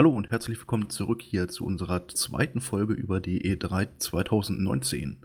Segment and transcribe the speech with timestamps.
[0.00, 5.18] Hallo und herzlich willkommen zurück hier zu unserer zweiten Folge über die E3 2019.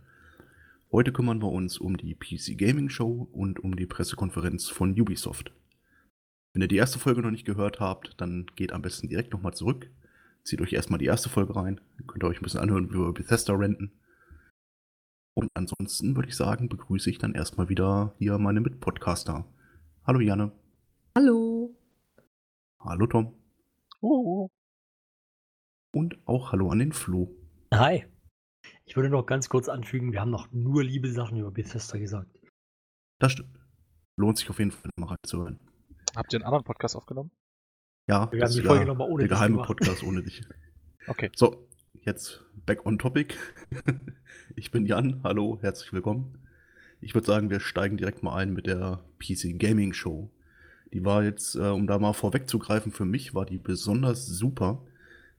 [0.92, 5.54] Heute kümmern wir uns um die PC Gaming Show und um die Pressekonferenz von Ubisoft.
[6.52, 9.54] Wenn ihr die erste Folge noch nicht gehört habt, dann geht am besten direkt nochmal
[9.54, 9.90] zurück.
[10.44, 11.80] Zieht euch erstmal die erste Folge rein.
[11.98, 13.94] Dann könnt ihr euch ein bisschen anhören, wie wir Bethesda renten.
[15.36, 19.46] Und ansonsten würde ich sagen, begrüße ich dann erstmal wieder hier meine Mitpodcaster.
[20.06, 20.52] Hallo Janne.
[21.16, 21.74] Hallo.
[22.82, 23.34] Hallo Tom.
[24.02, 24.50] Uh.
[25.96, 27.34] Und auch Hallo an den Flo.
[27.74, 28.06] Hi.
[28.84, 32.38] Ich würde noch ganz kurz anfügen, wir haben noch nur liebe Sachen über Bethesda gesagt.
[33.18, 33.58] Das stimmt.
[34.18, 35.58] Lohnt sich auf jeden Fall mal reinzuhören.
[36.14, 37.32] Habt ihr einen anderen Podcast aufgenommen?
[38.10, 39.68] Ja, Wir das haben die ist Folge ja nochmal ohne der dich geheime gemacht.
[39.68, 40.42] Podcast ohne dich.
[41.08, 41.30] Okay.
[41.34, 41.70] So,
[42.02, 43.36] jetzt back on topic.
[44.58, 46.46] ich bin Jan, hallo, herzlich willkommen.
[47.00, 50.30] Ich würde sagen, wir steigen direkt mal ein mit der PC Gaming Show.
[50.92, 54.84] Die war jetzt, äh, um da mal vorwegzugreifen, für mich war die besonders super,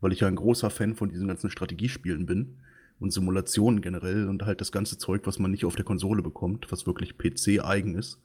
[0.01, 2.59] weil ich ja ein großer Fan von diesen ganzen Strategiespielen bin
[2.99, 6.71] und Simulationen generell und halt das ganze Zeug, was man nicht auf der Konsole bekommt,
[6.71, 8.21] was wirklich PC-eigen ist.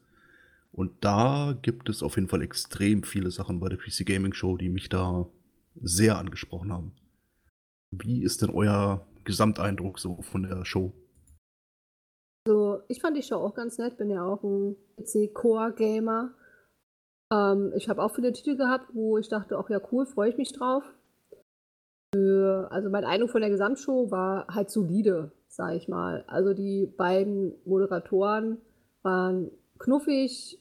[0.72, 4.58] Und da gibt es auf jeden Fall extrem viele Sachen bei der PC Gaming Show,
[4.58, 5.28] die mich da
[5.81, 6.94] sehr angesprochen haben.
[7.91, 10.94] Wie ist denn euer Gesamteindruck so von der Show?
[12.47, 16.33] Also, ich fand die Show auch ganz nett, bin ja auch ein PC-Core-Gamer.
[17.31, 20.38] Ähm, ich habe auch viele Titel gehabt, wo ich dachte, ach ja, cool, freue ich
[20.38, 20.83] mich drauf.
[22.13, 26.23] Für, also mein Eindruck von der Gesamtshow war halt solide, sag ich mal.
[26.27, 28.57] Also die beiden Moderatoren
[29.01, 30.57] waren knuffig.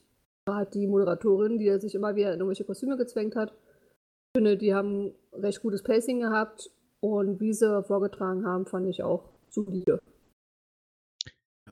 [0.48, 3.50] Hat die Moderatorin, die sich immer wieder in irgendwelche Kostüme gezwängt hat.
[3.52, 9.02] Ich finde, die haben recht gutes Pacing gehabt und wie sie vorgetragen haben, fand ich
[9.02, 10.00] auch solide.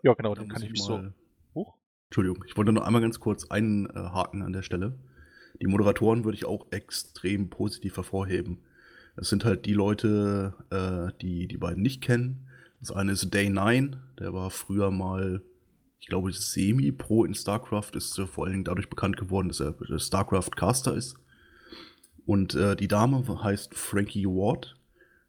[0.03, 0.99] Ja, genau, Da dann muss kann ich ich mich so.
[0.99, 1.15] mal-
[1.55, 1.75] Huch.
[2.11, 4.99] Entschuldigung, ich wollte noch einmal ganz kurz einhaken an der Stelle.
[5.61, 8.65] Die Moderatoren würde ich auch extrem positiv hervorheben.
[9.21, 12.47] Es sind halt die Leute, äh, die die beiden nicht kennen.
[12.81, 15.43] Das eine ist Day 9, der war früher mal,
[15.99, 19.75] ich glaube, Semi-Pro in StarCraft, ist äh, vor allen Dingen dadurch bekannt geworden, dass er
[19.99, 21.17] StarCraft-Caster ist.
[22.25, 24.77] Und äh, die Dame heißt Frankie Ward.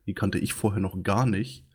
[0.05, 1.65] Die kannte ich vorher noch gar nicht.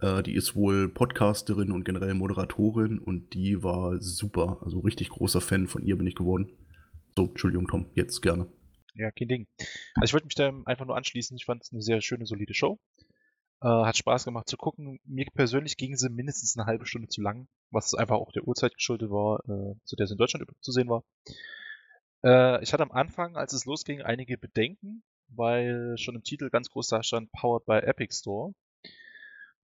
[0.00, 4.58] Äh, die ist wohl Podcasterin und generell Moderatorin und die war super.
[4.62, 6.48] Also richtig großer Fan von ihr bin ich geworden.
[7.16, 8.46] So, Entschuldigung, Tom, jetzt gerne.
[8.98, 9.46] Ja, kein Ding.
[9.94, 11.36] Also ich wollte mich da einfach nur anschließen.
[11.36, 12.80] Ich fand es eine sehr schöne, solide Show.
[13.62, 14.98] Äh, hat Spaß gemacht zu gucken.
[15.04, 18.74] Mir persönlich ging sie mindestens eine halbe Stunde zu lang, was einfach auch der Uhrzeit
[18.74, 21.04] geschuldet war, äh, zu der sie in Deutschland zu sehen war.
[22.24, 26.68] Äh, ich hatte am Anfang, als es losging, einige Bedenken, weil schon im Titel ganz
[26.68, 28.52] groß da stand, powered by Epic Store.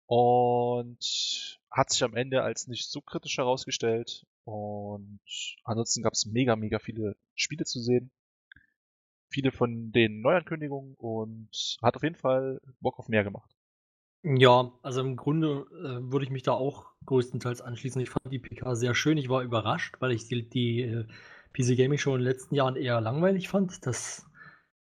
[0.07, 4.27] Und hat sich am Ende als nicht so kritisch herausgestellt.
[4.45, 5.21] Und
[5.65, 8.13] ansonsten gab es mega, mega viele Spiele zu sehen.
[9.35, 13.51] Viele von den Neuankündigungen und hat auf jeden Fall Bock auf mehr gemacht.
[14.23, 18.01] Ja, also im Grunde äh, würde ich mich da auch größtenteils anschließen.
[18.01, 19.19] Ich fand die PK sehr schön.
[19.19, 21.05] Ich war überrascht, weil ich die, die äh,
[21.53, 23.85] PC Gaming Show in den letzten Jahren eher langweilig fand.
[23.85, 24.25] Das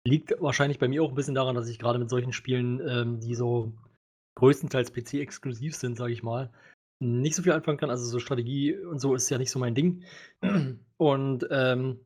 [0.06, 3.20] liegt wahrscheinlich bei mir auch ein bisschen daran, dass ich gerade mit solchen Spielen, ähm,
[3.20, 3.74] die so
[4.36, 6.50] größtenteils PC-exklusiv sind, sage ich mal,
[7.00, 7.90] nicht so viel anfangen kann.
[7.90, 10.04] Also so Strategie und so ist ja nicht so mein Ding.
[10.96, 12.00] Und ähm,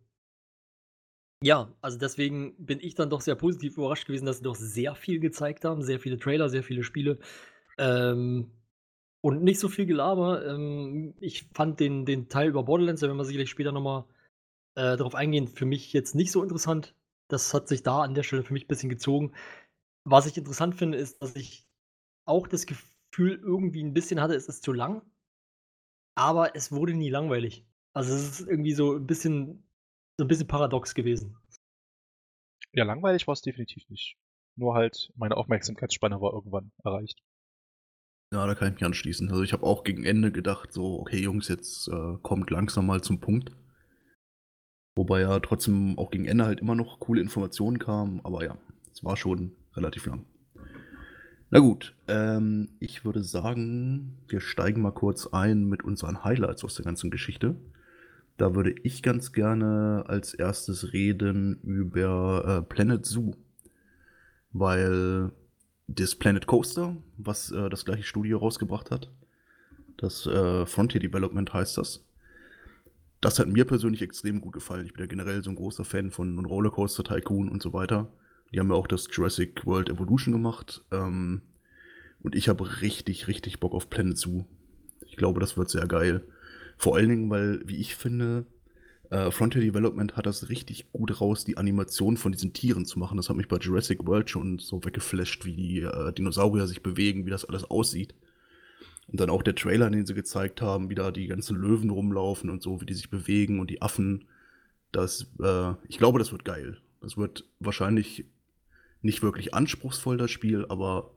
[1.43, 4.95] ja, also deswegen bin ich dann doch sehr positiv überrascht gewesen, dass sie doch sehr
[4.95, 7.19] viel gezeigt haben, sehr viele Trailer, sehr viele Spiele.
[7.79, 8.51] Ähm,
[9.23, 10.45] und nicht so viel Gelaber.
[10.47, 14.05] Ähm, ich fand den, den Teil über Borderlands, da werden wir sicherlich später nochmal
[14.75, 16.95] äh, darauf eingehen, für mich jetzt nicht so interessant.
[17.29, 19.33] Das hat sich da an der Stelle für mich ein bisschen gezogen.
[20.05, 21.67] Was ich interessant finde, ist, dass ich
[22.25, 25.03] auch das Gefühl irgendwie ein bisschen hatte, es ist zu lang,
[26.15, 27.67] aber es wurde nie langweilig.
[27.95, 29.65] Also es ist irgendwie so ein bisschen,
[30.23, 31.37] so ein bisschen paradox gewesen.
[32.73, 34.17] Ja, langweilig war es definitiv nicht.
[34.55, 37.21] Nur halt, meine Aufmerksamkeitsspanne war irgendwann erreicht.
[38.33, 39.29] Ja, da kann ich mich anschließen.
[39.31, 43.03] Also ich habe auch gegen Ende gedacht, so, okay Jungs, jetzt äh, kommt langsam mal
[43.03, 43.51] zum Punkt.
[44.95, 48.57] Wobei ja trotzdem auch gegen Ende halt immer noch coole Informationen kamen, aber ja,
[48.93, 50.25] es war schon relativ lang.
[51.51, 56.77] Na gut, ähm, ich würde sagen, wir steigen mal kurz ein mit unseren Highlights aus
[56.77, 57.57] der ganzen Geschichte.
[58.37, 63.33] Da würde ich ganz gerne als erstes reden über äh, Planet Zoo.
[64.53, 65.33] Weil
[65.87, 69.11] das Planet Coaster, was äh, das gleiche Studio rausgebracht hat,
[69.97, 72.05] das äh, Frontier Development heißt das.
[73.21, 74.87] Das hat mir persönlich extrem gut gefallen.
[74.87, 78.13] Ich bin ja generell so ein großer Fan von Rollercoaster Tycoon und so weiter.
[78.53, 80.85] Die haben ja auch das Jurassic World Evolution gemacht.
[80.91, 81.43] Ähm,
[82.21, 84.45] und ich habe richtig, richtig Bock auf Planet Zoo.
[85.07, 86.25] Ich glaube, das wird sehr geil.
[86.83, 88.47] Vor allen Dingen, weil, wie ich finde,
[89.13, 93.19] Äh, Frontier Development hat das richtig gut raus, die Animation von diesen Tieren zu machen.
[93.19, 97.27] Das hat mich bei Jurassic World schon so weggeflasht, wie die äh, Dinosaurier sich bewegen,
[97.27, 98.15] wie das alles aussieht.
[99.09, 102.49] Und dann auch der Trailer, den sie gezeigt haben, wie da die ganzen Löwen rumlaufen
[102.49, 104.25] und so, wie die sich bewegen und die Affen.
[104.93, 106.79] Das, äh, ich glaube, das wird geil.
[107.03, 108.25] Das wird wahrscheinlich
[109.03, 111.11] nicht wirklich anspruchsvoll, das Spiel, aber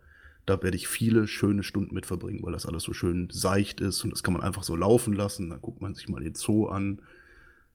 [0.45, 4.03] da werde ich viele schöne Stunden mit verbringen, weil das alles so schön seicht ist
[4.03, 5.49] und das kann man einfach so laufen lassen.
[5.49, 7.01] Dann guckt man sich mal den Zoo an.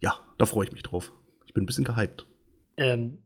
[0.00, 1.12] Ja, da freue ich mich drauf.
[1.46, 2.26] Ich bin ein bisschen gehypt.
[2.76, 3.19] Ähm,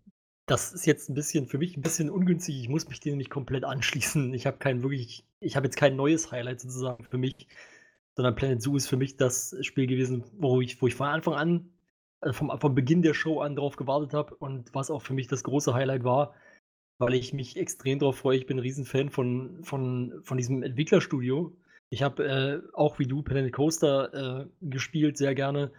[0.46, 2.58] das ist jetzt ein bisschen für mich ein bisschen ungünstig.
[2.61, 4.32] Ich muss mich dem nicht komplett anschließen.
[4.35, 7.46] Ich habe kein wirklich, ich habe jetzt kein neues Highlight sozusagen für mich,
[8.14, 11.35] sondern Planet Zoo ist für mich das Spiel gewesen, wo ich, wo ich von Anfang
[11.35, 11.70] an,
[12.20, 15.26] also vom, vom Beginn der Show an drauf gewartet habe und was auch für mich
[15.26, 16.35] das große Highlight war,
[16.99, 18.38] weil ich mich extrem darauf freue.
[18.38, 21.56] Ich bin ein Riesenfan von, von, von diesem Entwicklerstudio.
[21.91, 25.73] Ich habe äh, auch wie du Planet Coaster äh, gespielt, sehr gerne.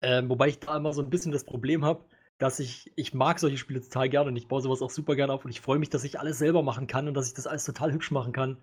[0.00, 2.04] Äh, wobei ich da immer so ein bisschen das Problem habe,
[2.38, 5.32] dass ich, ich mag solche Spiele total gerne und ich baue sowas auch super gerne
[5.32, 7.46] auf und ich freue mich, dass ich alles selber machen kann und dass ich das
[7.46, 8.58] alles total hübsch machen kann.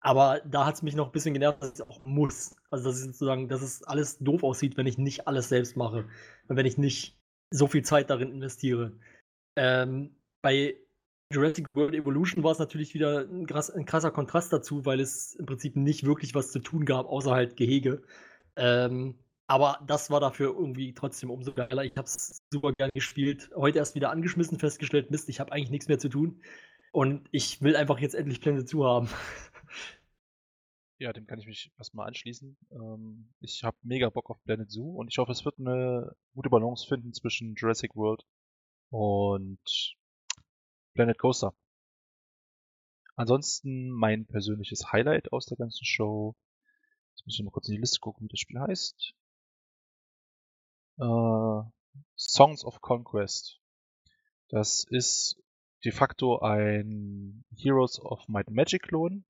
[0.00, 2.56] Aber da hat es mich noch ein bisschen genervt, dass ich auch muss.
[2.70, 6.08] Also, dass ich sozusagen, dass es alles doof aussieht, wenn ich nicht alles selbst mache
[6.48, 7.18] und wenn ich nicht
[7.50, 8.98] so viel Zeit darin investiere.
[9.56, 10.76] Ähm, bei
[11.32, 15.34] Jurassic World Evolution war es natürlich wieder ein, krass, ein, krasser Kontrast dazu, weil es
[15.34, 18.02] im Prinzip nicht wirklich was zu tun gab, außer halt Gehege.
[18.56, 19.14] Ähm,
[19.46, 21.84] aber das war dafür irgendwie trotzdem umso geiler.
[21.84, 23.50] Ich habe es super gern gespielt.
[23.54, 26.42] Heute erst wieder angeschmissen, festgestellt, Mist, ich habe eigentlich nichts mehr zu tun.
[26.92, 29.08] Und ich will einfach jetzt endlich Pläne zu haben.
[30.98, 32.58] Ja, dem kann ich mich erstmal anschließen.
[32.72, 36.50] Ähm, ich habe mega Bock auf Planet Zoo und ich hoffe, es wird eine gute
[36.50, 38.26] Balance finden zwischen Jurassic World
[38.90, 39.96] und
[40.94, 41.54] Planet Coaster.
[43.16, 46.34] Ansonsten mein persönliches Highlight aus der ganzen Show.
[47.10, 49.14] Jetzt muss ich mal kurz in die Liste gucken, wie das Spiel heißt.
[50.98, 51.62] Äh,
[52.16, 53.60] Songs of Conquest.
[54.48, 55.42] Das ist
[55.84, 59.24] de facto ein Heroes of Might and Magic Klon.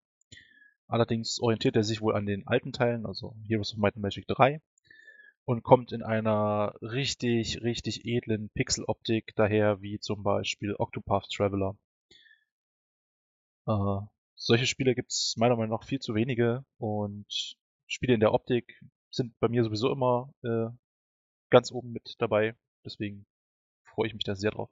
[0.86, 4.26] Allerdings orientiert er sich wohl an den alten Teilen, also Heroes of Might and Magic
[4.26, 4.60] 3
[5.44, 11.76] und kommt in einer richtig, richtig edlen Pixeloptik daher, wie zum Beispiel Octopath Traveler.
[13.66, 14.00] Äh,
[14.36, 17.56] solche Spiele gibt es meiner Meinung nach viel zu wenige und
[17.86, 20.68] Spiele in der Optik sind bei mir sowieso immer äh,
[21.50, 22.54] ganz oben mit dabei.
[22.84, 23.26] Deswegen
[23.84, 24.70] freue ich mich da sehr drauf.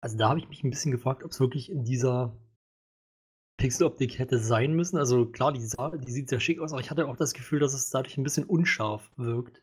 [0.00, 2.34] Also da habe ich mich ein bisschen gefragt, ob es wirklich in dieser
[3.60, 4.96] Pixeloptik hätte sein müssen.
[4.96, 7.60] Also klar, die, sah, die sieht sehr schick aus, aber ich hatte auch das Gefühl,
[7.60, 9.62] dass es dadurch ein bisschen unscharf wirkt.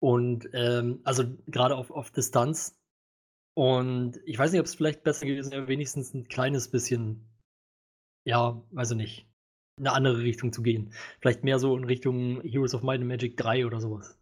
[0.00, 2.80] Und ähm, also gerade auf, auf Distanz.
[3.54, 7.28] Und ich weiß nicht, ob es vielleicht besser gewesen wäre, wenigstens ein kleines bisschen,
[8.26, 9.28] ja, weiß ich nicht,
[9.78, 10.94] in eine andere Richtung zu gehen.
[11.20, 14.18] Vielleicht mehr so in Richtung Heroes of Might and Magic 3 oder sowas.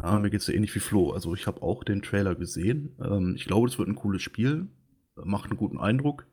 [0.00, 1.10] Ja, mir geht es ja ähnlich wie Flo.
[1.10, 2.96] Also ich habe auch den Trailer gesehen.
[3.02, 4.68] Ähm, ich glaube, es wird ein cooles Spiel.
[5.16, 6.28] Macht einen guten Eindruck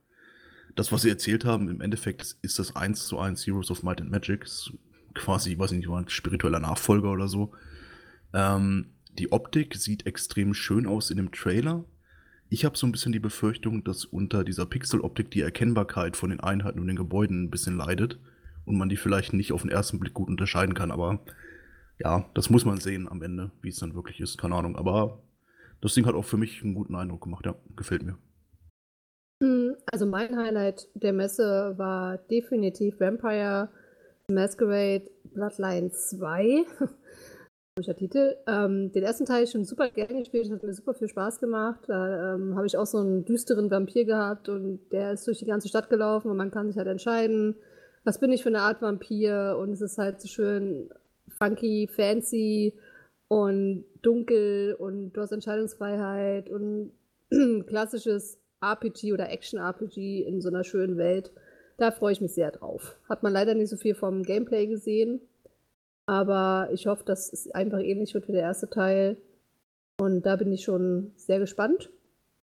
[0.76, 4.02] das, was sie erzählt haben, im Endeffekt ist das 1 zu 1 Heroes of Might
[4.02, 4.44] and Magic.
[4.44, 4.74] Ist
[5.14, 7.54] quasi, ich weiß nicht, ein spiritueller Nachfolger oder so.
[8.34, 8.88] Ähm,
[9.18, 11.86] die Optik sieht extrem schön aus in dem Trailer.
[12.50, 16.42] Ich habe so ein bisschen die Befürchtung, dass unter dieser Pixeloptik die Erkennbarkeit von den
[16.42, 18.20] Einheiten und den Gebäuden ein bisschen leidet
[18.66, 20.92] und man die vielleicht nicht auf den ersten Blick gut unterscheiden kann.
[20.92, 21.22] Aber
[21.98, 24.38] ja, das muss man sehen am Ende, wie es dann wirklich ist.
[24.38, 24.76] Keine Ahnung.
[24.76, 25.24] Aber
[25.82, 27.46] das Ding hat auch für mich einen guten Eindruck gemacht.
[27.46, 28.18] Ja, gefällt mir.
[29.42, 33.70] Also mein Highlight der Messe war definitiv Vampire
[34.30, 36.66] Masquerade Bloodline 2.
[37.76, 38.38] Komischer Titel.
[38.48, 41.82] Ähm, den ersten Teil schon super gerne gespielt, hat mir super viel Spaß gemacht.
[41.88, 45.46] Da ähm, habe ich auch so einen düsteren Vampir gehabt und der ist durch die
[45.46, 47.56] ganze Stadt gelaufen und man kann sich halt entscheiden,
[48.06, 50.90] was bin ich für eine Art Vampir und es ist halt so schön
[51.38, 52.74] funky, fancy
[53.28, 56.94] und dunkel und du hast Entscheidungsfreiheit und
[57.68, 61.32] klassisches RPG oder Action-RPG in so einer schönen Welt.
[61.78, 62.98] Da freue ich mich sehr drauf.
[63.10, 65.22] Hat man leider nicht so viel vom Gameplay gesehen,
[66.06, 69.18] aber ich hoffe, dass es einfach ähnlich wird wie der erste Teil.
[70.00, 71.90] Und da bin ich schon sehr gespannt.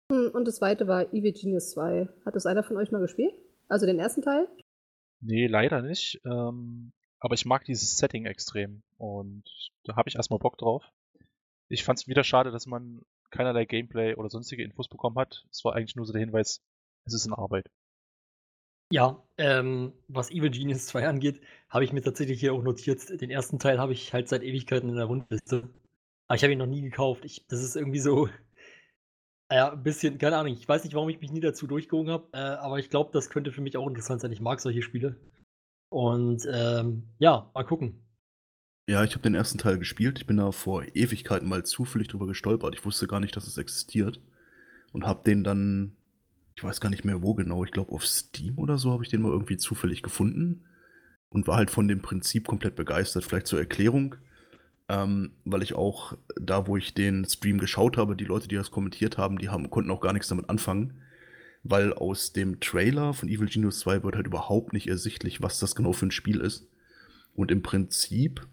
[0.09, 2.09] Und das zweite war Evil Genius 2.
[2.25, 3.35] Hat das einer von euch mal gespielt?
[3.69, 4.49] Also den ersten Teil?
[5.21, 6.21] Nee, leider nicht.
[6.25, 8.83] Ähm, aber ich mag dieses Setting extrem.
[8.99, 9.45] Und
[9.85, 10.91] da habe ich erstmal Bock drauf.
[11.69, 15.45] Ich fand es wieder schade, dass man keinerlei Gameplay oder sonstige Infos bekommen hat.
[15.51, 16.61] Es war eigentlich nur so der Hinweis,
[17.07, 17.71] es ist in Arbeit.
[18.93, 23.21] Ja, ähm, was Evil Genius 2 angeht, habe ich mir tatsächlich hier auch notiert.
[23.21, 25.69] Den ersten Teil habe ich halt seit Ewigkeiten in der Rundliste.
[26.27, 27.25] Aber ich habe ihn noch nie gekauft.
[27.25, 28.29] Ich, das ist irgendwie so,
[29.53, 30.53] ja, ein bisschen, keine Ahnung.
[30.55, 33.31] Ich weiß nicht, warum ich mich nie dazu durchgehoben habe, äh, aber ich glaube, das
[33.31, 34.33] könnte für mich auch interessant sein.
[34.33, 35.17] Ich mag solche Spiele.
[35.89, 38.01] Und ähm, ja, mal gucken.
[38.87, 40.19] Ja, ich habe den ersten Teil gespielt.
[40.19, 42.75] Ich bin da vor Ewigkeiten mal zufällig drüber gestolpert.
[42.75, 44.21] Ich wusste gar nicht, dass es existiert.
[44.93, 45.93] Und habe den dann,
[46.57, 49.09] ich weiß gar nicht mehr wo genau, ich glaube auf Steam oder so habe ich
[49.09, 50.65] den mal irgendwie zufällig gefunden.
[51.29, 53.25] Und war halt von dem Prinzip komplett begeistert.
[53.25, 54.17] Vielleicht zur Erklärung,
[54.89, 58.73] ähm, weil ich auch da, wo ich den Stream geschaut habe, die Leute, die das
[58.73, 60.95] kommentiert haben, die haben, konnten auch gar nichts damit anfangen.
[61.63, 65.77] Weil aus dem Trailer von Evil Genius 2 wird halt überhaupt nicht ersichtlich, was das
[65.77, 66.67] genau für ein Spiel ist.
[67.35, 68.49] Und im Prinzip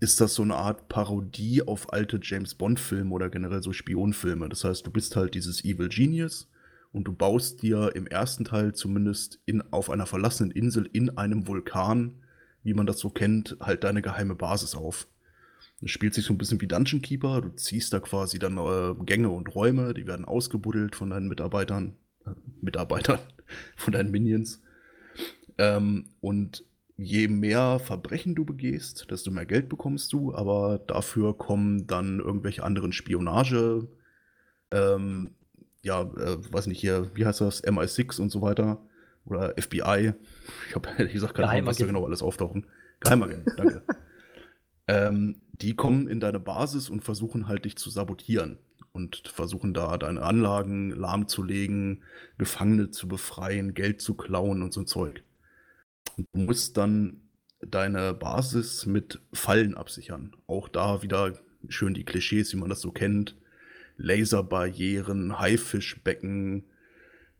[0.00, 4.48] ist das so eine Art Parodie auf alte James Bond-Filme oder generell so Spionfilme.
[4.48, 6.50] Das heißt, du bist halt dieses Evil Genius
[6.92, 11.46] und du baust dir im ersten Teil zumindest in, auf einer verlassenen Insel in einem
[11.46, 12.22] Vulkan,
[12.62, 15.08] wie man das so kennt, halt deine geheime Basis auf.
[15.80, 17.40] Das spielt sich so ein bisschen wie Dungeon Keeper.
[17.40, 21.96] Du ziehst da quasi dann äh, Gänge und Räume, die werden ausgebuddelt von deinen Mitarbeitern,
[22.26, 23.18] äh, Mitarbeitern,
[23.76, 24.62] von deinen Minions.
[25.58, 26.64] Ähm, und
[26.96, 32.62] je mehr Verbrechen du begehst, desto mehr Geld bekommst du, aber dafür kommen dann irgendwelche
[32.62, 33.88] anderen Spionage,
[34.70, 35.30] ähm,
[35.82, 38.80] ja, äh, weiß nicht hier, wie heißt das, MI6 und so weiter
[39.26, 40.14] oder FBI.
[40.68, 42.66] Ich habe ehrlich gesagt keine Ahnung, was da genau alles auftauchen.
[43.00, 43.82] Geheimagent, danke.
[44.88, 48.58] ähm, die kommen in deine Basis und versuchen halt dich zu sabotieren
[48.92, 52.02] und versuchen da deine Anlagen lahmzulegen,
[52.38, 55.22] Gefangene zu befreien, Geld zu klauen und so ein Zeug.
[56.16, 57.20] Du musst dann
[57.60, 60.36] deine Basis mit Fallen absichern.
[60.46, 63.36] Auch da wieder schön die Klischees, wie man das so kennt.
[63.96, 66.64] Laserbarrieren, Haifischbecken,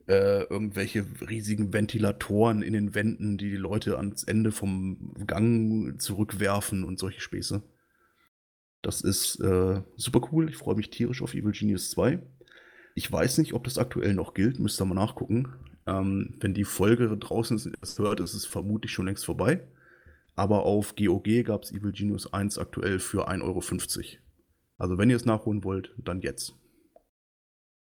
[0.07, 6.83] äh, irgendwelche riesigen Ventilatoren in den Wänden, die die Leute ans Ende vom Gang zurückwerfen
[6.83, 7.63] und solche Späße.
[8.81, 10.49] Das ist äh, super cool.
[10.49, 12.19] Ich freue mich tierisch auf Evil Genius 2.
[12.93, 15.53] Ich weiß nicht, ob das aktuell noch gilt, müsst ihr mal nachgucken.
[15.87, 19.61] Ähm, wenn die Folge draußen ist, erst hört, ist es vermutlich schon längst vorbei.
[20.35, 23.61] Aber auf GOG gab es Evil Genius 1 aktuell für 1,50 Euro.
[24.77, 26.55] Also wenn ihr es nachholen wollt, dann jetzt.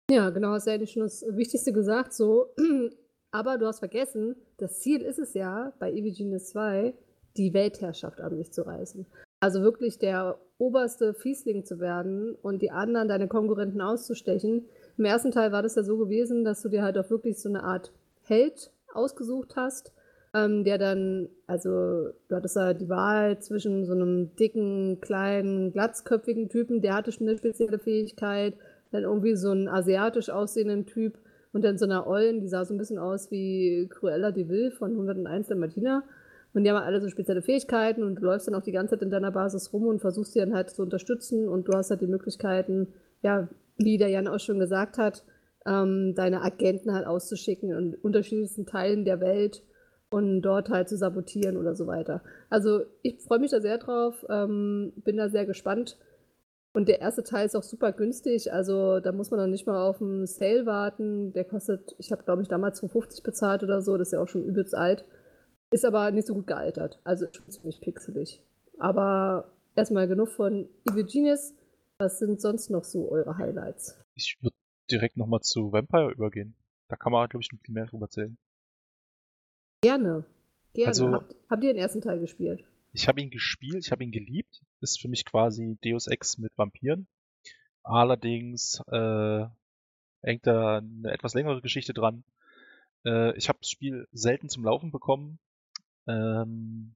[0.10, 2.53] Ja, genau, hast ja eigentlich schon das Wichtigste gesagt, so.
[3.31, 6.93] Aber du hast vergessen, das Ziel ist es ja, bei Evil Genius 2
[7.38, 9.05] die Weltherrschaft an sich zu reißen.
[9.39, 14.65] Also wirklich der oberste Fiesling zu werden und die anderen, deine Konkurrenten auszustechen,
[15.01, 17.50] im ersten Teil war das ja so gewesen, dass du dir halt auch wirklich so
[17.50, 17.91] eine Art
[18.22, 19.91] Held ausgesucht hast,
[20.36, 26.50] ähm, der dann, also du hattest ja die Wahl zwischen so einem dicken, kleinen, glatzköpfigen
[26.50, 28.53] Typen, der hatte schon eine spezielle Fähigkeit,
[28.91, 31.17] dann irgendwie so einen asiatisch aussehenden Typ
[31.51, 34.70] und dann so einer Ollen, die sah so ein bisschen aus wie Cruella de Vil
[34.70, 36.03] von 101 der Martina.
[36.53, 39.01] Und die haben alle so spezielle Fähigkeiten und du läufst dann auch die ganze Zeit
[39.01, 42.01] in deiner Basis rum und versuchst sie dann halt zu unterstützen und du hast halt
[42.01, 42.89] die Möglichkeiten,
[43.24, 43.48] ja,
[43.84, 45.24] wie der Jan auch schon gesagt hat,
[45.66, 49.64] ähm, deine Agenten halt auszuschicken in unterschiedlichsten Teilen der Welt
[50.10, 52.22] und dort halt zu sabotieren oder so weiter.
[52.50, 55.98] Also ich freue mich da sehr drauf, ähm, bin da sehr gespannt.
[56.74, 59.90] Und der erste Teil ist auch super günstig, also da muss man dann nicht mal
[59.90, 61.34] auf einen Sale warten.
[61.34, 64.28] Der kostet, ich habe glaube ich damals 2,50 bezahlt oder so, das ist ja auch
[64.28, 65.06] schon übelst alt.
[65.70, 68.42] Ist aber nicht so gut gealtert, also ziemlich pixelig.
[68.78, 71.54] Aber erstmal genug von Evil Genius.
[72.01, 73.96] Was sind sonst noch so eure Highlights?
[74.15, 74.55] Ich würde
[74.89, 76.55] direkt nochmal zu Vampire übergehen.
[76.88, 78.39] Da kann man, glaube ich, noch viel mehr drüber erzählen.
[79.84, 80.25] Gerne.
[80.74, 80.88] Gerne.
[80.88, 82.65] Also- habt, habt ihr den ersten Teil gespielt?
[82.93, 84.63] Ich habe ihn gespielt, ich habe ihn geliebt.
[84.79, 87.08] Ist für mich quasi Deus Ex mit Vampiren.
[87.84, 89.46] Allerdings äh,
[90.24, 92.24] hängt da eine etwas längere Geschichte dran.
[93.05, 95.38] Äh, ich habe das Spiel selten zum Laufen bekommen.
[96.08, 96.96] Ähm,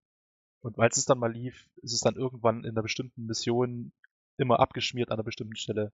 [0.62, 3.92] und weil es dann mal lief, ist es dann irgendwann in einer bestimmten Mission
[4.38, 5.92] immer abgeschmiert an einer bestimmten Stelle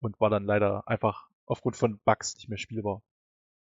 [0.00, 3.02] und war dann leider einfach aufgrund von Bugs nicht mehr spielbar.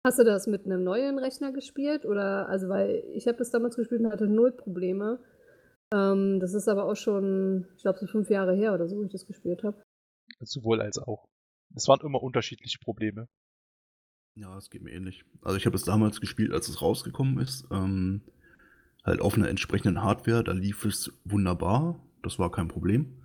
[0.06, 2.06] Hast du das mit einem neuen Rechner gespielt?
[2.06, 5.20] Oder, also, weil ich habe das damals gespielt und hatte null Probleme.
[5.94, 9.04] Ähm, das ist aber auch schon, ich glaube, so fünf Jahre her oder so, wo
[9.04, 9.82] ich das gespielt habe.
[10.40, 11.28] Sowohl als auch.
[11.76, 13.28] Es waren immer unterschiedliche Probleme.
[14.36, 15.26] Ja, es geht mir ähnlich.
[15.42, 17.68] Also ich habe es damals gespielt, als es rausgekommen ist.
[17.72, 18.22] Ähm,
[19.04, 22.00] halt auf einer entsprechenden Hardware, da lief es wunderbar.
[22.24, 23.22] Das war kein Problem.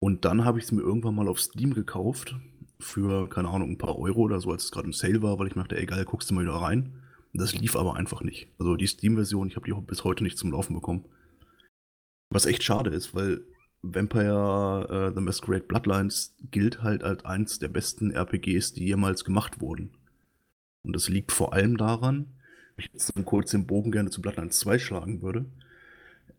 [0.00, 2.36] Und dann habe ich es mir irgendwann mal auf Steam gekauft.
[2.80, 5.46] Für, keine Ahnung, ein paar Euro oder so, als es gerade im Sale war, weil
[5.46, 7.00] ich mir dachte, ey geil, guckst du mal wieder rein.
[7.32, 8.48] Das lief aber einfach nicht.
[8.58, 11.06] Also die Steam-Version, ich habe die bis heute nicht zum Laufen bekommen.
[12.30, 13.44] Was echt schade ist, weil
[13.82, 19.60] Vampire äh, The Masquerade Bloodlines gilt halt als eins der besten RPGs, die jemals gemacht
[19.60, 19.96] wurden.
[20.82, 22.34] Und das liegt vor allem daran,
[22.76, 25.46] ich jetzt kurz den Bogen gerne zu Bloodlines 2 schlagen würde,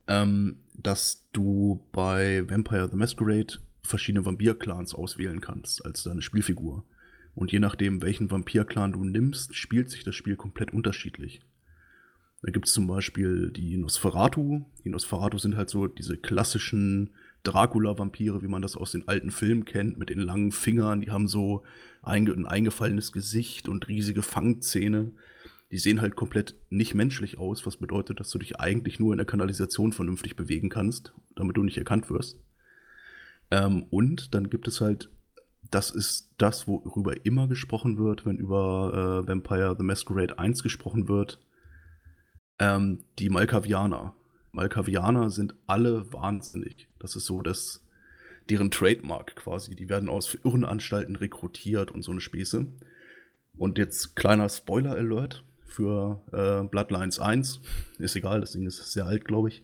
[0.08, 6.84] ähm, dass du bei Vampire the Masquerade verschiedene Vampir-Clans auswählen kannst als deine Spielfigur.
[7.36, 11.42] Und je nachdem, welchen Vampir-Clan du nimmst, spielt sich das Spiel komplett unterschiedlich.
[12.42, 14.66] Da gibt es zum Beispiel die Nosferatu.
[14.84, 17.12] Die Nosferatu sind halt so diese klassischen
[17.44, 21.02] Dracula-Vampire, wie man das aus den alten Filmen kennt, mit den langen Fingern.
[21.02, 21.64] Die haben so
[22.02, 25.12] ein eingefallenes Gesicht und riesige Fangzähne.
[25.72, 29.18] Die sehen halt komplett nicht menschlich aus, was bedeutet, dass du dich eigentlich nur in
[29.18, 32.40] der Kanalisation vernünftig bewegen kannst, damit du nicht erkannt wirst.
[33.52, 35.10] Ähm, und dann gibt es halt,
[35.72, 41.08] das ist das, worüber immer gesprochen wird, wenn über äh, Vampire the Masquerade 1 gesprochen
[41.08, 41.40] wird,
[42.60, 44.16] ähm, die Malkavianer.
[44.52, 46.88] Malkavianer sind alle wahnsinnig.
[47.00, 47.84] Das ist so das,
[48.50, 49.76] deren Trademark quasi.
[49.76, 52.68] Die werden aus Irrenanstalten rekrutiert und so eine Späße.
[53.58, 55.44] Und jetzt kleiner Spoiler-Alert
[55.76, 57.62] für äh, Bloodlines 1.
[58.00, 59.64] Ist egal, das Ding ist sehr alt, glaube ich.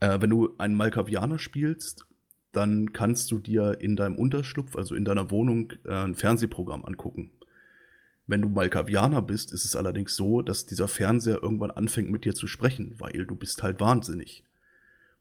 [0.00, 2.06] Äh, wenn du einen Malkavianer spielst,
[2.52, 7.30] dann kannst du dir in deinem Unterschlupf, also in deiner Wohnung, äh, ein Fernsehprogramm angucken.
[8.26, 12.34] Wenn du Malkavianer bist, ist es allerdings so, dass dieser Fernseher irgendwann anfängt mit dir
[12.34, 14.44] zu sprechen, weil du bist halt wahnsinnig.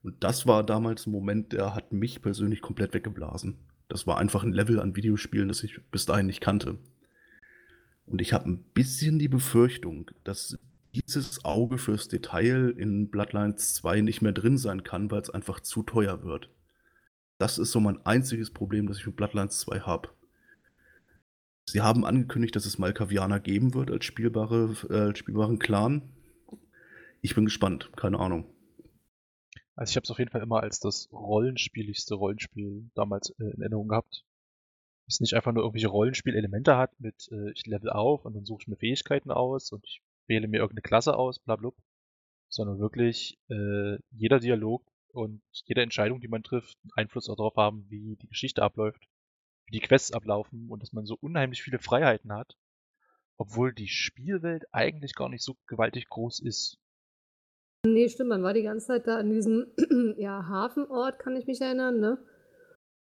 [0.01, 3.57] Und das war damals ein Moment, der hat mich persönlich komplett weggeblasen.
[3.89, 6.77] Das war einfach ein Level an Videospielen, das ich bis dahin nicht kannte.
[8.09, 10.57] Und ich habe ein bisschen die Befürchtung, dass
[10.95, 15.59] dieses Auge fürs Detail in Bloodlines 2 nicht mehr drin sein kann, weil es einfach
[15.59, 16.49] zu teuer wird.
[17.37, 20.09] Das ist so mein einziges Problem, das ich mit Bloodlines 2 habe.
[21.65, 26.01] Sie haben angekündigt, dass es Malkavianer geben wird als, spielbare, äh, spielbaren Clan.
[27.21, 28.45] Ich bin gespannt, keine Ahnung.
[29.75, 33.61] Also ich habe es auf jeden Fall immer als das rollenspieligste Rollenspiel damals äh, in
[33.61, 34.25] Erinnerung gehabt.
[35.09, 38.61] Es nicht einfach nur irgendwelche Rollenspielelemente hat mit äh, ich level auf und dann suche
[38.61, 41.71] ich mir Fähigkeiten aus und ich wähle mir irgendeine Klasse aus, bla bla,
[42.47, 48.15] sondern wirklich äh, jeder Dialog und jede Entscheidung, die man trifft, Einfluss darauf haben, wie
[48.15, 49.09] die Geschichte abläuft
[49.69, 52.57] wie die Quests ablaufen und dass man so unheimlich viele Freiheiten hat,
[53.37, 56.79] obwohl die Spielwelt eigentlich gar nicht so gewaltig groß ist.
[57.85, 59.67] Nee, stimmt, man war die ganze Zeit da in diesem
[60.17, 62.17] ja, Hafenort, kann ich mich erinnern, ne?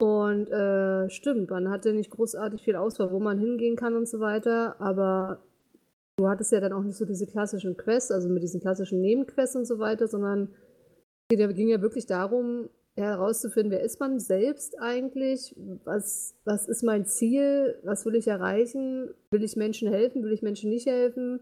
[0.02, 4.20] Und äh, stimmt, man hatte nicht großartig viel Auswahl, wo man hingehen kann und so
[4.22, 5.44] weiter, aber
[6.18, 9.58] du hattest ja dann auch nicht so diese klassischen Quests, also mit diesen klassischen Nebenquests
[9.58, 10.50] und so weiter, sondern
[11.32, 17.06] es ging ja wirklich darum, herauszufinden, wer ist man selbst eigentlich, was, was ist mein
[17.06, 21.40] Ziel, was will ich erreichen, will ich Menschen helfen, will ich Menschen nicht helfen.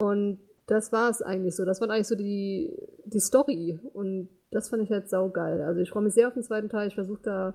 [0.00, 1.64] Und das war es eigentlich so.
[1.64, 3.78] Das war eigentlich so die, die Story.
[3.92, 5.62] Und das fand ich halt saugeil.
[5.62, 6.88] Also ich freue mich sehr auf den zweiten Teil.
[6.88, 7.54] Ich versuche da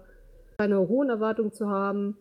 [0.58, 2.18] keine hohen Erwartungen zu haben.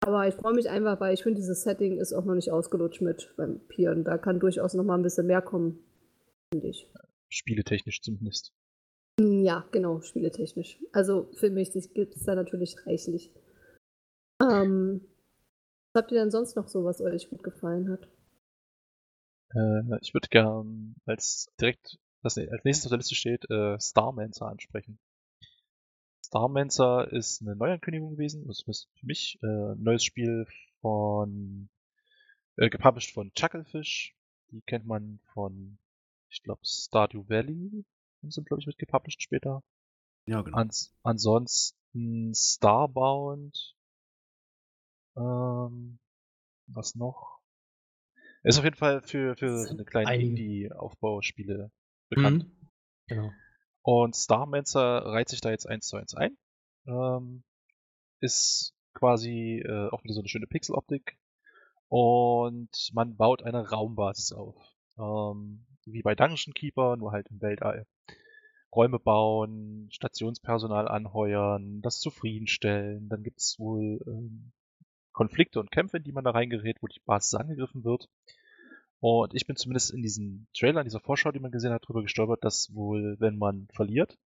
[0.00, 3.02] Aber ich freue mich einfach, weil ich finde, dieses Setting ist auch noch nicht ausgelutscht
[3.02, 4.04] mit Vampiren.
[4.04, 5.80] Da kann durchaus noch mal ein bisschen mehr kommen,
[6.52, 6.90] finde ich.
[7.28, 8.52] Spieletechnisch zumindest.
[9.20, 10.78] Hm, ja, genau, spieletechnisch.
[10.92, 13.32] Also filmmäßig gibt es da natürlich reichlich.
[14.40, 15.02] Ähm,
[15.92, 18.08] was habt ihr denn sonst noch so, was euch gut gefallen hat?
[19.54, 24.46] Äh, ich würde gern als direkt, was als nächstes auf der Liste steht, äh, Starmancer
[24.46, 24.98] ansprechen.
[26.24, 30.46] Starmancer ist eine Neuankündigung gewesen, das ist für mich äh, ein neues Spiel
[30.80, 31.70] von
[32.56, 34.14] äh, gepublished von Chucklefish.
[34.50, 35.78] Die kennt man von,
[36.30, 37.84] ich glaube, Stardew Valley
[38.22, 39.62] sind, glaube ich, mit gepublished später.
[40.26, 40.58] Ja, genau.
[40.58, 43.74] Ans ansonsten Starbound.
[45.16, 45.98] Ähm,
[46.66, 47.40] was noch?
[48.42, 51.70] Ist auf jeden Fall für, für so eine kleine Indie-Aufbauspiele
[52.08, 52.44] bekannt.
[52.44, 52.68] Mhm.
[53.06, 53.32] Genau.
[53.82, 56.36] Und Starmancer reiht sich da jetzt eins zu eins ein.
[56.86, 57.42] Ähm,
[58.20, 61.18] ist quasi äh, auch wieder so eine schöne Pixeloptik.
[61.88, 64.56] Und man baut eine Raumbasis auf.
[64.98, 67.86] Ähm, wie bei Dungeon Keeper, nur halt im Weltall.
[68.74, 73.08] Räume bauen, Stationspersonal anheuern, das zufriedenstellen.
[73.08, 74.52] Dann gibt es wohl ähm,
[75.12, 78.08] Konflikte und Kämpfe, in die man da reingerät, wo die Basis angegriffen wird.
[79.00, 82.02] Und ich bin zumindest in diesem Trailer, in dieser Vorschau, die man gesehen hat, drüber
[82.02, 84.18] gestolpert, dass wohl, wenn man verliert,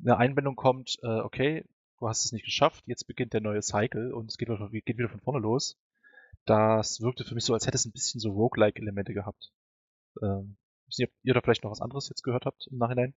[0.00, 1.64] eine Einwendung kommt, äh, okay,
[1.98, 5.08] du hast es nicht geschafft, jetzt beginnt der neue Cycle und es geht, geht wieder
[5.08, 5.78] von vorne los.
[6.44, 9.52] Das wirkte für mich so, als hätte es ein bisschen so Roguelike-Elemente gehabt.
[10.22, 12.76] Ähm, ich weiß nicht, ob ihr da vielleicht noch was anderes jetzt gehört habt im
[12.76, 13.14] Nachhinein.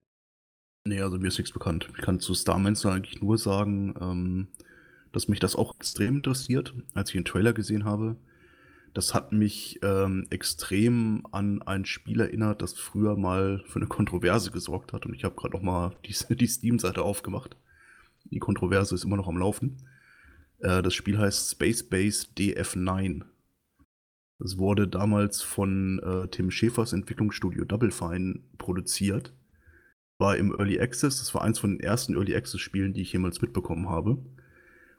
[0.84, 1.90] Nee, also mir ist nichts bekannt.
[1.96, 4.48] Ich kann zu Starmancer eigentlich nur sagen, ähm,
[5.12, 8.16] dass mich das auch extrem interessiert, als ich den Trailer gesehen habe.
[8.98, 14.50] Das hat mich ähm, extrem an ein Spiel erinnert, das früher mal für eine Kontroverse
[14.50, 15.06] gesorgt hat.
[15.06, 17.56] Und ich habe gerade noch mal die, die Steam-Seite aufgemacht.
[18.24, 19.86] Die Kontroverse ist immer noch am Laufen.
[20.58, 23.22] Äh, das Spiel heißt Space Base DF9.
[24.40, 29.32] Es wurde damals von äh, Tim Schäfers Entwicklungsstudio Double Fine produziert.
[30.18, 33.12] War im Early Access, das war eins von den ersten Early Access Spielen, die ich
[33.12, 34.18] jemals mitbekommen habe.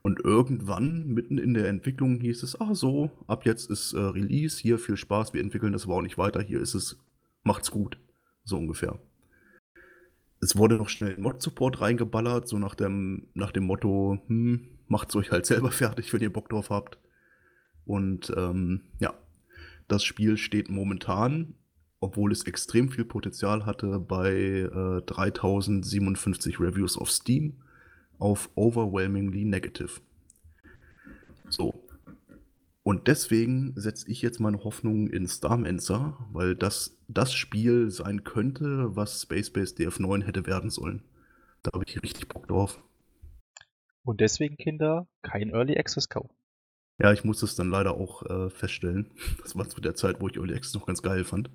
[0.01, 4.59] Und irgendwann, mitten in der Entwicklung, hieß es, ah so, ab jetzt ist äh, Release,
[4.59, 6.97] hier viel Spaß, wir entwickeln das auch nicht weiter, hier ist es
[7.43, 7.97] macht's gut.
[8.43, 8.99] So ungefähr.
[10.41, 15.31] Es wurde noch schnell Mod-Support reingeballert, so nach dem, nach dem Motto, hm, macht's euch
[15.31, 16.97] halt selber fertig, wenn ihr Bock drauf habt.
[17.85, 19.13] Und ähm, ja,
[19.87, 21.55] das Spiel steht momentan,
[21.99, 27.61] obwohl es extrem viel Potenzial hatte, bei äh, 3057 Reviews auf Steam
[28.19, 30.01] auf overwhelmingly negative.
[31.49, 31.73] So.
[32.83, 38.95] Und deswegen setze ich jetzt meine Hoffnung in Starmancer, weil das das Spiel sein könnte,
[38.95, 41.03] was Space Base DF9 hätte werden sollen.
[41.63, 42.81] Da habe ich richtig Bock drauf.
[44.03, 46.33] Und deswegen, Kinder, kein Early Access kaufen.
[46.99, 49.11] Ja, ich muss das dann leider auch äh, feststellen.
[49.41, 51.49] Das war zu der Zeit, wo ich Early Access noch ganz geil fand.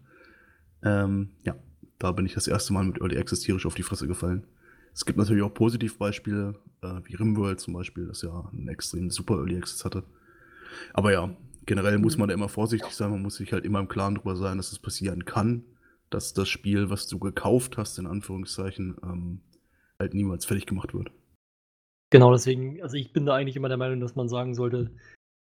[0.82, 1.56] Ähm, ja,
[1.98, 4.46] da bin ich das erste Mal mit Early Access tierisch auf die Fresse gefallen.
[4.94, 9.34] Es gibt natürlich auch Positivbeispiele, äh, wie Rimworld zum Beispiel, das ja einen extrem super
[9.38, 10.04] Early Access hatte.
[10.92, 13.88] Aber ja, generell muss man da immer vorsichtig sein, man muss sich halt immer im
[13.88, 15.64] Klaren darüber sein, dass es passieren kann,
[16.10, 19.40] dass das Spiel, was du gekauft hast, in Anführungszeichen, ähm,
[19.98, 21.10] halt niemals fertig gemacht wird.
[22.10, 24.94] Genau, deswegen, also ich bin da eigentlich immer der Meinung, dass man sagen sollte,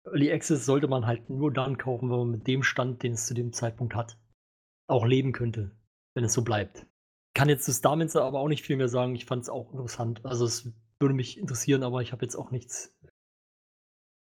[0.05, 3.27] Early Access sollte man halt nur dann kaufen, wenn man mit dem Stand, den es
[3.27, 4.17] zu dem Zeitpunkt hat,
[4.87, 5.75] auch leben könnte,
[6.15, 6.87] wenn es so bleibt
[7.37, 9.13] kann jetzt zu Starmancer aber auch nicht viel mehr sagen.
[9.13, 10.25] Ich fand es auch interessant.
[10.25, 12.97] Also es würde mich interessieren, aber ich habe jetzt auch nichts,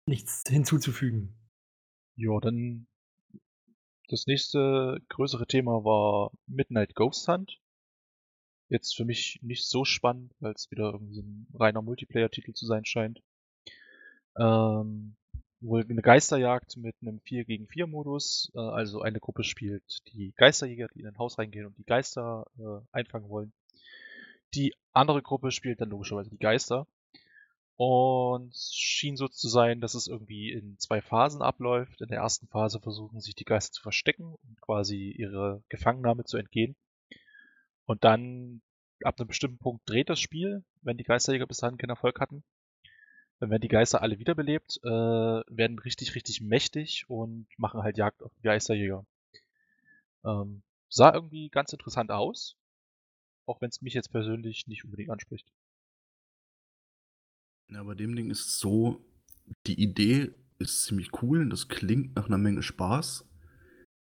[0.07, 1.37] nichts hinzuzufügen.
[2.15, 2.87] Ja, dann
[4.07, 7.61] das nächste größere Thema war Midnight Ghost Hunt.
[8.69, 12.85] Jetzt für mich nicht so spannend, weil es wieder irgendwie ein reiner Multiplayer-Titel zu sein
[12.85, 13.21] scheint.
[14.39, 15.17] Ähm,
[15.61, 18.51] wohl eine Geisterjagd mit einem 4 gegen 4 Modus.
[18.55, 22.47] Äh, also eine Gruppe spielt die Geisterjäger, die in ein Haus reingehen und die Geister
[22.59, 23.53] äh, einfangen wollen.
[24.55, 26.87] Die andere Gruppe spielt dann logischerweise die Geister.
[27.77, 32.03] Und schien so zu sein, dass es irgendwie in zwei Phasen abläuft.
[32.03, 36.37] In der ersten Phase versuchen sich die Geister zu verstecken und quasi ihre Gefangennahme zu
[36.37, 36.77] entgehen.
[37.87, 38.61] Und dann
[39.03, 42.45] ab einem bestimmten Punkt dreht das Spiel, wenn die Geisterjäger bis dahin keinen Erfolg hatten.
[43.41, 48.23] Dann werden die Geister alle wiederbelebt, äh, werden richtig, richtig mächtig und machen halt Jagd
[48.23, 49.07] auf Geisterjäger.
[50.25, 52.57] Ähm, sah irgendwie ganz interessant aus,
[53.47, 55.51] auch wenn es mich jetzt persönlich nicht unbedingt anspricht.
[57.71, 59.03] Ja, bei dem Ding ist es so,
[59.67, 63.27] die Idee ist ziemlich cool, das klingt nach einer Menge Spaß.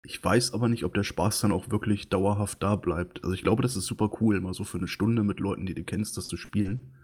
[0.03, 3.23] Ich weiß aber nicht, ob der Spaß dann auch wirklich dauerhaft da bleibt.
[3.23, 5.75] Also ich glaube, das ist super cool, mal so für eine Stunde mit Leuten, die
[5.75, 6.95] du kennst, das zu spielen.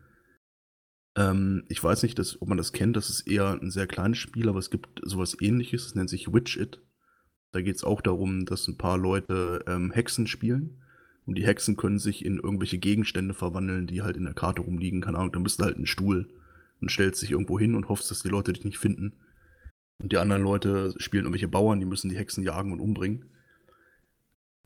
[1.16, 4.18] Ähm, ich weiß nicht, dass, ob man das kennt, das ist eher ein sehr kleines
[4.18, 6.80] Spiel, aber es gibt sowas ähnliches, das nennt sich Witch It.
[7.52, 10.82] Da geht es auch darum, dass ein paar Leute ähm, Hexen spielen.
[11.24, 15.00] Und die Hexen können sich in irgendwelche Gegenstände verwandeln, die halt in der Karte rumliegen.
[15.00, 16.28] Keine Ahnung, da bist du halt einen Stuhl
[16.80, 19.14] und stellst dich irgendwo hin und hoffst, dass die Leute dich nicht finden.
[19.98, 23.24] Und die anderen Leute spielen irgendwelche Bauern, die müssen die Hexen jagen und umbringen.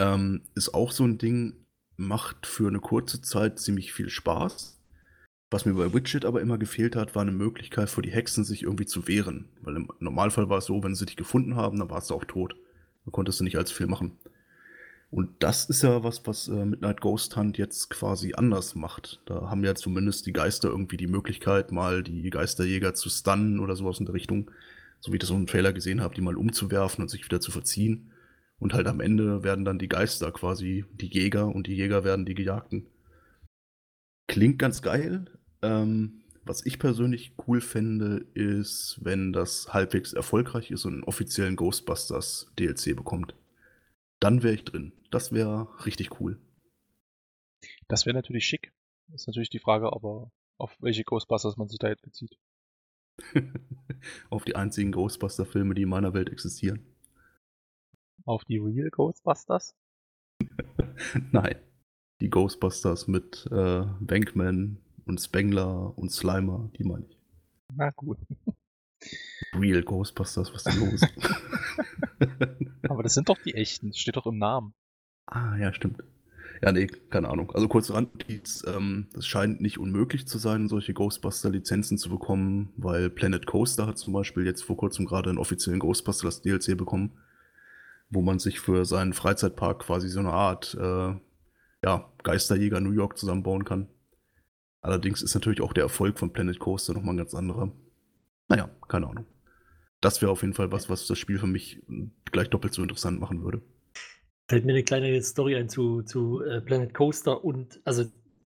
[0.01, 1.65] Ähm, ist auch so ein Ding,
[1.97, 4.80] macht für eine kurze Zeit ziemlich viel Spaß.
[5.51, 8.63] Was mir bei Widget aber immer gefehlt hat, war eine Möglichkeit für die Hexen, sich
[8.63, 9.49] irgendwie zu wehren.
[9.63, 12.25] Weil im Normalfall war es so, wenn sie dich gefunden haben, dann warst du auch
[12.25, 12.55] tot.
[13.05, 14.17] Da konntest du nicht allzu viel machen.
[15.11, 19.21] Und das ist ja was, was äh, Midnight Ghost Hunt jetzt quasi anders macht.
[19.27, 23.75] Da haben ja zumindest die Geister irgendwie die Möglichkeit, mal die Geisterjäger zu stunnen oder
[23.75, 24.53] sowas in der Richtung.
[25.01, 27.41] So wie ich das so im Trailer gesehen habe, die mal umzuwerfen und sich wieder
[27.41, 28.13] zu verziehen.
[28.61, 32.25] Und halt am Ende werden dann die Geister quasi die Jäger und die Jäger werden
[32.25, 32.87] die Gejagten.
[34.29, 35.25] Klingt ganz geil,
[35.63, 41.57] ähm, was ich persönlich cool fände, ist, wenn das halbwegs erfolgreich ist und einen offiziellen
[41.57, 43.35] Ghostbusters DLC bekommt.
[44.21, 44.93] Dann wäre ich drin.
[45.11, 46.39] Das wäre richtig cool.
[47.89, 48.73] Das wäre natürlich schick.
[49.13, 52.39] Ist natürlich die Frage, aber auf welche Ghostbusters man sich da jetzt bezieht.
[54.31, 56.85] auf die einzigen Ghostbuster-Filme, die in meiner Welt existieren.
[58.25, 59.75] Auf die Real Ghostbusters?
[61.33, 61.57] Nein.
[62.21, 64.79] Die Ghostbusters mit äh, Bankman,
[65.11, 67.19] und Spengler und Slimer, die meine ich.
[67.75, 68.19] Na gut.
[69.55, 71.01] Real Ghostbusters, was ist denn los?
[72.89, 74.73] Aber das sind doch die echten, das steht doch im Namen.
[75.27, 76.03] Ah, ja, stimmt.
[76.63, 77.51] Ja, nee, keine Ahnung.
[77.53, 83.11] Also kurz Randnotiz, ähm, es scheint nicht unmöglich zu sein, solche Ghostbuster-Lizenzen zu bekommen, weil
[83.11, 87.13] Planet Coaster hat zum Beispiel jetzt vor kurzem gerade einen offiziellen Ghostbusters DLC bekommen,
[88.11, 91.15] wo man sich für seinen Freizeitpark quasi so eine Art äh,
[91.83, 93.89] ja, Geisterjäger New York zusammenbauen kann.
[94.83, 97.73] Allerdings ist natürlich auch der Erfolg von Planet Coaster nochmal ein ganz anderer.
[98.49, 99.27] Naja, keine Ahnung.
[100.01, 101.83] Das wäre auf jeden Fall was, was das Spiel für mich
[102.33, 103.63] gleich doppelt so interessant machen würde.
[104.49, 108.05] Fällt mir eine kleine Story ein zu, zu äh, Planet Coaster und, also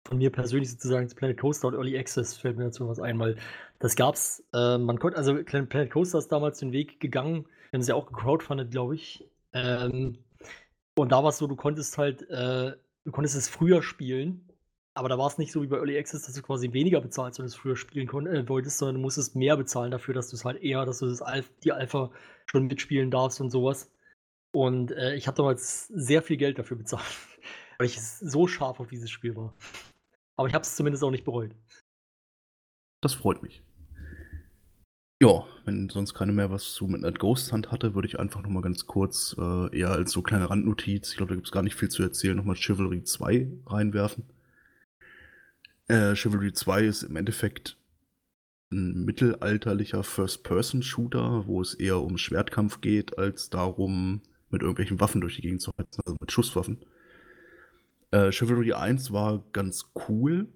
[0.05, 3.19] von mir persönlich sozusagen zu Planet Coaster und Early Access fällt mir dazu was ein,
[3.19, 3.37] weil
[3.79, 7.83] das gab's, äh, man konnte, also Planet Coaster ist damals den Weg gegangen, wir haben
[7.83, 9.29] sie auch gecrowdfundet, glaube ich.
[9.53, 10.19] Ähm,
[10.95, 12.73] Und da war es so, du konntest halt, äh,
[13.05, 14.49] du konntest es früher spielen,
[14.95, 17.39] aber da war es nicht so wie bei Early Access, dass du quasi weniger bezahlst,
[17.39, 20.37] wenn du es früher spielen äh, wolltest, sondern du musstest mehr bezahlen dafür, dass du
[20.37, 22.11] es halt eher, dass du das Alph die Alpha
[22.47, 23.91] schon mitspielen darfst und sowas.
[24.55, 27.05] Und äh, ich habe damals sehr viel Geld dafür bezahlt,
[27.79, 29.55] weil ich so scharf auf dieses Spiel war.
[30.37, 31.55] Aber ich habe es zumindest auch nicht bereut.
[33.01, 33.63] Das freut mich.
[35.23, 38.63] Ja, wenn sonst keine mehr was zu Midnight Ghost Hunt hatte, würde ich einfach nochmal
[38.63, 41.77] ganz kurz, äh, eher als so kleine Randnotiz, ich glaube, da gibt es gar nicht
[41.77, 44.25] viel zu erzählen, nochmal Chivalry 2 reinwerfen.
[45.89, 47.77] Äh, Chivalry 2 ist im Endeffekt
[48.71, 55.37] ein mittelalterlicher First-Person-Shooter, wo es eher um Schwertkampf geht, als darum, mit irgendwelchen Waffen durch
[55.37, 56.79] die Gegend zu heizen, also mit Schusswaffen.
[58.11, 60.49] Äh, Chivalry 1 war ganz cool.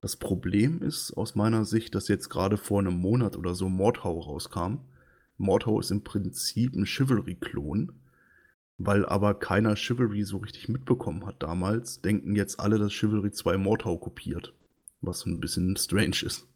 [0.00, 4.18] Das Problem ist aus meiner Sicht, dass jetzt gerade vor einem Monat oder so Mordhau
[4.18, 4.78] rauskam.
[5.38, 7.92] Mordhau ist im Prinzip ein Chivalry-Klon.
[8.84, 13.56] Weil aber keiner Chivalry so richtig mitbekommen hat damals, denken jetzt alle, dass Chivalry 2
[13.56, 14.52] Mordhau kopiert.
[15.00, 16.48] Was ein bisschen strange ist.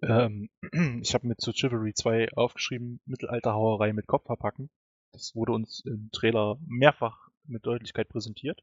[0.00, 0.48] Ähm,
[1.02, 4.70] ich habe mir zu Chivalry 2 aufgeschrieben, Mittelalterhauerei mit Kopf verpacken.
[5.12, 8.62] Das wurde uns im Trailer mehrfach mit Deutlichkeit präsentiert.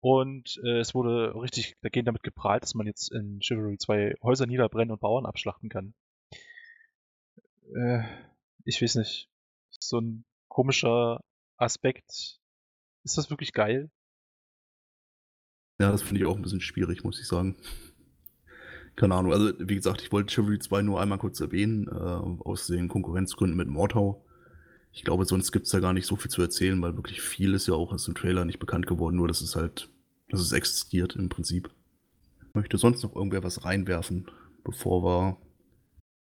[0.00, 4.46] Und äh, es wurde richtig dagegen damit geprahlt, dass man jetzt in Chivalry 2 Häuser
[4.46, 5.94] niederbrennen und Bauern abschlachten kann.
[7.72, 8.02] Äh,
[8.64, 9.28] ich weiß nicht.
[9.70, 10.24] So ein
[10.54, 11.20] komischer
[11.56, 12.38] Aspekt.
[13.02, 13.90] Ist das wirklich geil?
[15.80, 17.56] Ja, das finde ich auch ein bisschen schwierig, muss ich sagen.
[18.94, 22.68] Keine Ahnung, also wie gesagt, ich wollte Chivalry 2 nur einmal kurz erwähnen, äh, aus
[22.68, 24.24] den Konkurrenzgründen mit Mordhau.
[24.92, 27.52] Ich glaube, sonst gibt es da gar nicht so viel zu erzählen, weil wirklich viel
[27.54, 29.90] ist ja auch aus dem Trailer nicht bekannt geworden, nur dass es halt,
[30.28, 31.68] dass es existiert im Prinzip.
[32.52, 34.30] Möchte sonst noch irgendwer was reinwerfen,
[34.62, 35.36] bevor wir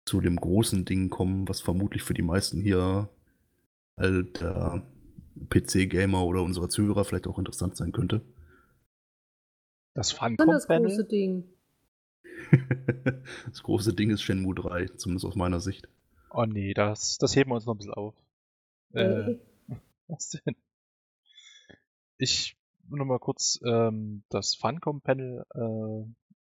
[0.04, 3.10] zu dem großen Ding kommen, was vermutlich für die meisten hier
[3.96, 4.86] halt der
[5.48, 8.22] PC-Gamer oder unserer Zuhörer vielleicht auch interessant sein könnte.
[9.94, 11.44] Das Fun das große Ding.
[13.46, 15.88] das große Ding ist Shenmue 3, zumindest aus meiner Sicht.
[16.30, 18.14] Oh nee, das, das heben wir uns noch ein bisschen auf.
[18.92, 19.36] Äh,
[20.08, 20.56] was denn?
[22.16, 26.12] Ich will mal kurz ähm, das Funcom-Panel äh,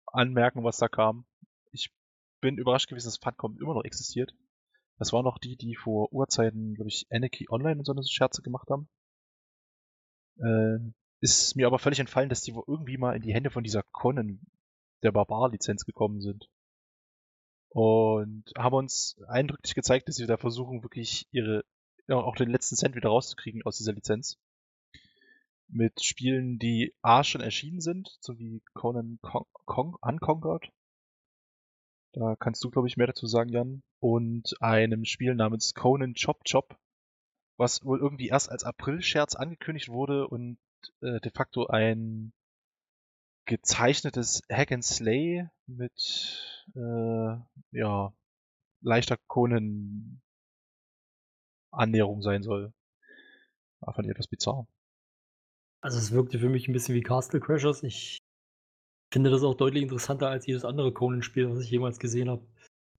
[0.07, 1.25] anmerken, was da kam.
[1.71, 1.91] Ich
[2.39, 4.33] bin überrascht gewesen, dass Funcom immer noch existiert.
[4.97, 8.41] Das waren noch die, die vor Urzeiten, glaube ich, Anarchy Online und so eine Scherze
[8.41, 8.87] gemacht haben.
[10.37, 10.79] Äh,
[11.21, 14.39] ist mir aber völlig entfallen, dass die irgendwie mal in die Hände von dieser Conan,
[15.03, 16.49] der Barbar-Lizenz gekommen sind.
[17.69, 21.65] Und haben uns eindrücklich gezeigt, dass sie da versuchen, wirklich ihre,
[22.07, 24.37] ja, auch den letzten Cent wieder rauszukriegen aus dieser Lizenz.
[25.67, 30.71] Mit Spielen, die A schon erschienen sind, so wie Conan Con Con Unconquered.
[32.15, 33.83] Da kannst du, glaube ich, mehr dazu sagen, Jan.
[33.99, 36.77] Und einem Spiel namens Conan Chop Chop,
[37.57, 40.57] was wohl irgendwie erst als April-Scherz angekündigt wurde und
[41.01, 42.31] äh, de facto ein
[43.45, 47.35] gezeichnetes Hack and Slay mit äh,
[47.71, 48.13] ja
[48.81, 50.21] leichter Conan
[51.71, 52.73] Annäherung sein soll.
[53.81, 54.65] War fand ich etwas bizarr.
[55.81, 57.83] Also es wirkte für mich ein bisschen wie Castle Crashers.
[57.83, 58.24] Ich
[59.15, 62.41] finde das auch deutlich interessanter als jedes andere Conan-Spiel, was ich jemals gesehen habe.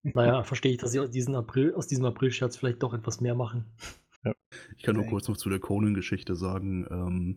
[0.03, 3.35] Naja, verstehe ich, dass sie aus, diesen April, aus diesem April-Scherz vielleicht doch etwas mehr
[3.35, 3.67] machen.
[4.25, 4.33] Ja.
[4.79, 6.87] Ich kann nur kurz noch zu der Conan-Geschichte sagen.
[6.91, 7.37] Ähm,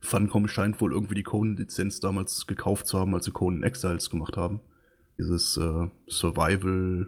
[0.00, 4.36] Funcom scheint wohl irgendwie die Conan-Lizenz damals gekauft zu haben, als sie Conan Exiles gemacht
[4.36, 4.62] haben.
[5.16, 7.06] Dieses äh, Survival,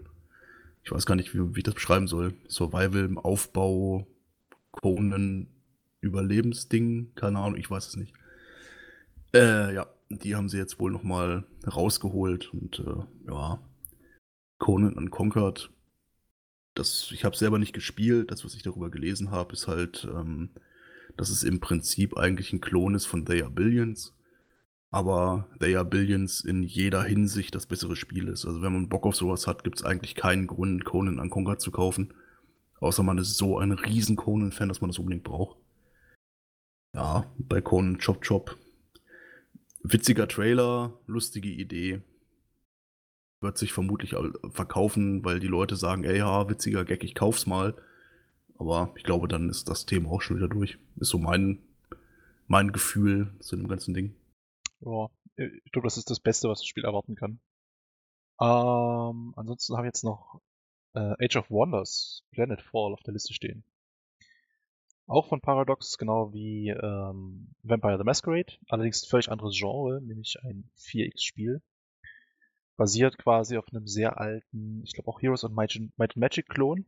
[0.85, 2.35] ich weiß gar nicht, wie, wie ich das beschreiben soll.
[2.47, 4.07] Survival im Aufbau,
[4.71, 5.49] Conan
[6.03, 8.15] Überlebensding, keine Ahnung, ich weiß es nicht.
[9.35, 13.61] Äh, ja, die haben sie jetzt wohl nochmal rausgeholt und äh, ja,
[14.59, 15.71] Conan Unconquered,
[16.75, 20.51] das, ich habe selber nicht gespielt, das, was ich darüber gelesen habe, ist halt ähm,
[21.17, 24.17] dass es im Prinzip eigentlich ein Klon ist von They Are Billions.
[24.91, 28.45] Aber They Are Billions in jeder Hinsicht das bessere Spiel ist.
[28.45, 31.71] Also wenn man Bock auf sowas hat, gibt es eigentlich keinen Grund, Conan Unconquered zu
[31.71, 32.15] kaufen.
[32.81, 35.59] Außer man ist so ein riesen Conan-Fan, dass man das unbedingt braucht.
[36.95, 38.57] Ja, bei Conan Chop Chop.
[39.83, 42.03] Witziger Trailer, lustige Idee.
[43.41, 44.15] Wird sich vermutlich
[44.51, 47.75] verkaufen, weil die Leute sagen, ey ja, witziger Gag, ich kauf's mal.
[48.59, 50.79] Aber ich glaube, dann ist das Thema auch schon wieder durch.
[50.97, 51.63] Ist so mein,
[52.47, 54.15] mein Gefühl zu dem ganzen Ding.
[54.81, 57.41] Ja, ich glaube, das ist das Beste, was das Spiel erwarten kann.
[58.41, 60.43] Ähm, ansonsten habe ich jetzt noch
[60.95, 63.65] äh, Age of Wonders, Planet Fall auf der Liste stehen.
[65.11, 70.71] Auch von Paradox, genau wie ähm, Vampire the Masquerade, allerdings völlig anderes Genre, nämlich ein
[70.79, 71.61] 4X-Spiel.
[72.77, 76.87] Basiert quasi auf einem sehr alten, ich glaube auch Heroes of Might and Magic Klon,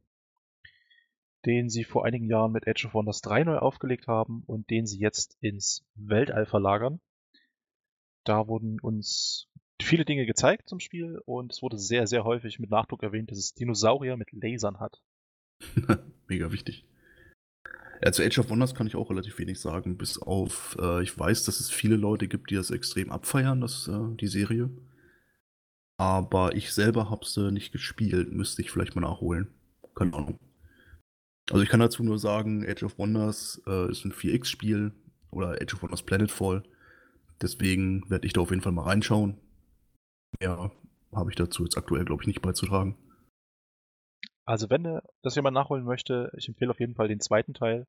[1.46, 4.86] den sie vor einigen Jahren mit Age of Wonders 3 neu aufgelegt haben und den
[4.86, 7.00] sie jetzt ins Weltall verlagern.
[8.22, 9.48] Da wurden uns
[9.80, 13.38] viele Dinge gezeigt zum Spiel und es wurde sehr, sehr häufig mit Nachdruck erwähnt, dass
[13.38, 15.02] es Dinosaurier mit Lasern hat.
[16.28, 16.86] Mega wichtig.
[18.04, 21.16] Ja, zu Age of Wonders kann ich auch relativ wenig sagen, bis auf, äh, ich
[21.16, 24.70] weiß, dass es viele Leute gibt, die das extrem abfeiern, das, äh, die Serie.
[25.98, 29.48] Aber ich selber habe sie nicht gespielt, müsste ich vielleicht mal nachholen.
[29.94, 30.38] Keine Ahnung.
[31.50, 34.92] Also ich kann dazu nur sagen, Age of Wonders äh, ist ein 4X-Spiel
[35.30, 36.64] oder Age of Wonders Planetfall.
[37.40, 39.38] Deswegen werde ich da auf jeden Fall mal reinschauen.
[40.40, 40.72] Mehr
[41.12, 42.96] habe ich dazu jetzt aktuell, glaube ich, nicht beizutragen.
[44.52, 47.86] Also wenn äh, das jemand nachholen möchte, ich empfehle auf jeden Fall den zweiten Teil,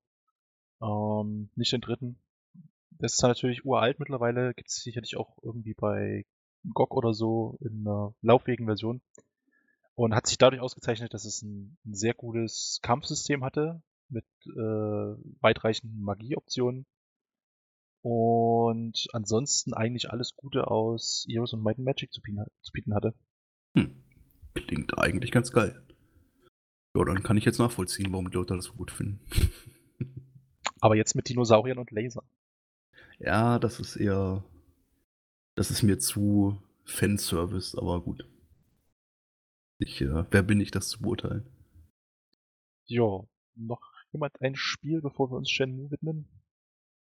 [0.82, 2.18] ähm, nicht den dritten.
[2.92, 6.26] Das ist natürlich uralt mittlerweile, gibt es sicherlich auch irgendwie bei
[6.64, 9.02] GOG oder so in einer lauffähigen Version.
[9.96, 14.58] Und hat sich dadurch ausgezeichnet, dass es ein, ein sehr gutes Kampfsystem hatte mit äh,
[15.42, 16.86] weitreichenden Magieoptionen.
[18.04, 22.96] Und ansonsten eigentlich alles Gute aus Heroes und Might and Magic zu bieten, zu bieten
[22.96, 23.14] hatte.
[23.76, 24.02] Hm.
[24.54, 25.84] Klingt eigentlich ganz geil.
[26.96, 29.20] Ja, dann kann ich jetzt nachvollziehen, warum die Leute das so gut finden.
[30.80, 32.26] Aber jetzt mit Dinosauriern und Lasern.
[33.20, 34.44] Ja, das ist eher.
[35.56, 38.28] Das ist mir zu Fanservice, aber gut.
[39.80, 41.46] Ich, äh, wer bin ich, das zu beurteilen?
[42.86, 43.24] Ja,
[43.56, 46.28] noch jemand ein Spiel, bevor wir uns Shenmue widmen?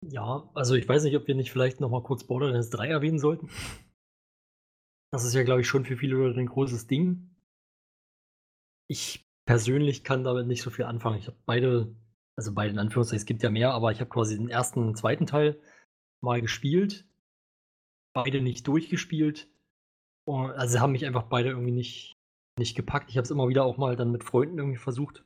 [0.07, 3.19] Ja, also ich weiß nicht, ob wir nicht vielleicht noch mal kurz Borderlands 3 erwähnen
[3.19, 3.51] sollten.
[5.11, 7.35] Das ist ja, glaube ich, schon für viele Leute ein großes Ding.
[8.89, 11.17] Ich persönlich kann damit nicht so viel anfangen.
[11.17, 11.97] Ich habe beide,
[12.37, 14.99] also beide in Anführungszeichen, es gibt ja mehr, aber ich habe quasi den ersten und
[14.99, 15.59] zweiten Teil
[16.23, 17.07] mal gespielt.
[18.15, 19.49] Beide nicht durchgespielt.
[20.27, 22.13] Also haben mich einfach beide irgendwie nicht,
[22.59, 23.09] nicht gepackt.
[23.09, 25.25] Ich habe es immer wieder auch mal dann mit Freunden irgendwie versucht,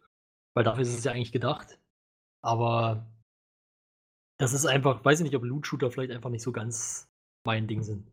[0.54, 1.80] weil dafür ist es ja eigentlich gedacht.
[2.44, 3.10] Aber
[4.38, 7.08] das ist einfach, weiß ich nicht, ob Loot-Shooter vielleicht einfach nicht so ganz
[7.44, 8.08] mein Ding sind.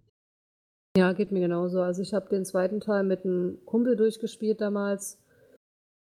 [0.98, 1.84] Ja, geht mir genauso.
[1.84, 5.24] Also ich habe den zweiten Teil mit einem Kumpel durchgespielt damals.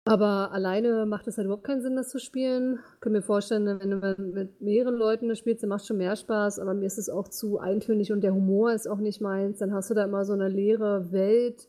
[0.09, 2.79] Aber alleine macht es halt überhaupt keinen Sinn, das zu spielen.
[2.95, 5.97] Ich kann mir vorstellen, wenn du mit mehreren Leuten das spielst, dann macht es schon
[5.97, 9.21] mehr Spaß, aber mir ist es auch zu eintönig und der Humor ist auch nicht
[9.21, 9.59] meins.
[9.59, 11.67] Dann hast du da immer so eine leere Welt,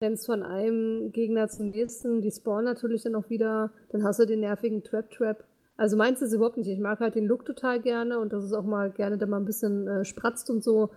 [0.00, 4.26] rennst von einem Gegner zum nächsten, die spawnen natürlich dann auch wieder, dann hast du
[4.26, 5.42] den nervigen Trap-Trap.
[5.76, 6.68] Also meins ist überhaupt nicht.
[6.68, 9.38] Ich mag halt den Look total gerne und das ist auch mal gerne, da mal
[9.38, 10.90] ein bisschen äh, spratzt und so.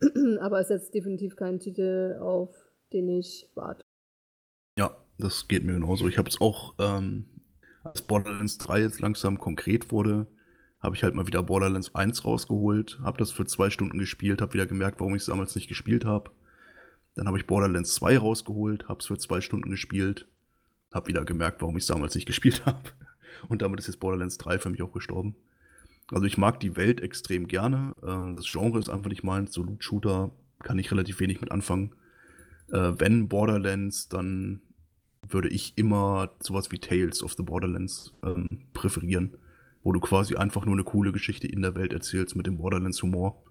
[0.40, 2.48] aber ist jetzt definitiv kein Titel, auf
[2.94, 3.82] den ich warte.
[4.78, 6.08] Ja, das geht mir genauso.
[6.08, 7.26] Ich habe es auch, ähm,
[7.82, 10.26] als Borderlands 3 jetzt langsam konkret wurde,
[10.80, 14.54] habe ich halt mal wieder Borderlands 1 rausgeholt, habe das für zwei Stunden gespielt, habe
[14.54, 16.30] wieder gemerkt, warum ich es damals nicht gespielt habe.
[17.14, 20.26] Dann habe ich Borderlands 2 rausgeholt, habe es für zwei Stunden gespielt,
[20.92, 22.90] habe wieder gemerkt, warum ich es damals nicht gespielt habe.
[23.48, 25.36] Und damit ist jetzt Borderlands 3 für mich auch gestorben.
[26.10, 27.94] Also ich mag die Welt extrem gerne.
[28.02, 29.52] Äh, das Genre ist einfach nicht meins.
[29.52, 30.30] So Loot-Shooter
[30.62, 31.94] kann ich relativ wenig mit anfangen.
[32.72, 34.62] Äh, wenn Borderlands, dann
[35.28, 39.36] würde ich immer sowas wie Tales of the Borderlands ähm, präferieren,
[39.82, 43.44] wo du quasi einfach nur eine coole Geschichte in der Welt erzählst mit dem Borderlands-Humor.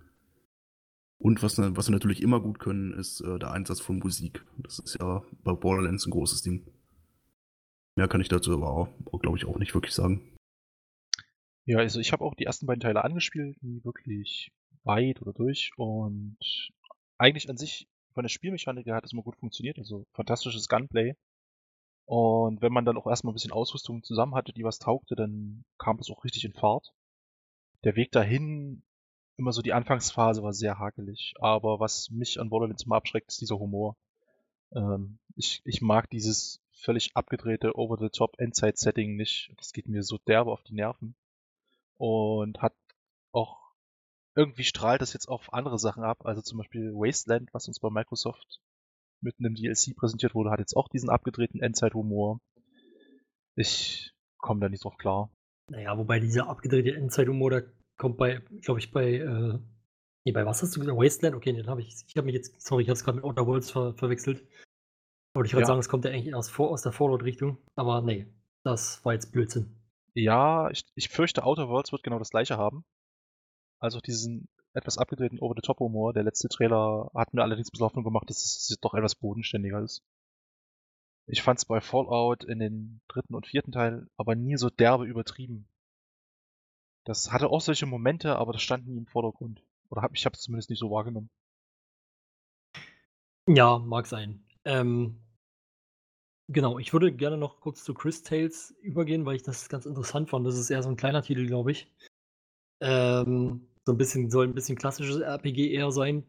[1.20, 4.46] Und was, was sie natürlich immer gut können, ist äh, der Einsatz von Musik.
[4.58, 6.66] Das ist ja bei Borderlands ein großes Ding.
[7.96, 10.38] Mehr kann ich dazu aber, glaube ich, auch nicht wirklich sagen.
[11.66, 14.52] Ja, also ich habe auch die ersten beiden Teile angespielt, nie wirklich
[14.84, 15.72] weit oder durch.
[15.76, 16.38] Und
[17.18, 19.78] eigentlich an sich von der Spielmechanik her hat es immer gut funktioniert.
[19.78, 21.16] Also fantastisches Gunplay.
[22.10, 25.64] Und wenn man dann auch erstmal ein bisschen Ausrüstung zusammen hatte, die was taugte, dann
[25.78, 26.92] kam es auch richtig in Fahrt.
[27.84, 28.82] Der Weg dahin,
[29.38, 31.36] immer so die Anfangsphase war sehr hakelig.
[31.40, 33.96] Aber was mich an Borderlands immer abschreckt, ist dieser Humor.
[34.74, 39.54] Ähm, ich, ich mag dieses völlig abgedrehte Over-the-Top Endzeit-Setting nicht.
[39.58, 41.14] Das geht mir so derbe auf die Nerven.
[41.98, 42.74] Und hat
[43.32, 43.60] auch
[44.34, 46.26] irgendwie strahlt das jetzt auf andere Sachen ab.
[46.26, 48.62] Also zum Beispiel Wasteland, was uns bei Microsoft
[49.22, 52.40] mit einem DLC präsentiert wurde, hat jetzt auch diesen abgedrehten Endzeit-Humor.
[53.56, 55.32] Ich komme da nicht drauf klar.
[55.70, 59.60] Naja, wobei dieser abgedrehte Endzeit-Humor, der kommt bei, glaube ich, bei, äh,
[60.26, 60.98] nee, bei was hast du gesagt?
[60.98, 61.36] Wasteland?
[61.36, 63.46] Okay, den habe ich, ich habe mich jetzt, sorry, ich habe es gerade mit Outer
[63.46, 64.48] Worlds ver verwechselt.
[65.34, 65.68] Aber ich würde ja.
[65.68, 67.58] sagen, es kommt ja eigentlich vor, aus der Fallout-Richtung.
[67.76, 68.28] Aber nee,
[68.64, 69.76] das war jetzt Blödsinn.
[70.16, 72.84] Ja, ich, ich fürchte, Outer Worlds wird genau das gleiche haben.
[73.80, 74.50] Also diesen
[74.80, 76.14] etwas abgedrehten Over-the-Top-Humor.
[76.14, 80.04] Der letzte Trailer hat mir allerdings bis Hoffnung gemacht, dass es doch etwas bodenständiger ist.
[81.28, 85.06] Ich fand es bei Fallout in den dritten und vierten Teil aber nie so derbe
[85.06, 85.68] übertrieben.
[87.06, 89.64] Das hatte auch solche Momente, aber das stand nie im Vordergrund.
[89.90, 91.30] Oder hab, ich habe es zumindest nicht so wahrgenommen.
[93.48, 94.44] Ja, mag sein.
[94.66, 95.20] Ähm,
[96.52, 100.32] Genau, ich würde gerne noch kurz zu Chris Tales übergehen, weil ich das ganz interessant
[100.32, 100.48] fand.
[100.48, 101.94] Das ist eher so ein kleiner Titel, glaube ich.
[102.82, 106.24] Ähm, so ein bisschen, soll ein bisschen klassisches RPG eher sein.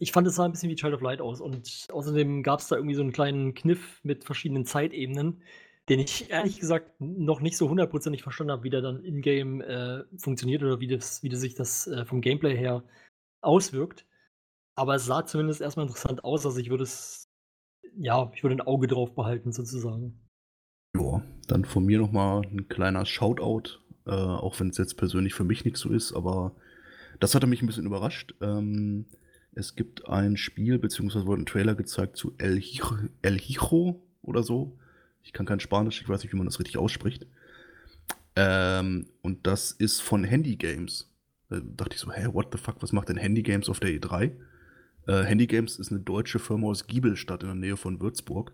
[0.00, 1.40] Ich fand, es sah ein bisschen wie Child of Light aus.
[1.40, 5.42] Und außerdem gab es da irgendwie so einen kleinen Kniff mit verschiedenen Zeitebenen,
[5.88, 10.04] den ich ehrlich gesagt noch nicht so hundertprozentig verstanden habe, wie der dann in-game äh,
[10.16, 12.84] funktioniert oder wie, das, wie das sich das äh, vom Gameplay her
[13.42, 14.06] auswirkt.
[14.76, 16.46] Aber es sah zumindest erstmal interessant aus.
[16.46, 17.26] Also ich würde es
[17.98, 20.20] ja, ich würde ein Auge drauf behalten, sozusagen.
[20.96, 25.44] Ja, dann von mir nochmal ein kleiner Shoutout, äh, auch wenn es jetzt persönlich für
[25.44, 26.54] mich nichts so ist, aber
[27.20, 28.34] das hatte mich ein bisschen überrascht.
[28.40, 29.06] Ähm,
[29.52, 34.42] es gibt ein Spiel, beziehungsweise wurde ein Trailer gezeigt zu El Hijo, El Hijo oder
[34.42, 34.78] so.
[35.22, 37.26] Ich kann kein Spanisch, ich weiß nicht, wie man das richtig ausspricht.
[38.36, 41.10] Ähm, und das ist von Handy Games.
[41.48, 43.90] Da dachte ich so, hä, what the fuck, was macht denn Handy Games auf der
[43.90, 44.32] E3?
[45.06, 48.52] Äh, Handy Games ist eine deutsche Firma aus Giebelstadt in der Nähe von Würzburg.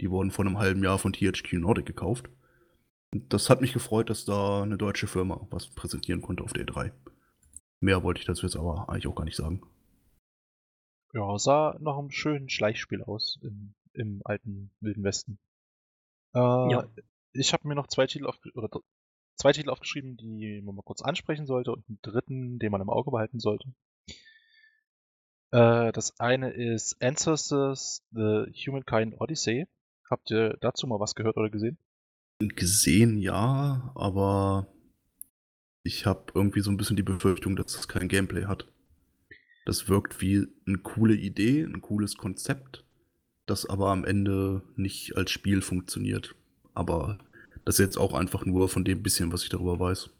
[0.00, 2.28] Die wurden vor einem halben Jahr von THQ Nordic gekauft.
[3.12, 6.66] Und das hat mich gefreut, dass da eine deutsche Firma was präsentieren konnte auf der
[6.66, 6.92] E3.
[7.80, 9.62] Mehr wollte ich dazu jetzt aber eigentlich auch gar nicht sagen.
[11.12, 15.38] Ja, sah nach einem schönen Schleichspiel aus im, im alten Wilden Westen.
[16.34, 16.88] Äh, ja.
[17.32, 18.68] Ich habe mir noch zwei Titel, auf, oder
[19.36, 22.90] zwei Titel aufgeschrieben, die man mal kurz ansprechen sollte und einen dritten, den man im
[22.90, 23.72] Auge behalten sollte.
[25.52, 29.66] Äh, das eine ist Ancestors The Humankind Odyssey.
[30.08, 31.78] Habt ihr dazu mal was gehört oder gesehen?
[32.40, 34.66] Gesehen ja, aber
[35.82, 38.66] ich habe irgendwie so ein bisschen die Befürchtung, dass es kein Gameplay hat.
[39.64, 42.84] Das wirkt wie eine coole Idee, ein cooles Konzept,
[43.46, 46.34] das aber am Ende nicht als Spiel funktioniert.
[46.74, 47.18] Aber
[47.64, 50.10] das ist jetzt auch einfach nur von dem bisschen, was ich darüber weiß.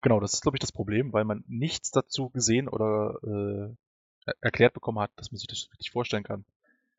[0.00, 4.74] Genau, das ist, glaube ich, das Problem, weil man nichts dazu gesehen oder äh, erklärt
[4.74, 6.44] bekommen hat, dass man sich das wirklich vorstellen kann.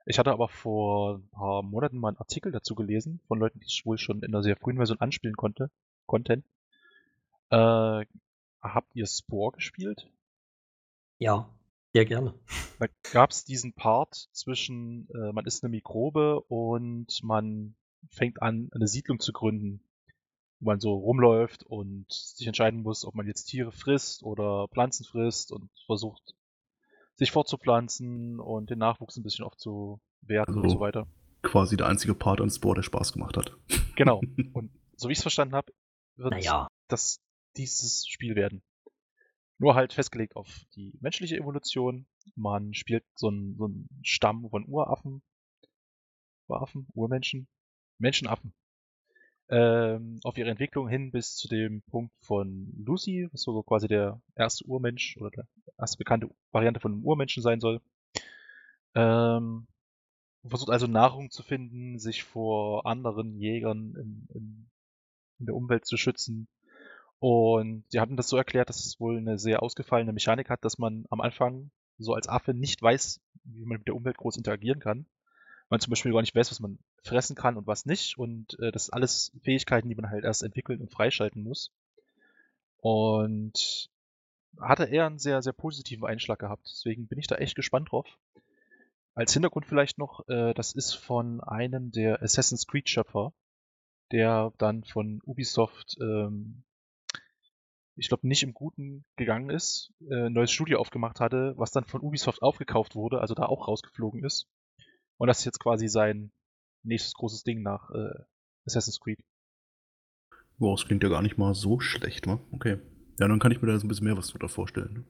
[0.06, 3.68] Ich hatte aber vor ein paar Monaten mal einen Artikel dazu gelesen, von Leuten, die
[3.68, 5.72] es wohl schon in einer sehr frühen Version anspielen konnte,
[6.08, 6.44] konnten.
[7.50, 8.06] Äh,
[8.62, 10.10] habt ihr Spore gespielt?
[11.18, 11.50] Ja,
[11.94, 12.34] sehr gerne.
[12.80, 17.76] Da gab es diesen Part zwischen, äh, man ist eine Mikrobe und man
[18.10, 19.84] fängt an, eine Siedlung zu gründen,
[20.60, 25.06] wo man so rumläuft und sich entscheiden muss, ob man jetzt Tiere frisst oder Pflanzen
[25.06, 26.36] frisst und versucht
[27.16, 31.08] sich fortzupflanzen und den Nachwuchs ein bisschen aufzuwerten also und so weiter.
[31.42, 33.56] Quasi der einzige Part an Sport, der Spaß gemacht hat.
[33.96, 34.22] Genau.
[34.54, 35.72] Und so wie ich es verstanden habe,
[36.18, 36.68] wird naja.
[36.90, 37.22] das
[37.58, 38.62] dieses Spiel werden.
[39.58, 42.08] Nur halt festgelegt auf die menschliche Evolution.
[42.36, 45.22] Man spielt so einen, so einen Stamm von Uraffen.
[46.48, 46.88] Uraffen?
[46.94, 47.48] Urmenschen?
[47.98, 48.54] Menschenaffen
[49.50, 54.22] ähm, auf ihre Entwicklung hin bis zu dem Punkt von Lucy, was so quasi der
[54.36, 55.48] erste Urmensch oder der
[55.78, 57.82] erste bekannte Variante von einem Urmenschen sein soll.
[58.94, 59.68] Ähm,
[60.48, 64.70] versucht also Nahrung zu finden, sich vor anderen Jägern in, in,
[65.40, 66.48] in der Umwelt zu schützen.
[67.20, 70.78] Und sie hatten das so erklärt, dass es wohl eine sehr ausgefallene Mechanik hat, dass
[70.78, 74.80] man am Anfang so als Affe nicht weiß, wie man mit der Umwelt groß interagieren
[74.80, 75.06] kann
[75.70, 78.18] man zum Beispiel gar nicht weiß, was man fressen kann und was nicht.
[78.18, 81.72] Und äh, das sind alles Fähigkeiten, die man halt erst entwickeln und freischalten muss.
[82.78, 83.90] Und
[84.60, 86.68] hatte eher einen sehr, sehr positiven Einschlag gehabt.
[86.68, 88.08] Deswegen bin ich da echt gespannt drauf.
[89.14, 93.34] Als Hintergrund vielleicht noch, äh, das ist von einem der Assassin's Creed Schöpfer,
[94.12, 96.64] der dann von Ubisoft, ähm,
[98.00, 101.86] ich glaube, nicht im Guten gegangen ist, äh, ein neues Studio aufgemacht hatte, was dann
[101.86, 104.48] von Ubisoft aufgekauft wurde, also da auch rausgeflogen ist.
[105.18, 106.32] Und das ist jetzt quasi sein
[106.84, 108.24] nächstes großes Ding nach äh,
[108.66, 109.20] Assassin's Creed.
[110.58, 112.40] Boah, das klingt ja gar nicht mal so schlecht, wa?
[112.52, 112.80] Okay.
[113.20, 115.06] Ja, dann kann ich mir da so ein bisschen mehr was darunter vorstellen.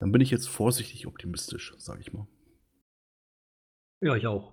[0.00, 2.26] Dann bin ich jetzt vorsichtig optimistisch, sage ich mal.
[4.00, 4.52] Ja, ich auch.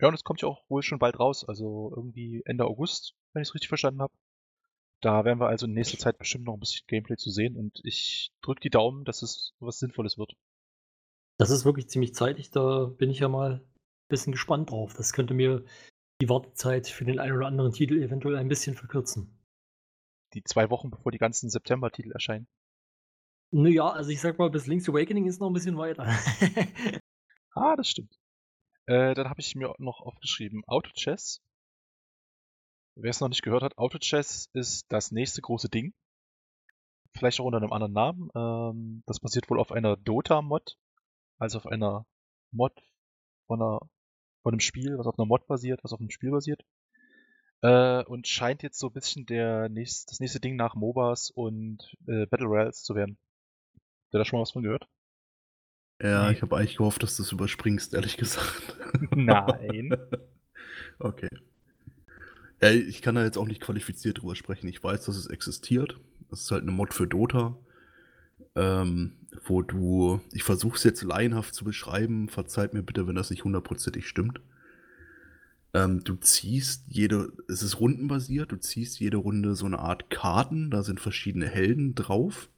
[0.00, 3.42] Ja, und es kommt ja auch wohl schon bald raus, also irgendwie Ende August, wenn
[3.42, 4.12] ich es richtig verstanden habe.
[5.02, 7.80] Da werden wir also in nächster Zeit bestimmt noch ein bisschen Gameplay zu sehen und
[7.84, 10.36] ich drücke die Daumen, dass es was Sinnvolles wird.
[11.38, 13.62] Das ist wirklich ziemlich zeitig, da bin ich ja mal ein
[14.08, 14.94] bisschen gespannt drauf.
[14.94, 15.64] Das könnte mir
[16.20, 19.36] die Wartezeit für den einen oder anderen Titel eventuell ein bisschen verkürzen.
[20.34, 22.46] Die zwei Wochen, bevor die ganzen September-Titel erscheinen.
[23.50, 26.04] Naja, also ich sag mal, bis Link's Awakening ist noch ein bisschen weiter.
[27.54, 28.16] ah, das stimmt.
[28.86, 31.42] Äh, dann habe ich mir noch aufgeschrieben, Auto Chess.
[32.94, 35.94] Wer es noch nicht gehört hat, Auto Chess ist das nächste große Ding.
[37.14, 38.30] Vielleicht auch unter einem anderen Namen.
[38.34, 40.76] Ähm, das basiert wohl auf einer Dota-Mod
[41.38, 42.06] als auf einer
[42.52, 42.72] Mod
[43.46, 43.80] von, einer,
[44.42, 46.62] von einem Spiel, was auf einer Mod basiert, was auf einem Spiel basiert.
[47.62, 51.78] Äh, und scheint jetzt so ein bisschen der nächst, das nächste Ding nach MOBAs und
[52.06, 53.18] äh, Battle Royals zu werden.
[53.74, 54.88] Habt ihr da schon mal was von gehört?
[56.02, 56.32] Ja, Nee.
[56.34, 58.76] ich habe eigentlich gehofft, dass du es überspringst, ehrlich gesagt.
[59.14, 59.96] Nein.
[60.98, 61.28] okay.
[62.62, 64.68] Ja, ich kann da jetzt auch nicht qualifiziert drüber sprechen.
[64.68, 65.98] Ich weiß, dass es existiert.
[66.30, 67.58] Das ist halt eine Mod für Dota,
[68.54, 73.30] ähm, wo du, ich versuche es jetzt laienhaft zu beschreiben, verzeiht mir bitte, wenn das
[73.30, 74.40] nicht hundertprozentig stimmt.
[75.74, 80.70] Ähm, du ziehst jede, es ist rundenbasiert, du ziehst jede Runde so eine Art Karten,
[80.70, 82.48] da sind verschiedene Helden drauf,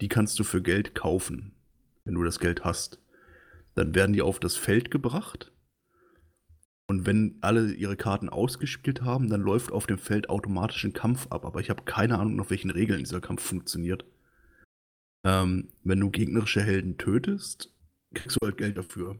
[0.00, 1.52] die kannst du für Geld kaufen,
[2.04, 2.98] wenn du das Geld hast.
[3.76, 5.52] Dann werden die auf das Feld gebracht
[6.86, 11.26] und wenn alle ihre Karten ausgespielt haben, dann läuft auf dem Feld automatisch ein Kampf
[11.30, 11.44] ab.
[11.46, 14.04] Aber ich habe keine Ahnung, nach welchen Regeln dieser Kampf funktioniert.
[15.24, 17.72] Ähm, wenn du gegnerische Helden tötest,
[18.12, 19.18] kriegst du halt Geld dafür.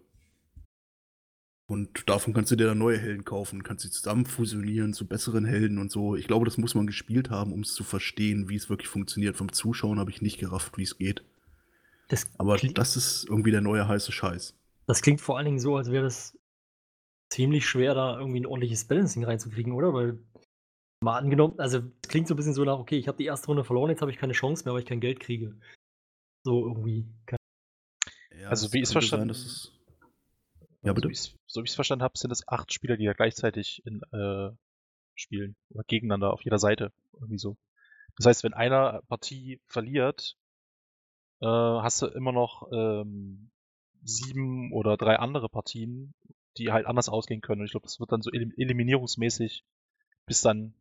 [1.67, 5.47] Und davon kannst du dir dann neue Helden kaufen, kannst sie zusammen fusionieren zu besseren
[5.47, 6.15] Helden und so.
[6.15, 9.39] Ich glaube, das muss man gespielt haben, um es zu verstehen, wie es wirklich funktioniert.
[9.39, 11.25] Vom Zuschauen habe ich nicht gerafft, wie es geht.
[12.09, 14.55] Das, Aber das ist irgendwie der neue heiße Scheiß.
[14.87, 16.37] das klingt vor allen Dingen so, als wäre das
[17.31, 19.93] ziemlich schwer, da irgendwie ein ordentliches Balancing reinzukriegen, oder?
[19.93, 20.19] Weil
[21.03, 23.49] mal angenommen, also es klingt so ein bisschen so nach, okay, ich habe die erste
[23.49, 25.59] Runde verloren, jetzt habe ich keine Chance mehr, weil ich kein Geld kriege.
[26.45, 27.07] So irgendwie.
[28.39, 29.73] Ja, Also, es wie ich's könnte verstanden- dass es.
[30.83, 31.07] Ja, bitte.
[31.07, 33.13] So wie ich's- so wie ich es verstanden habe, sind es acht Spieler, die da
[33.15, 34.51] gleichzeitig in, äh,
[35.15, 35.57] spielen.
[35.71, 36.93] Oder gegeneinander auf jeder Seite.
[37.15, 37.57] Irgendwie so.
[38.17, 40.37] Das heißt, wenn einer Partie verliert,
[41.41, 43.51] äh, hast du immer noch ähm,
[44.03, 46.13] sieben oder drei andere Partien,
[46.57, 47.61] die halt anders ausgehen können.
[47.61, 49.65] Und ich glaube, das wird dann so elim eliminierungsmäßig,
[50.27, 50.75] bis dann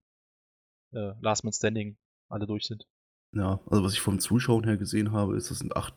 [0.91, 1.97] äh, Last Man Standing
[2.29, 2.87] alle durch sind.
[3.33, 5.95] Ja, also was ich vom Zuschauen her gesehen habe, ist, das sind acht,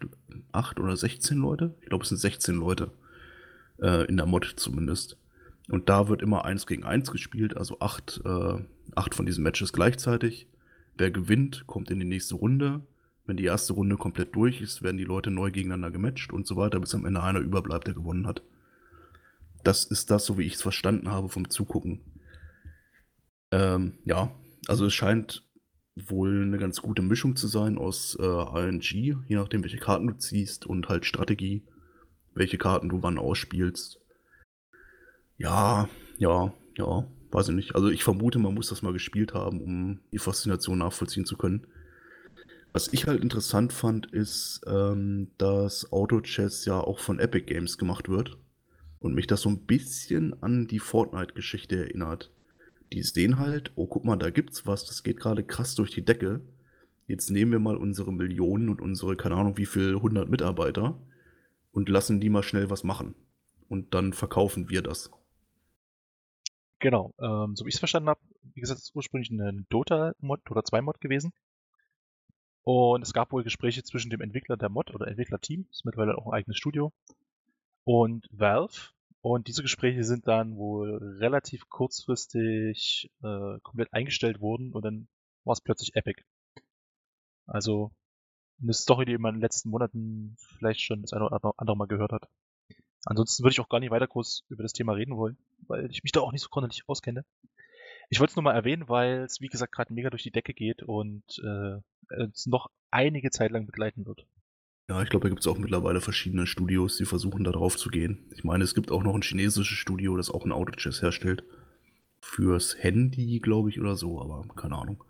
[0.52, 1.76] acht oder 16 Leute.
[1.80, 2.90] Ich glaube, es sind 16 Leute.
[3.78, 5.18] Äh, in der Mod zumindest.
[5.68, 8.58] Und da wird immer eins gegen eins gespielt, also acht, äh,
[8.94, 10.48] acht von diesen Matches gleichzeitig.
[10.96, 12.80] Wer gewinnt, kommt in die nächste Runde.
[13.26, 16.56] Wenn die erste Runde komplett durch ist, werden die Leute neu gegeneinander gematcht und so
[16.56, 18.42] weiter, bis am Ende einer überbleibt, der gewonnen hat.
[19.66, 22.00] Das ist das, so wie ich es verstanden habe vom Zugucken.
[23.50, 24.30] Ähm, ja,
[24.68, 25.42] also es scheint
[25.96, 30.16] wohl eine ganz gute Mischung zu sein aus äh, RNG, je nachdem, welche Karten du
[30.16, 31.64] ziehst und halt Strategie,
[32.32, 33.98] welche Karten du wann ausspielst.
[35.36, 37.74] Ja, ja, ja, weiß ich nicht.
[37.74, 41.66] Also ich vermute, man muss das mal gespielt haben, um die Faszination nachvollziehen zu können.
[42.72, 48.08] Was ich halt interessant fand, ist, ähm, dass Auto-Chess ja auch von Epic Games gemacht
[48.08, 48.38] wird
[49.06, 52.30] und mich das so ein bisschen an die Fortnite-Geschichte erinnert.
[52.92, 56.04] Die sehen halt, oh, guck mal, da gibt's was, das geht gerade krass durch die
[56.04, 56.40] Decke.
[57.06, 61.00] Jetzt nehmen wir mal unsere Millionen und unsere, keine Ahnung, wie viel, 100 Mitarbeiter
[61.72, 63.14] und lassen die mal schnell was machen.
[63.68, 65.10] Und dann verkaufen wir das.
[66.78, 68.20] Genau, ähm, so wie ich es verstanden habe,
[68.54, 71.32] wie gesagt, es ist ursprünglich eine Dota-Mod oder 2-Mod gewesen.
[72.62, 76.26] Und es gab wohl Gespräche zwischen dem Entwickler der Mod oder Entwicklerteam, ist mittlerweile auch
[76.26, 76.92] ein eigenes Studio,
[77.84, 78.95] und Valve.
[79.28, 85.08] Und diese Gespräche sind dann wohl relativ kurzfristig äh, komplett eingestellt worden und dann
[85.42, 86.22] war es plötzlich Epic.
[87.44, 87.90] Also
[88.62, 91.88] eine Story, die man in den letzten Monaten vielleicht schon das eine oder andere Mal
[91.88, 92.28] gehört hat.
[93.04, 96.04] Ansonsten würde ich auch gar nicht weiter groß über das Thema reden wollen, weil ich
[96.04, 97.24] mich da auch nicht so gründlich auskenne.
[98.10, 100.54] Ich wollte es nur mal erwähnen, weil es, wie gesagt, gerade mega durch die Decke
[100.54, 101.80] geht und äh,
[102.30, 104.24] es noch einige Zeit lang begleiten wird.
[104.88, 107.88] Ja, ich glaube, da gibt es auch mittlerweile verschiedene Studios, die versuchen da drauf zu
[107.88, 108.24] gehen.
[108.30, 111.42] Ich meine, es gibt auch noch ein chinesisches Studio, das auch ein Auto-Chess herstellt.
[112.20, 115.02] Fürs Handy, glaube ich, oder so, aber keine Ahnung.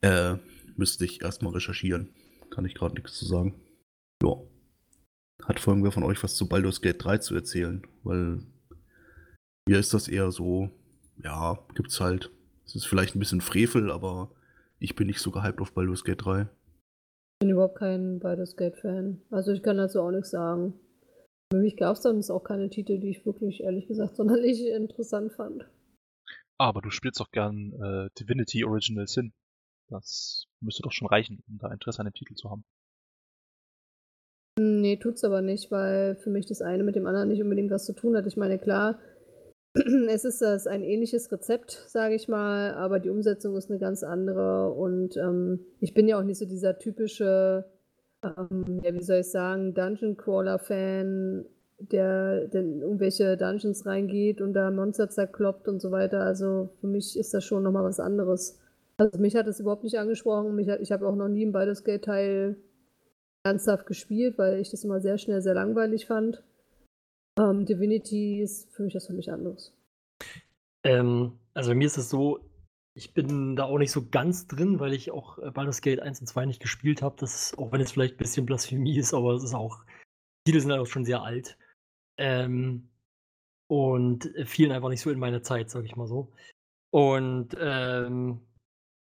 [0.00, 0.38] Äh,
[0.76, 2.08] müsste ich erstmal recherchieren.
[2.50, 3.54] Kann ich gerade nichts zu sagen.
[4.22, 4.36] Ja.
[5.44, 7.86] Hat vor irgendwer von euch was zu Baldur's Gate 3 zu erzählen?
[8.02, 8.42] Weil
[9.68, 10.70] hier ist das eher so,
[11.22, 12.30] ja, gibt's halt.
[12.66, 14.30] Es ist vielleicht ein bisschen Frevel, aber
[14.80, 16.48] ich bin nicht so gehypt auf Baldur's Gate 3.
[17.42, 19.20] Ich bin überhaupt kein Baldur's Gate-Fan.
[19.32, 20.74] Also ich kann dazu auch nichts sagen.
[21.52, 25.32] Für mich gab es dann auch keine Titel, die ich wirklich, ehrlich gesagt, sonderlich interessant
[25.32, 25.68] fand.
[26.56, 29.32] Aber du spielst doch gern äh, Divinity Original Sin.
[29.88, 32.62] Das müsste doch schon reichen, um da Interesse an dem Titel zu haben.
[34.60, 37.86] Nee, tut's aber nicht, weil für mich das eine mit dem anderen nicht unbedingt was
[37.86, 38.24] zu tun hat.
[38.28, 39.00] Ich meine, klar,
[40.08, 44.02] es ist das ein ähnliches Rezept, sage ich mal, aber die Umsetzung ist eine ganz
[44.02, 47.64] andere und ähm, ich bin ja auch nicht so dieser typische,
[48.22, 51.46] ähm, ja, wie soll ich sagen, Dungeon Crawler-Fan,
[51.78, 56.20] der, in irgendwelche Dungeons reingeht und da Monster zerkloppt und so weiter.
[56.20, 58.58] Also für mich ist das schon nochmal was anderes.
[58.98, 60.54] Also mich hat das überhaupt nicht angesprochen.
[60.54, 62.56] Mich hat, ich habe auch noch nie einen Baldur's Gate Teil
[63.42, 66.42] ernsthaft gespielt, weil ich das immer sehr schnell sehr langweilig fand.
[67.38, 69.72] Ähm, Divinity ist für mich was völlig anderes.
[70.84, 72.40] Ähm, also bei mir ist es so,
[72.94, 76.20] ich bin da auch nicht so ganz drin, weil ich auch äh, Baldur's Gate 1
[76.20, 77.16] und 2 nicht gespielt habe.
[77.18, 79.84] Das auch wenn es vielleicht ein bisschen Blasphemie ist, aber es ist auch
[80.44, 81.56] Titel sind halt auch schon sehr alt.
[82.18, 82.88] Ähm,
[83.68, 86.32] und fielen einfach nicht so in meine Zeit, sag ich mal so.
[86.90, 88.40] Und ähm,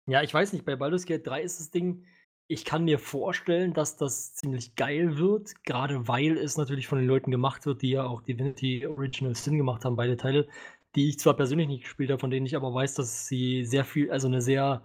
[0.07, 2.05] ja, ich weiß nicht, bei Baldur's Gate 3 ist das Ding,
[2.51, 7.07] ich kann mir vorstellen, dass das ziemlich geil wird, gerade weil es natürlich von den
[7.07, 10.47] Leuten gemacht wird, die ja auch Divinity Original Sin gemacht haben, beide Teile,
[10.95, 13.85] die ich zwar persönlich nicht gespielt habe, von denen ich aber weiß, dass sie sehr
[13.85, 14.83] viel, also eine sehr,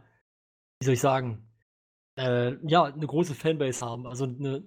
[0.81, 1.45] wie soll ich sagen,
[2.17, 4.07] äh, ja, eine große Fanbase haben.
[4.07, 4.63] Also eine,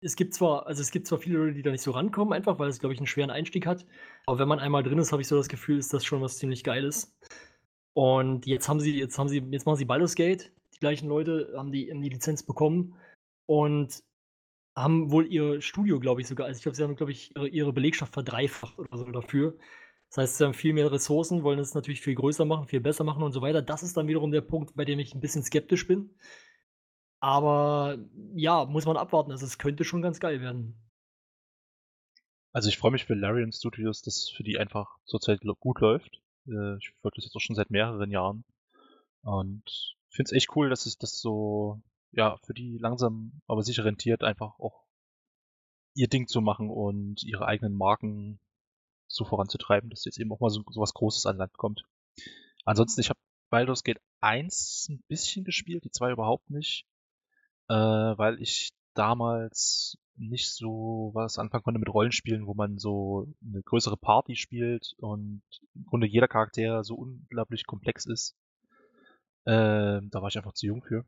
[0.00, 2.58] es gibt zwar, also es gibt zwar viele Leute, die da nicht so rankommen, einfach
[2.58, 3.86] weil es, glaube ich, einen schweren Einstieg hat.
[4.26, 6.38] Aber wenn man einmal drin ist, habe ich so das Gefühl, ist das schon was
[6.38, 7.16] ziemlich Geiles.
[7.94, 10.52] Und jetzt haben sie, jetzt haben sie, jetzt machen sie Baldur's Gate.
[10.80, 12.96] Gleichen Leute haben die, haben die Lizenz bekommen
[13.46, 14.02] und
[14.76, 17.48] haben wohl ihr Studio, glaube ich, sogar, also ich glaube, sie haben, glaube ich, ihre,
[17.48, 19.58] ihre Belegschaft verdreifacht oder so dafür.
[20.08, 23.04] Das heißt, sie haben viel mehr Ressourcen, wollen es natürlich viel größer machen, viel besser
[23.04, 23.62] machen und so weiter.
[23.62, 26.10] Das ist dann wiederum der Punkt, bei dem ich ein bisschen skeptisch bin.
[27.20, 27.98] Aber
[28.34, 29.30] ja, muss man abwarten.
[29.30, 30.74] Also es könnte schon ganz geil werden.
[32.52, 36.20] Also ich freue mich für Larian Studios, dass es für die einfach zurzeit gut läuft.
[36.48, 38.44] Äh, ich folge das jetzt auch schon seit mehreren Jahren.
[39.22, 41.80] Und finde es echt cool, dass es das so,
[42.12, 44.84] ja, für die langsam aber sicher rentiert, einfach auch
[45.94, 48.40] ihr Ding zu machen und ihre eigenen Marken
[49.08, 51.84] so voranzutreiben, dass jetzt eben auch mal so, so was Großes an Land kommt.
[52.64, 53.18] Ansonsten, ich habe
[53.50, 56.86] Baldur's Gate 1 ein bisschen gespielt, die 2 überhaupt nicht
[57.70, 63.62] äh, weil ich damals nicht so was anfangen konnte mit Rollenspielen, wo man so eine
[63.62, 65.42] größere Party spielt und
[65.74, 68.36] im Grunde jeder Charakter so unglaublich komplex ist.
[69.44, 71.04] Äh, da war ich einfach zu jung für.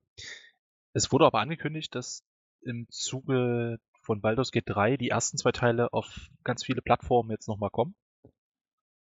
[0.95, 2.24] Es wurde aber angekündigt, dass
[2.62, 7.49] im Zuge von Baldur's Gate 3 die ersten zwei Teile auf ganz viele Plattformen jetzt
[7.49, 7.95] nochmal kommen.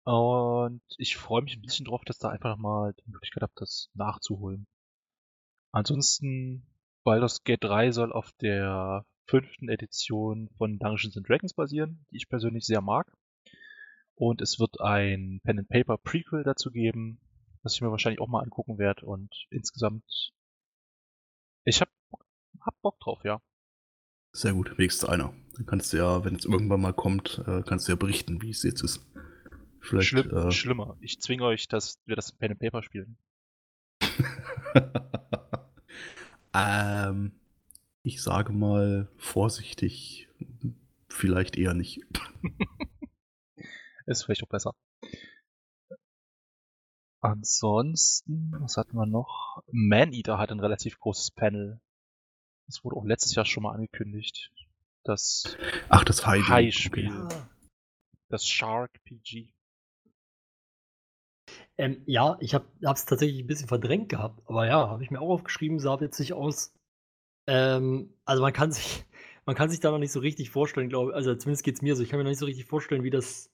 [0.04, 3.90] Und ich freue mich ein bisschen drauf, dass da einfach nochmal die Möglichkeit habe, das
[3.94, 4.66] nachzuholen.
[5.72, 6.66] Ansonsten
[7.04, 12.28] Baldur's Gate 3 soll auf der fünften Edition von Dungeons and Dragons basieren, die ich
[12.28, 13.12] persönlich sehr mag.
[14.16, 17.20] Und es wird ein Pen and Paper Prequel dazu geben,
[17.62, 19.06] was ich mir wahrscheinlich auch mal angucken werde.
[19.06, 20.32] Und insgesamt,
[21.64, 21.88] ich hab,
[22.60, 23.40] hab Bock drauf, ja.
[24.32, 25.34] Sehr gut, wenigstens einer.
[25.56, 28.50] Dann kannst du ja, wenn es irgendwann mal kommt, äh, kannst du ja berichten, wie
[28.50, 29.04] es jetzt ist.
[29.80, 30.96] Vielleicht, Schlimm, äh, schlimmer.
[31.00, 33.16] Ich zwinge euch, dass wir das Pen and Paper spielen.
[36.52, 37.32] Ähm,
[38.02, 40.28] ich sage mal vorsichtig,
[41.08, 42.00] vielleicht eher nicht.
[44.06, 44.74] Ist vielleicht auch besser.
[47.20, 49.62] Ansonsten, was hatten wir noch?
[49.70, 51.80] Maneater hat ein relativ großes Panel.
[52.66, 54.50] Das wurde auch letztes Jahr schon mal angekündigt.
[55.04, 55.56] Das
[55.88, 57.24] Ach, das High-Spiel.
[57.24, 57.42] Okay.
[58.28, 59.48] Das Shark PG.
[61.76, 65.20] Ähm, ja, ich habe es tatsächlich ein bisschen verdrängt gehabt, aber ja, habe ich mir
[65.20, 66.72] auch aufgeschrieben, sah witzig aus.
[67.46, 69.04] Ähm, also man kann sich,
[69.46, 71.16] man kann sich da noch nicht so richtig vorstellen, glaube ich.
[71.16, 72.02] Also zumindest geht es mir so.
[72.02, 73.50] Ich kann mir noch nicht so richtig vorstellen, wie das,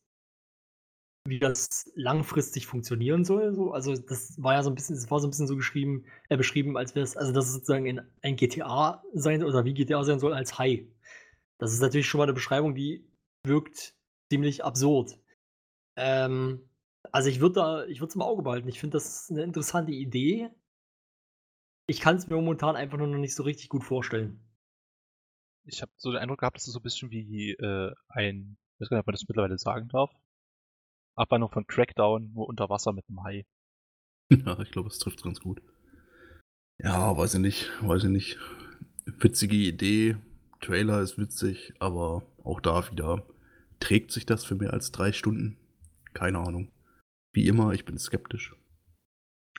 [1.29, 3.55] wie das langfristig funktionieren soll.
[3.55, 3.73] So.
[3.73, 6.37] Also das war ja so ein bisschen, das war so ein bisschen so geschrieben, äh,
[6.37, 10.05] beschrieben, als wäre es, also dass es sozusagen in ein GTA sein oder wie GTA
[10.05, 10.87] sein soll als High.
[11.59, 13.09] Das ist natürlich schon mal eine Beschreibung, die
[13.45, 13.95] wirkt
[14.31, 15.19] ziemlich absurd.
[15.97, 16.69] Ähm,
[17.13, 18.69] also ich würde da, ich würde es im Auge behalten.
[18.69, 20.51] Ich finde das eine interessante Idee.
[21.89, 24.41] Ich kann es mir momentan einfach nur noch nicht so richtig gut vorstellen.
[25.65, 28.81] Ich habe so den Eindruck gehabt, dass es so ein bisschen wie äh, ein, ich
[28.81, 30.11] weiß gar nicht, ob man das mittlerweile sagen darf,
[31.17, 33.47] Abwandlung von Crackdown, nur unter Wasser mit einem Hai.
[34.31, 35.63] Ja, ich glaube, es trifft ganz gut.
[36.79, 38.39] Ja, weiß ich nicht, weiß ich nicht.
[39.07, 40.17] Witzige Idee,
[40.61, 43.27] Trailer ist witzig, aber auch da wieder
[43.81, 45.59] trägt sich das für mehr als drei Stunden?
[46.13, 46.71] Keine Ahnung.
[47.33, 48.55] Wie immer, ich bin skeptisch.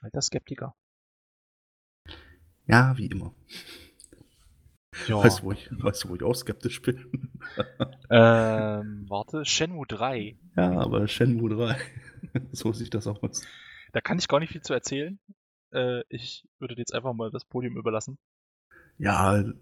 [0.02, 0.76] Alter Skeptiker.
[2.66, 3.34] Ja, wie immer.
[5.08, 5.24] Ja.
[5.24, 7.32] Weißt du, wo ich, weißt du, wo ich auch skeptisch bin?
[8.10, 10.38] ähm, warte, Shenmue 3.
[10.56, 11.78] Ja, aber Shenmue 3.
[12.52, 13.42] so sieht das aus.
[13.94, 15.20] Da kann ich gar nicht viel zu erzählen.
[15.72, 18.18] Äh, ich würde dir jetzt einfach mal das Podium überlassen.
[18.98, 19.54] Ja, äh,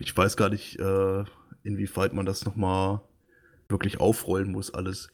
[0.00, 1.24] ich weiß gar nicht, äh,
[1.62, 3.02] inwieweit man das nochmal
[3.68, 5.12] wirklich aufrollen muss, alles.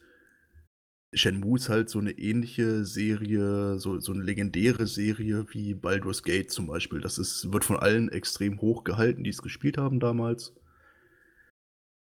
[1.15, 6.51] Shenmue ist halt so eine ähnliche Serie, so, so eine legendäre Serie wie Baldur's Gate
[6.51, 7.01] zum Beispiel.
[7.01, 10.55] Das ist, wird von allen extrem hoch gehalten, die es gespielt haben damals.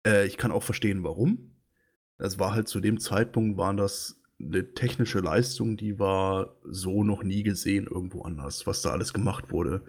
[0.07, 1.57] Äh, ich kann auch verstehen, warum.
[2.19, 7.23] Das war halt zu dem Zeitpunkt, waren das eine technische Leistung, die war so noch
[7.23, 9.83] nie gesehen irgendwo anders, was da alles gemacht wurde.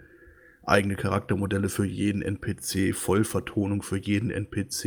[0.63, 4.85] Eigene Charaktermodelle für jeden NPC, Vollvertonung für jeden NPC,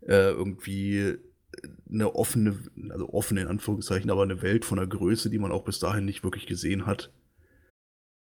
[0.00, 1.18] äh, irgendwie
[1.90, 2.58] eine offene,
[2.90, 6.04] also offene in Anführungszeichen, aber eine Welt von einer Größe, die man auch bis dahin
[6.04, 7.12] nicht wirklich gesehen hat.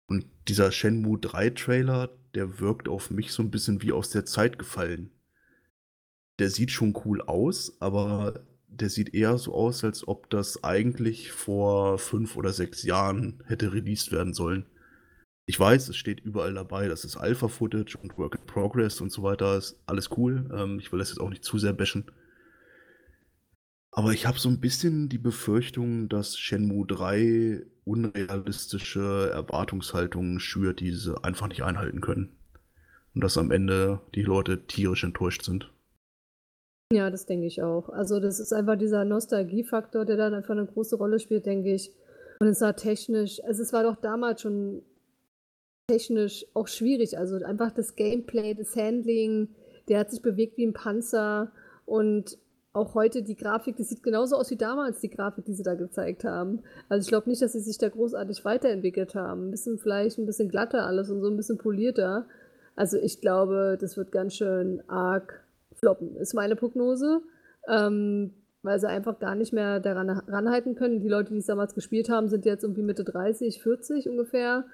[0.08, 4.26] Und dieser Shenmue 3 Trailer, der wirkt auf mich so ein bisschen wie aus der
[4.26, 5.12] Zeit gefallen.
[6.40, 11.32] der sieht schon cool aus, aber der sieht eher so aus, als ob das eigentlich
[11.32, 14.66] vor fünf oder sechs Jahren hätte released werden sollen.
[15.46, 19.24] Ich weiß, es steht überall dabei, das ist Alpha-Footage und Work in Progress und so
[19.24, 20.50] weiter, ist alles cool.
[20.54, 22.06] Ähm, ich will das jetzt auch nicht zu sehr bashen.
[23.92, 30.92] Aber ich habe so ein bisschen die Befürchtung, dass Shenmue 3 unrealistische Erwartungshaltungen schürt, die
[30.92, 32.38] sie einfach nicht einhalten können.
[33.14, 35.70] Und dass am Ende die Leute tierisch enttäuscht sind.
[36.94, 37.90] Ja, das denke ich auch.
[37.90, 41.92] Also das ist einfach dieser Nostalgiefaktor, der dann einfach eine große Rolle spielt, denke ich.
[42.40, 44.84] Und es war technisch, also es war doch damals schon
[45.88, 47.18] technisch auch schwierig.
[47.18, 49.50] Also einfach das Gameplay, das Handling,
[49.90, 51.52] der hat sich bewegt wie ein Panzer
[51.86, 52.38] und
[52.74, 55.76] auch heute die Grafik, das sieht genauso aus wie damals die Grafik, die sie da
[55.76, 56.62] gezeigt haben.
[56.88, 59.48] Also ich glaube nicht, dass sie sich da großartig weiterentwickelt haben.
[59.48, 62.28] Ein bisschen vielleicht ein bisschen glatter alles und so ein bisschen polierter.
[62.76, 65.44] Also ich glaube, das wird ganz schön arg
[65.80, 67.22] floppen, ist meine Prognose.
[67.68, 71.02] Ähm, weil sie einfach gar nicht mehr daran ranhalten können.
[71.02, 74.66] Die Leute, die es damals gespielt haben, sind jetzt irgendwie Mitte 30, 40 ungefähr.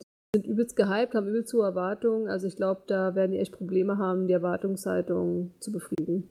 [0.00, 2.28] Die sind übelst gehypt, haben übelst hohe Erwartungen.
[2.28, 6.28] Also ich glaube, da werden die echt Probleme haben, die Erwartungshaltung zu befriedigen.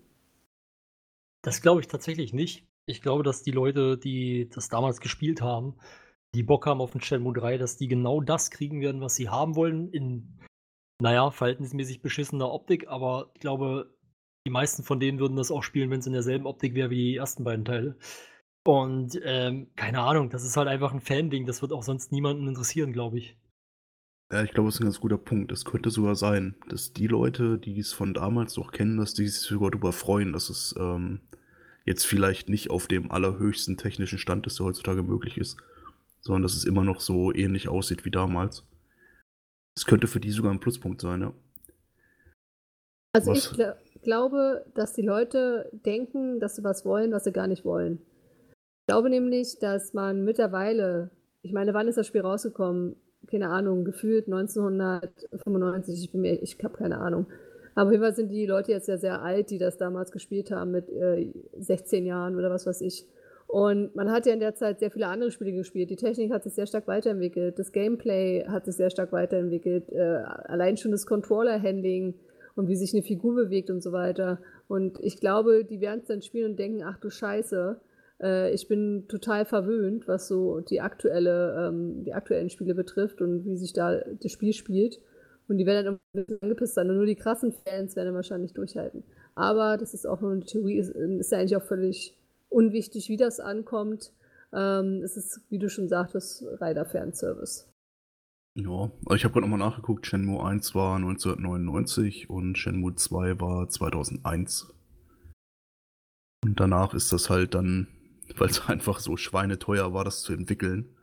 [1.44, 2.66] Das glaube ich tatsächlich nicht.
[2.86, 5.76] Ich glaube, dass die Leute, die das damals gespielt haben,
[6.36, 9.30] die Bock haben auf den Shenmue 3, dass die genau das kriegen werden, was sie
[9.30, 10.40] haben wollen, in,
[11.02, 13.96] naja, verhältnismäßig beschissener Optik, aber ich glaube,
[14.46, 17.12] die meisten von denen würden das auch spielen, wenn es in derselben Optik wäre wie
[17.12, 17.98] die ersten beiden Teile.
[18.66, 22.48] Und ähm, keine Ahnung, das ist halt einfach ein Fan-Ding, das wird auch sonst niemanden
[22.48, 23.38] interessieren, glaube ich.
[24.32, 25.52] Ja, ich glaube, das ist ein ganz guter Punkt.
[25.52, 29.28] Es könnte sogar sein, dass die Leute, die es von damals noch kennen, dass die
[29.28, 31.22] sich sogar darüber freuen, dass es ähm,
[31.86, 35.58] jetzt vielleicht nicht auf dem allerhöchsten technischen Stand ist, der heutzutage möglich ist,
[36.22, 38.64] sondern dass es immer noch so ähnlich aussieht wie damals.
[39.76, 41.34] Es könnte für die sogar ein Pluspunkt sein, ja.
[43.14, 43.52] Also was?
[43.52, 47.64] ich gl glaube, dass die Leute denken, dass sie was wollen, was sie gar nicht
[47.64, 48.02] wollen.
[48.82, 51.10] Ich glaube nämlich, dass man mittlerweile,
[51.42, 52.98] ich meine, wann ist das Spiel rausgekommen?
[53.28, 57.28] Keine Ahnung, gefühlt 1995, ich bin mir, ich habe keine Ahnung.
[57.76, 60.52] Aber auf jeden Fall sind die Leute jetzt ja sehr alt, die das damals gespielt
[60.52, 63.08] haben mit äh, 16 Jahren oder was weiß ich.
[63.48, 65.90] Und man hat ja in der Zeit sehr viele andere Spiele gespielt.
[65.90, 70.24] Die Technik hat sich sehr stark weiterentwickelt, das Gameplay hat sich sehr stark weiterentwickelt, äh,
[70.46, 72.16] allein schon das Controller-Handling
[72.56, 74.40] und wie sich eine Figur bewegt und so weiter.
[74.68, 77.80] Und ich glaube, die werden es dann spielen und denken, ach du Scheiße,
[78.22, 83.46] äh, ich bin total verwöhnt, was so die aktuelle, ähm, die aktuellen Spiele betrifft und
[83.46, 85.00] wie sich da das Spiel spielt.
[85.48, 86.90] Und die werden dann ein bisschen angepisst sein.
[86.90, 89.04] Und nur die krassen Fans werden dann wahrscheinlich durchhalten.
[89.36, 92.18] Aber das ist auch nur eine Theorie, ist, ist ja eigentlich auch völlig
[92.50, 94.14] unwichtig, wie das ankommt.
[94.54, 97.68] Ähm, es ist, wie du schon sagtest, reiner Fernservice.
[98.56, 103.68] Ja, also ich habe gerade nochmal nachgeguckt, Shenmue 1 war 1999 und Shenmue 2 war
[103.68, 104.72] 2001.
[106.46, 107.88] Und danach ist das halt dann,
[108.38, 110.96] weil es einfach so schweineteuer war, das zu entwickeln,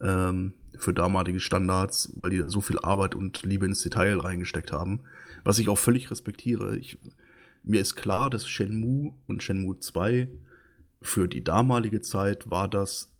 [0.00, 5.00] ähm, für damalige Standards, weil die so viel Arbeit und Liebe ins Detail reingesteckt haben,
[5.44, 6.76] was ich auch völlig respektiere.
[6.76, 6.98] Ich,
[7.62, 10.28] mir ist klar, dass Shenmue und Shenmue 2
[11.02, 13.10] für die damalige Zeit war das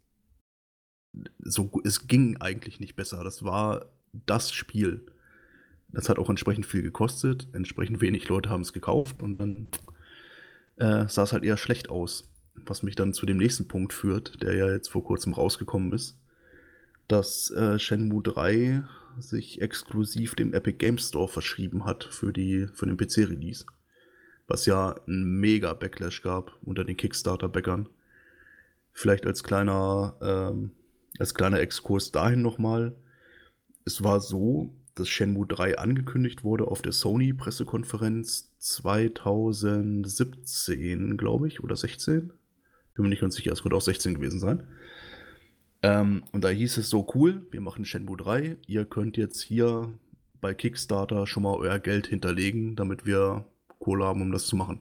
[1.38, 3.22] so, es ging eigentlich nicht besser.
[3.22, 3.86] Das war
[4.26, 5.06] das Spiel.
[5.88, 7.48] Das hat auch entsprechend viel gekostet.
[7.52, 9.68] Entsprechend wenig Leute haben es gekauft und dann
[10.76, 12.30] äh, sah es halt eher schlecht aus.
[12.66, 16.18] Was mich dann zu dem nächsten Punkt führt, der ja jetzt vor kurzem rausgekommen ist,
[17.08, 18.84] dass äh, Shenmue 3
[19.18, 23.64] sich exklusiv dem Epic Game Store verschrieben hat für, die, für den PC-Release.
[24.46, 27.88] Was ja einen mega Backlash gab unter den Kickstarter-Backern.
[28.92, 30.72] Vielleicht als kleiner ähm,
[31.18, 32.94] als kleiner Exkurs dahin nochmal.
[33.84, 41.76] Es war so, dass Shenmue 3 angekündigt wurde auf der Sony-Pressekonferenz 2017, glaube ich, oder
[41.76, 42.32] 16.
[42.94, 44.66] Bin mir nicht ganz sicher, es wird auch 16 gewesen sein.
[45.84, 49.92] Ähm, und da hieß es so, cool, wir machen Shenmue 3, ihr könnt jetzt hier
[50.40, 53.44] bei Kickstarter schon mal euer Geld hinterlegen, damit wir
[53.80, 54.80] Kohle haben, um das zu machen.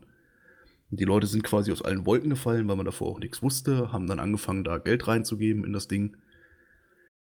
[0.90, 3.92] Und die Leute sind quasi aus allen Wolken gefallen, weil man davor auch nichts wusste,
[3.92, 6.16] haben dann angefangen, da Geld reinzugeben in das Ding.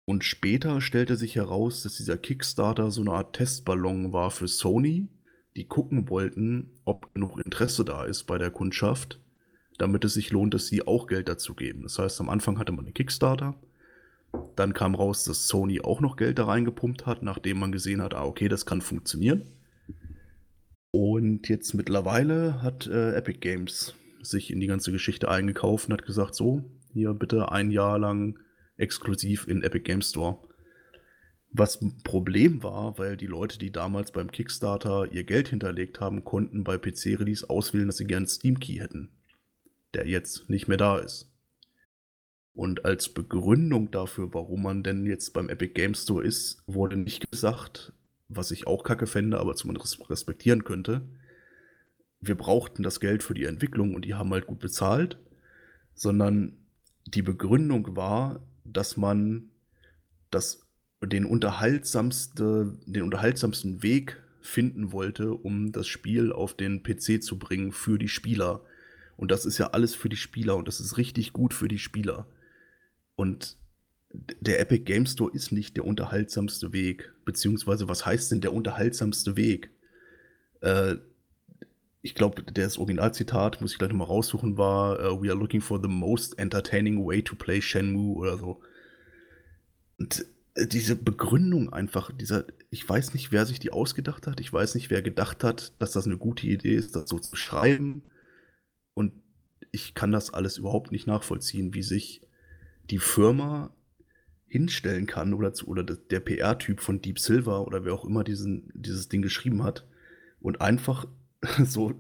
[0.05, 5.07] Und später stellte sich heraus, dass dieser Kickstarter so eine Art Testballon war für Sony,
[5.55, 9.21] die gucken wollten, ob genug Interesse da ist bei der Kundschaft,
[9.81, 11.83] damit es sich lohnt, dass sie auch Geld dazu geben.
[11.83, 13.55] Das heißt, am Anfang hatte man den Kickstarter,
[14.57, 18.15] dann kam raus, dass Sony auch noch Geld da reingepumpt hat, nachdem man gesehen hat,
[18.15, 19.43] ah, okay, das kann funktionieren.
[20.93, 26.05] Und jetzt mittlerweile hat äh, Epic Games sich in die ganze Geschichte eingekauft und hat
[26.05, 28.39] gesagt, so, hier bitte ein Jahr lang
[28.77, 30.39] exklusiv in Epic Game Store.
[31.53, 36.25] Was ein Problem war, weil die Leute, die damals beim Kickstarter ihr Geld hinterlegt haben,
[36.25, 39.11] konnten bei PC-Release auswählen, dass sie gerne Steam Key hätten,
[39.95, 41.31] der jetzt nicht mehr da ist.
[42.53, 47.31] Und als Begründung dafür, warum man denn jetzt beim Epic Game Store ist, wurde nicht
[47.31, 47.93] gesagt,
[48.29, 51.03] was ich auch kacke fände, aber zumindest respektieren könnte.
[52.21, 55.19] Wir brauchten das Geld für die Entwicklung und die haben halt gut bezahlt,
[55.95, 56.57] sondern
[57.07, 59.51] die Begründung war, dass man
[60.31, 60.67] das,
[61.03, 67.73] den, unterhaltsamste, den unterhaltsamsten Weg finden wollte, um das Spiel auf den PC zu bringen
[67.73, 68.63] für die Spieler.
[69.21, 71.79] Und das ist ja alles für die Spieler und das ist richtig gut für die
[71.79, 72.27] Spieler.
[73.17, 73.59] Und
[74.15, 77.13] der Epic Game Store ist nicht der unterhaltsamste Weg.
[77.27, 79.73] Beziehungsweise, was heißt denn der unterhaltsamste Weg?
[80.63, 80.97] Äh,
[82.01, 85.79] ich glaube, das Originalzitat, muss ich gleich nochmal raussuchen, war uh, We are looking for
[85.83, 88.63] the most entertaining way to play Shenmue oder so.
[89.99, 94.51] Und äh, diese Begründung einfach, dieser, ich weiß nicht, wer sich die ausgedacht hat, ich
[94.51, 98.03] weiß nicht, wer gedacht hat, dass das eine gute Idee ist, das so zu schreiben.
[99.73, 102.23] Ich kann das alles überhaupt nicht nachvollziehen, wie sich
[102.91, 103.75] die Firma
[104.47, 108.73] hinstellen kann oder, zu, oder der PR-Typ von Deep Silver oder wer auch immer diesen,
[108.75, 109.87] dieses Ding geschrieben hat
[110.41, 111.07] und einfach
[111.65, 111.95] so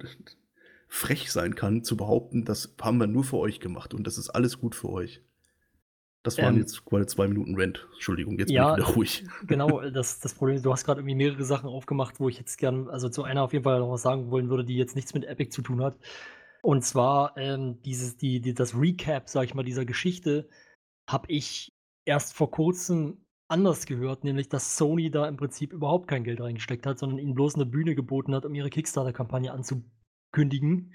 [0.88, 4.30] frech sein kann, zu behaupten, das haben wir nur für euch gemacht und das ist
[4.30, 5.22] alles gut für euch.
[6.22, 7.88] Das waren ähm, jetzt quasi zwei Minuten Rent.
[7.94, 9.24] Entschuldigung, jetzt ja, bin ich wieder ruhig.
[9.46, 12.90] Genau, das, das Problem du hast gerade irgendwie mehrere Sachen aufgemacht, wo ich jetzt gerne,
[12.90, 15.24] also zu einer auf jeden Fall noch was sagen wollen würde, die jetzt nichts mit
[15.24, 15.96] Epic zu tun hat.
[16.62, 20.48] Und zwar ähm, dieses, die, die, das Recap, sag ich mal, dieser Geschichte,
[21.08, 21.72] habe ich
[22.04, 26.86] erst vor kurzem anders gehört, nämlich dass Sony da im Prinzip überhaupt kein Geld reingesteckt
[26.86, 30.94] hat, sondern ihnen bloß eine Bühne geboten hat, um ihre Kickstarter-Kampagne anzukündigen.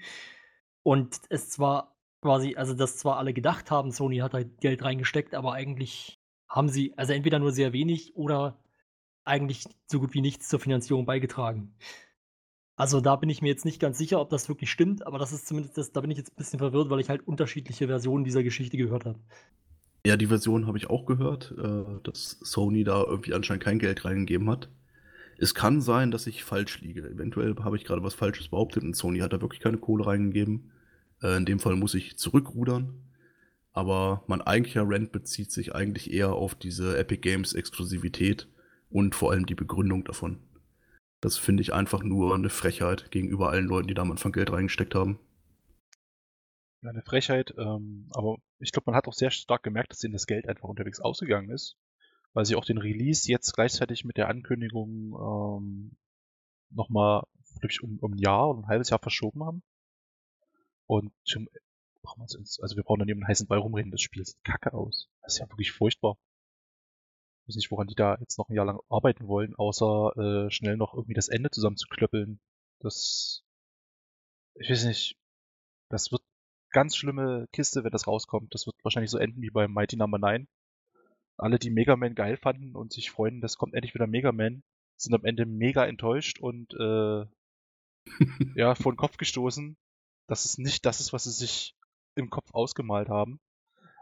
[0.82, 5.34] Und es zwar quasi, also dass zwar alle gedacht haben, Sony hat da Geld reingesteckt,
[5.34, 8.58] aber eigentlich haben sie, also entweder nur sehr wenig oder
[9.24, 11.76] eigentlich so gut wie nichts zur Finanzierung beigetragen.
[12.76, 15.32] Also da bin ich mir jetzt nicht ganz sicher, ob das wirklich stimmt, aber das
[15.32, 18.24] ist zumindest, das, da bin ich jetzt ein bisschen verwirrt, weil ich halt unterschiedliche Versionen
[18.24, 19.18] dieser Geschichte gehört habe.
[20.06, 24.04] Ja, die Version habe ich auch gehört, äh, dass Sony da irgendwie anscheinend kein Geld
[24.04, 24.68] reingegeben hat.
[25.38, 27.02] Es kann sein, dass ich falsch liege.
[27.08, 30.70] Eventuell habe ich gerade was Falsches behauptet und Sony hat da wirklich keine Kohle reingegeben.
[31.22, 32.92] Äh, in dem Fall muss ich zurückrudern.
[33.72, 38.48] Aber mein eigentlicher Rent bezieht sich eigentlich eher auf diese Epic Games Exklusivität
[38.90, 40.38] und vor allem die Begründung davon.
[41.20, 44.52] Das finde ich einfach nur eine Frechheit gegenüber allen Leuten, die da am Anfang Geld
[44.52, 45.18] reingesteckt haben
[46.88, 50.26] eine Frechheit, ähm, aber ich glaube, man hat auch sehr stark gemerkt, dass ihnen das
[50.26, 51.76] Geld einfach unterwegs ausgegangen ist,
[52.32, 55.96] weil sie auch den Release jetzt gleichzeitig mit der Ankündigung ähm,
[56.70, 57.24] nochmal,
[57.60, 59.62] glaube ich, um, um ein Jahr oder ein halbes Jahr verschoben haben.
[60.86, 61.48] Und zum,
[62.60, 65.08] also wir brauchen dann eben einen heißen Ball rumreden, das Spiel sieht kacke aus.
[65.22, 66.16] Das ist ja wirklich furchtbar.
[67.46, 70.50] Ich weiß nicht, woran die da jetzt noch ein Jahr lang arbeiten wollen, außer äh,
[70.50, 72.40] schnell noch irgendwie das Ende zusammenzuklöppeln.
[72.80, 73.44] Das,
[74.56, 75.16] ich weiß nicht,
[75.88, 76.22] das wird
[76.70, 78.52] ganz schlimme Kiste, wenn das rauskommt.
[78.52, 80.26] Das wird wahrscheinlich so enden wie bei Mighty Number no.
[80.26, 80.48] 9.
[81.38, 84.64] Alle, die Mega Man geil fanden und sich freuen, das kommt endlich wieder Mega Man,
[84.96, 87.26] sind am Ende mega enttäuscht und äh,
[88.56, 89.76] ja, vor den Kopf gestoßen,
[90.26, 91.76] dass es nicht das ist, was sie sich
[92.16, 93.38] im Kopf ausgemalt haben.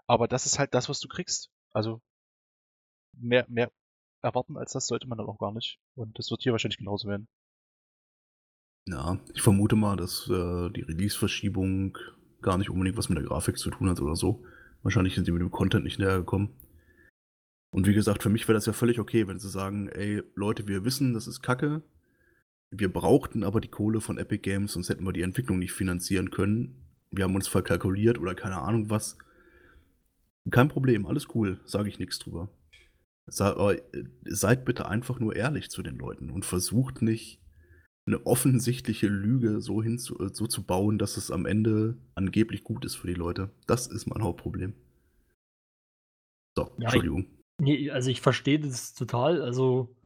[0.06, 1.50] Aber das ist halt das, was du kriegst.
[1.72, 2.00] Also
[3.20, 3.70] mehr, mehr
[4.22, 5.78] erwarten als das sollte man dann auch gar nicht.
[5.94, 7.28] Und das wird hier wahrscheinlich genauso werden.
[8.86, 11.96] Ja, ich vermute mal, dass äh, die Release-Verschiebung
[12.42, 14.44] gar nicht unbedingt was mit der Grafik zu tun hat oder so.
[14.82, 16.50] Wahrscheinlich sind sie mit dem Content nicht näher gekommen.
[17.70, 20.68] Und wie gesagt, für mich wäre das ja völlig okay, wenn sie sagen, ey, Leute,
[20.68, 21.82] wir wissen, das ist Kacke.
[22.70, 26.30] Wir brauchten aber die Kohle von Epic Games, sonst hätten wir die Entwicklung nicht finanzieren
[26.30, 26.84] können.
[27.10, 29.16] Wir haben uns verkalkuliert oder keine Ahnung was.
[30.50, 32.50] Kein Problem, alles cool, sage ich nichts drüber.
[33.26, 33.80] Äh,
[34.24, 37.40] seid bitte einfach nur ehrlich zu den Leuten und versucht nicht,
[38.06, 42.84] eine offensichtliche Lüge so, hinzu, äh, so zu bauen, dass es am Ende angeblich gut
[42.84, 43.50] ist für die Leute.
[43.66, 44.74] Das ist mein Hauptproblem.
[46.56, 47.26] So, ja, Entschuldigung.
[47.60, 49.40] nee, also ich verstehe das total.
[49.40, 49.96] Also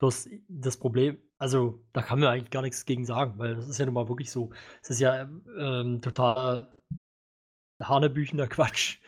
[0.00, 3.78] das, das Problem, also da kann man eigentlich gar nichts gegen sagen, weil das ist
[3.78, 4.50] ja nun mal wirklich so.
[4.82, 6.72] Es ist ja ähm, total
[7.80, 8.98] hanebüchender Quatsch.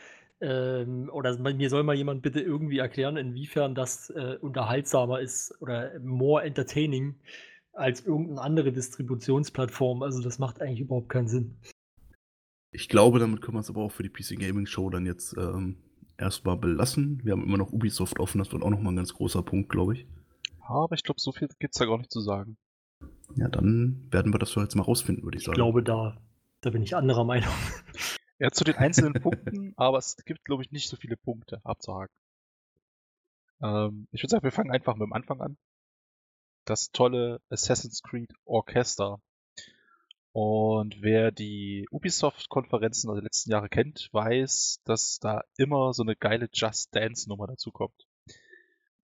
[0.40, 5.98] Ähm, oder mir soll mal jemand bitte irgendwie erklären, inwiefern das äh, unterhaltsamer ist oder
[6.00, 7.14] more entertaining
[7.72, 10.02] als irgendeine andere Distributionsplattform.
[10.02, 11.56] Also das macht eigentlich überhaupt keinen Sinn.
[12.70, 15.34] Ich glaube, damit können wir es aber auch für die PC Gaming Show dann jetzt
[15.38, 15.78] ähm,
[16.18, 17.20] erstmal belassen.
[17.24, 19.94] Wir haben immer noch Ubisoft offen, das wird auch nochmal ein ganz großer Punkt, glaube
[19.94, 20.06] ich.
[20.60, 22.58] aber ich glaube, so viel gibt es da gar nicht zu sagen.
[23.34, 25.54] Ja, dann werden wir das so jetzt mal rausfinden, würde ich sagen.
[25.54, 26.18] Ich glaube, da,
[26.60, 27.52] da bin ich anderer Meinung.
[28.38, 32.14] Ja, zu den einzelnen Punkten, aber es gibt, glaube ich, nicht so viele Punkte abzuhaken.
[33.62, 35.56] Ähm, ich würde sagen, wir fangen einfach mit dem Anfang an.
[36.64, 39.20] Das tolle Assassin's Creed Orchester.
[40.32, 46.50] Und wer die Ubisoft-Konferenzen der letzten Jahre kennt, weiß, dass da immer so eine geile
[46.52, 48.06] Just Dance-Nummer dazu kommt.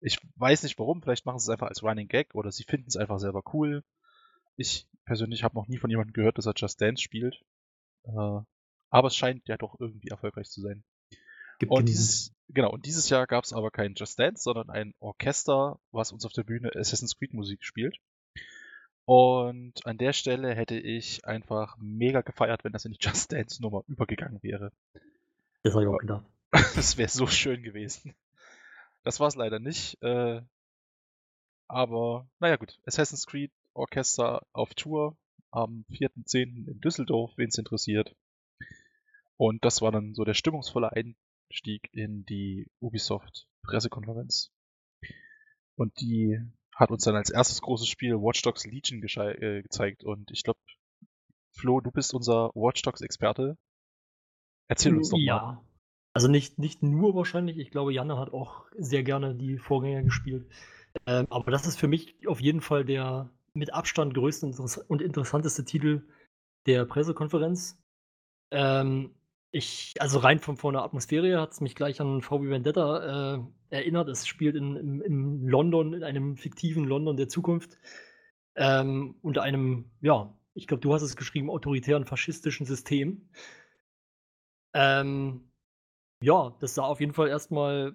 [0.01, 2.89] Ich weiß nicht warum, vielleicht machen sie es einfach als Running Gag oder sie finden
[2.89, 3.83] es einfach selber cool.
[4.57, 7.41] Ich persönlich habe noch nie von jemandem gehört, dass er Just Dance spielt.
[8.05, 8.41] Äh,
[8.93, 10.85] aber es scheint ja doch irgendwie erfolgreich zu sein.
[11.59, 14.95] Gibt Und dieses, genau, und dieses Jahr gab es aber kein Just Dance, sondern ein
[15.01, 17.97] Orchester, was uns auf der Bühne Assassin's Creed Musik spielt.
[19.07, 23.63] Und an der Stelle hätte ich einfach mega gefeiert, wenn das in die Just Dance
[23.63, 24.73] Nummer übergegangen wäre.
[25.63, 26.25] Das habe ich auch gedacht.
[26.77, 28.15] Das wäre so schön gewesen.
[29.05, 30.01] Das war es leider nicht.
[30.03, 30.43] Äh,
[31.67, 35.17] aber naja gut, Assassin's Creed Orchester auf Tour
[35.51, 36.69] am 4.10.
[36.69, 38.15] in Düsseldorf, wen es interessiert.
[39.37, 44.51] Und das war dann so der stimmungsvolle Einstieg in die Ubisoft Pressekonferenz.
[45.77, 46.39] Und die
[46.75, 50.05] hat uns dann als erstes großes Spiel Watch Dogs Legion äh, gezeigt.
[50.05, 50.61] Und ich glaube,
[51.55, 53.57] Flo, du bist unser Watch Dogs Experte.
[54.69, 55.25] Erzähl uns doch mal.
[55.25, 55.65] Ja.
[56.15, 57.59] Also nicht, nicht nur wahrscheinlich.
[57.59, 60.47] Ich glaube, Janne hat auch sehr gerne die Vorgänger gespielt.
[61.07, 64.47] Ähm, aber das ist für mich auf jeden Fall der mit Abstand größte
[64.89, 66.07] und interessanteste Titel
[66.67, 67.79] der Pressekonferenz.
[68.51, 69.15] Ähm,
[69.53, 73.41] ich, also rein von, von der Atmosphäre hat es mich gleich an VW Vendetta äh,
[73.69, 74.09] erinnert.
[74.09, 77.77] Es spielt in, im, im London, in einem fiktiven London der Zukunft.
[78.57, 83.29] Ähm, unter einem, ja, ich glaube, du hast es geschrieben, autoritären faschistischen System.
[84.75, 85.51] Ähm,
[86.23, 87.95] ja, das sah auf jeden Fall erstmal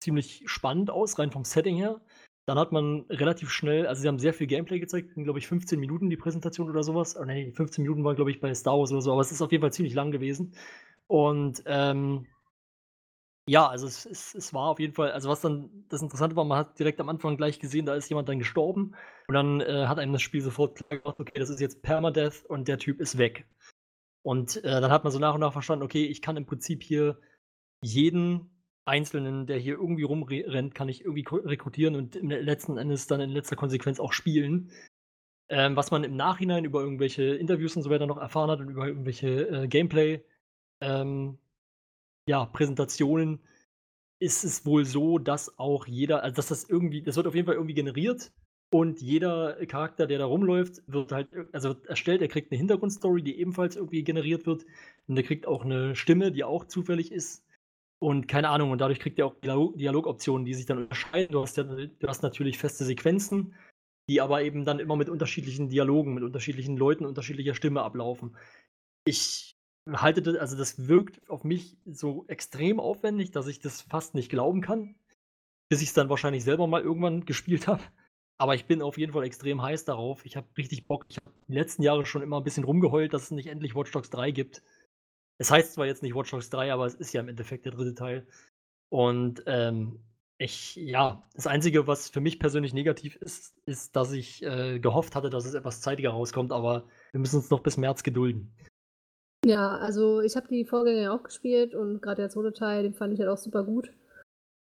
[0.00, 2.00] ziemlich spannend aus, rein vom Setting her.
[2.46, 5.80] Dann hat man relativ schnell, also sie haben sehr viel Gameplay gezeigt, glaube ich 15
[5.80, 7.16] Minuten die Präsentation oder sowas.
[7.16, 9.42] Oh, nee, 15 Minuten war glaube ich bei Star Wars oder so, aber es ist
[9.42, 10.52] auf jeden Fall ziemlich lang gewesen.
[11.08, 12.26] Und ähm,
[13.48, 16.44] ja, also es, es, es war auf jeden Fall, also was dann das Interessante war,
[16.44, 18.94] man hat direkt am Anfang gleich gesehen, da ist jemand dann gestorben
[19.28, 22.44] und dann äh, hat einem das Spiel sofort klar gemacht, okay, das ist jetzt Permadeath
[22.46, 23.46] und der Typ ist weg.
[24.22, 26.82] Und äh, dann hat man so nach und nach verstanden, okay, ich kann im Prinzip
[26.82, 27.20] hier
[27.82, 28.50] jeden
[28.86, 33.56] Einzelnen, der hier irgendwie rumrennt, kann ich irgendwie rekrutieren und letzten Endes dann in letzter
[33.56, 34.70] Konsequenz auch spielen.
[35.48, 38.70] Ähm, was man im Nachhinein über irgendwelche Interviews und so weiter noch erfahren hat und
[38.70, 40.24] über irgendwelche äh, Gameplay,
[40.80, 41.38] ähm,
[42.28, 43.40] ja, Präsentationen,
[44.20, 47.46] ist es wohl so, dass auch jeder, also dass das irgendwie, das wird auf jeden
[47.46, 48.32] Fall irgendwie generiert
[48.72, 53.22] und jeder Charakter, der da rumläuft, wird halt, also wird erstellt, er kriegt eine Hintergrundstory,
[53.22, 54.64] die ebenfalls irgendwie generiert wird
[55.06, 57.45] und er kriegt auch eine Stimme, die auch zufällig ist
[57.98, 61.32] und keine Ahnung, und dadurch kriegt er auch Dialog Dialogoptionen, die sich dann unterscheiden.
[61.32, 63.54] Du hast, ja, du hast natürlich feste Sequenzen,
[64.08, 68.36] die aber eben dann immer mit unterschiedlichen Dialogen, mit unterschiedlichen Leuten, unterschiedlicher Stimme ablaufen.
[69.04, 69.56] Ich
[69.90, 74.30] halte das, also das wirkt auf mich so extrem aufwendig, dass ich das fast nicht
[74.30, 74.96] glauben kann,
[75.70, 77.82] bis ich es dann wahrscheinlich selber mal irgendwann gespielt habe.
[78.38, 80.26] Aber ich bin auf jeden Fall extrem heiß darauf.
[80.26, 81.06] Ich habe richtig Bock.
[81.08, 83.90] Ich habe die letzten Jahre schon immer ein bisschen rumgeheult, dass es nicht endlich Watch
[83.92, 84.62] Dogs 3 gibt.
[85.38, 87.72] Es heißt zwar jetzt nicht Watch Dogs 3, aber es ist ja im Endeffekt der
[87.72, 88.26] dritte Teil.
[88.88, 90.00] Und ähm,
[90.38, 95.14] ich, ja, das Einzige, was für mich persönlich negativ ist, ist, dass ich äh, gehofft
[95.14, 98.54] hatte, dass es etwas zeitiger rauskommt, aber wir müssen uns noch bis März gedulden.
[99.44, 102.94] Ja, also ich habe die Vorgänger ja auch gespielt und gerade der zweite Teil, den
[102.94, 103.92] fand ich halt auch super gut.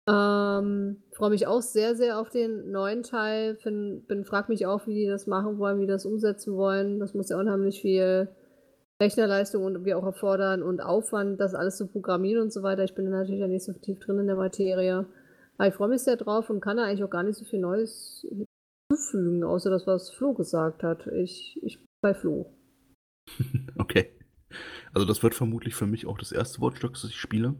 [0.06, 3.54] Ähm, freue mich auch sehr, sehr auf den neuen Teil.
[3.54, 7.00] Bin, frag mich auch, wie die das machen wollen, wie die das umsetzen wollen.
[7.00, 8.28] Das muss ja unheimlich viel
[9.02, 12.84] Rechnerleistung und wir auch erfordern und Aufwand, das alles zu programmieren und so weiter.
[12.84, 15.06] Ich bin da natürlich ja nicht so tief drin in der Materie.
[15.58, 17.60] Aber ich freue mich sehr drauf und kann da eigentlich auch gar nicht so viel
[17.60, 18.26] Neues
[18.88, 21.06] hinzufügen, außer das, was Flo gesagt hat.
[21.08, 22.52] Ich, ich bin bei Flo.
[23.76, 24.10] Okay.
[24.92, 27.56] Also das wird vermutlich für mich auch das erste Watch das ich spiele,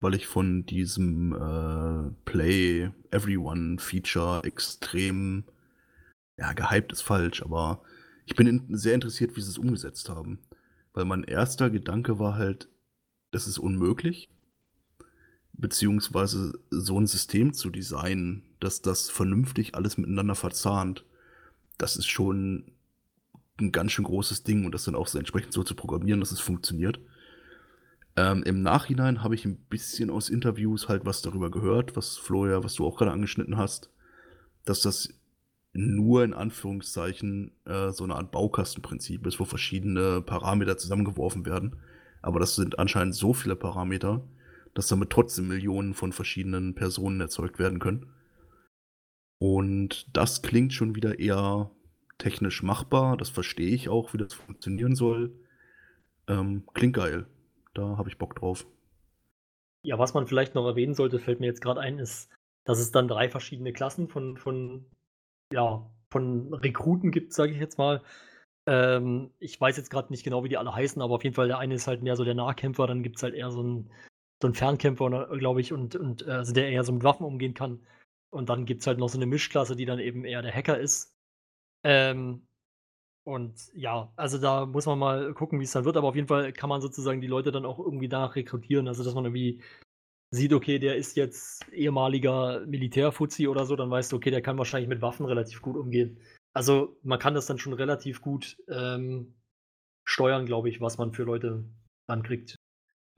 [0.00, 5.44] weil ich von diesem äh, Play Everyone Feature extrem,
[6.38, 7.82] ja, gehypt ist falsch, aber
[8.26, 10.40] ich bin in, sehr interessiert, wie sie es umgesetzt haben.
[10.96, 12.70] Weil mein erster Gedanke war halt,
[13.30, 14.30] das ist unmöglich,
[15.52, 21.04] beziehungsweise so ein System zu designen, dass das vernünftig alles miteinander verzahnt.
[21.76, 22.72] Das ist schon
[23.60, 26.32] ein ganz schön großes Ding und das dann auch so entsprechend so zu programmieren, dass
[26.32, 26.98] es funktioniert.
[28.16, 32.64] Ähm, Im Nachhinein habe ich ein bisschen aus Interviews halt was darüber gehört, was Florian,
[32.64, 33.90] was du auch gerade angeschnitten hast,
[34.64, 35.10] dass das
[35.76, 41.76] nur in Anführungszeichen äh, so eine Art Baukastenprinzip ist, wo verschiedene Parameter zusammengeworfen werden.
[42.22, 44.26] Aber das sind anscheinend so viele Parameter,
[44.74, 48.12] dass damit trotzdem Millionen von verschiedenen Personen erzeugt werden können.
[49.38, 51.70] Und das klingt schon wieder eher
[52.18, 53.16] technisch machbar.
[53.16, 55.32] Das verstehe ich auch, wie das funktionieren soll.
[56.26, 57.26] Ähm, klingt geil.
[57.74, 58.66] Da habe ich Bock drauf.
[59.82, 62.30] Ja, was man vielleicht noch erwähnen sollte, fällt mir jetzt gerade ein, ist,
[62.64, 64.86] dass es dann drei verschiedene Klassen von, von,
[65.52, 68.02] ja, von Rekruten gibt, sage ich jetzt mal.
[68.66, 71.48] Ähm, ich weiß jetzt gerade nicht genau, wie die alle heißen, aber auf jeden Fall
[71.48, 73.90] der eine ist halt mehr so der Nahkämpfer, dann gibt es halt eher so einen,
[74.42, 77.86] so Fernkämpfer, glaube ich, und, und äh, also der eher so mit Waffen umgehen kann.
[78.30, 80.78] Und dann gibt es halt noch so eine Mischklasse, die dann eben eher der Hacker
[80.78, 81.14] ist.
[81.84, 82.46] Ähm,
[83.24, 86.28] und ja, also da muss man mal gucken, wie es dann wird, aber auf jeden
[86.28, 88.88] Fall kann man sozusagen die Leute dann auch irgendwie danach rekrutieren.
[88.88, 89.62] Also, dass man irgendwie
[90.30, 94.58] sieht, okay, der ist jetzt ehemaliger Militärfuzzi oder so, dann weißt du, okay, der kann
[94.58, 96.20] wahrscheinlich mit Waffen relativ gut umgehen.
[96.52, 99.34] Also man kann das dann schon relativ gut ähm,
[100.04, 101.64] steuern, glaube ich, was man für Leute
[102.06, 102.56] dann kriegt.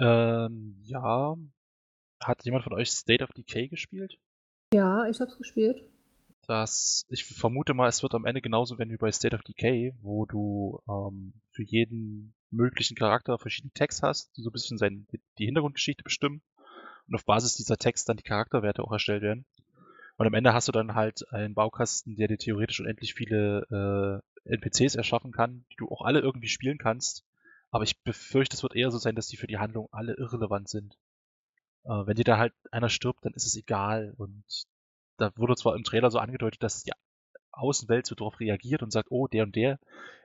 [0.00, 1.36] Ähm, ja.
[2.22, 4.18] Hat jemand von euch State of Decay gespielt?
[4.74, 5.84] Ja, ich habe es gespielt
[6.48, 9.94] dass ich vermute mal, es wird am Ende genauso werden wie bei State of Decay,
[10.00, 15.06] wo du ähm, für jeden möglichen Charakter verschiedene Tags hast, die so ein bisschen sein,
[15.38, 16.40] die Hintergrundgeschichte bestimmen
[17.08, 19.44] und auf Basis dieser Tags dann die Charakterwerte auch erstellt werden.
[20.16, 24.52] Und am Ende hast du dann halt einen Baukasten, der dir theoretisch unendlich viele äh,
[24.52, 27.24] NPCs erschaffen kann, die du auch alle irgendwie spielen kannst.
[27.70, 30.68] Aber ich befürchte, es wird eher so sein, dass die für die Handlung alle irrelevant
[30.68, 30.98] sind.
[31.84, 34.44] Äh, wenn dir da halt einer stirbt, dann ist es egal und
[35.18, 36.92] da wurde zwar im Trailer so angedeutet, dass die
[37.52, 39.78] Außenwelt so darauf reagiert und sagt, oh, der und der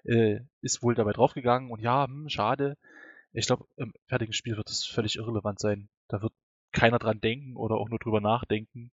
[0.04, 2.78] äh, ist wohl dabei draufgegangen und ja, hm, schade.
[3.32, 5.90] Ich glaube, im fertigen Spiel wird das völlig irrelevant sein.
[6.08, 6.34] Da wird
[6.74, 8.92] keiner dran denken oder auch nur drüber nachdenken.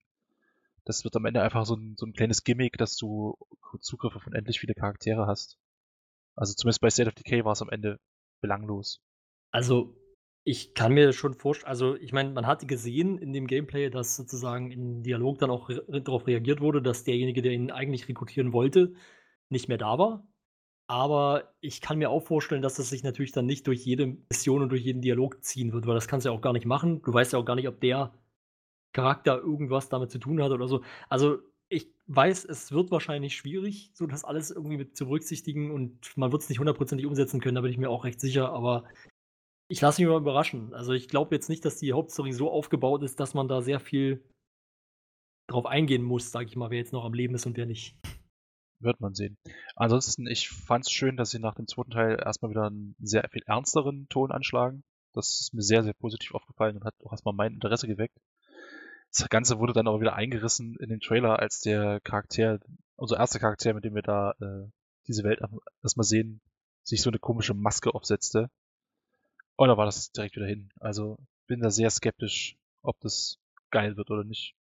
[0.85, 3.37] Das wird am Ende einfach so ein, so ein kleines Gimmick, dass du
[3.81, 5.59] Zugriff auf unendlich viele Charaktere hast.
[6.37, 7.99] Also zumindest bei State of Decay war es am Ende
[8.41, 9.01] belanglos.
[9.51, 9.97] Also
[10.45, 14.16] ich kann mir schon vorstellen, also ich meine, man hat gesehen in dem Gameplay, dass
[14.16, 18.53] sozusagen im Dialog dann auch re darauf reagiert wurde, dass derjenige, der ihn eigentlich rekrutieren
[18.53, 18.95] wollte,
[19.49, 20.26] nicht mehr da war.
[20.91, 24.61] Aber ich kann mir auch vorstellen, dass das sich natürlich dann nicht durch jede Mission
[24.61, 27.01] und durch jeden Dialog ziehen wird, weil das kannst du ja auch gar nicht machen.
[27.03, 28.12] Du weißt ja auch gar nicht, ob der
[28.93, 30.82] Charakter irgendwas damit zu tun hat oder so.
[31.09, 31.38] Also
[31.68, 36.32] ich weiß, es wird wahrscheinlich schwierig, so das alles irgendwie mit zu berücksichtigen und man
[36.32, 38.82] wird es nicht hundertprozentig umsetzen können, da bin ich mir auch recht sicher, aber
[39.68, 40.74] ich lasse mich mal überraschen.
[40.74, 43.78] Also ich glaube jetzt nicht, dass die Hauptstory so aufgebaut ist, dass man da sehr
[43.78, 44.24] viel
[45.49, 47.95] drauf eingehen muss, sage ich mal, wer jetzt noch am Leben ist und wer nicht.
[48.81, 49.37] Wird man sehen.
[49.76, 53.28] Ansonsten, ich fand es schön, dass sie nach dem zweiten Teil erstmal wieder einen sehr
[53.31, 54.83] viel ernsteren Ton anschlagen.
[55.12, 58.16] Das ist mir sehr, sehr positiv aufgefallen und hat auch erstmal mein Interesse geweckt.
[59.11, 62.61] Das Ganze wurde dann aber wieder eingerissen in den Trailer, als der Charakter,
[62.97, 64.70] unser erster Charakter, mit dem wir da äh,
[65.09, 65.41] diese Welt
[65.83, 66.41] erstmal sehen,
[66.85, 68.51] sich so eine komische Maske aufsetzte
[69.61, 70.70] und da war das direkt wieder hin.
[70.81, 73.39] Also bin da sehr skeptisch, ob das
[73.70, 74.55] geil wird oder nicht.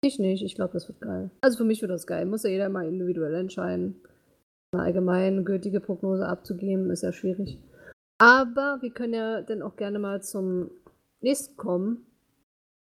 [0.00, 1.30] Ich nicht, ich glaube, das wird geil.
[1.40, 2.24] Also für mich wird das geil.
[2.26, 4.00] Muss ja jeder mal individuell entscheiden.
[4.72, 7.58] Eine allgemein gültige Prognose abzugeben, ist ja schwierig.
[8.18, 10.70] Aber wir können ja dann auch gerne mal zum
[11.20, 12.06] nächsten kommen.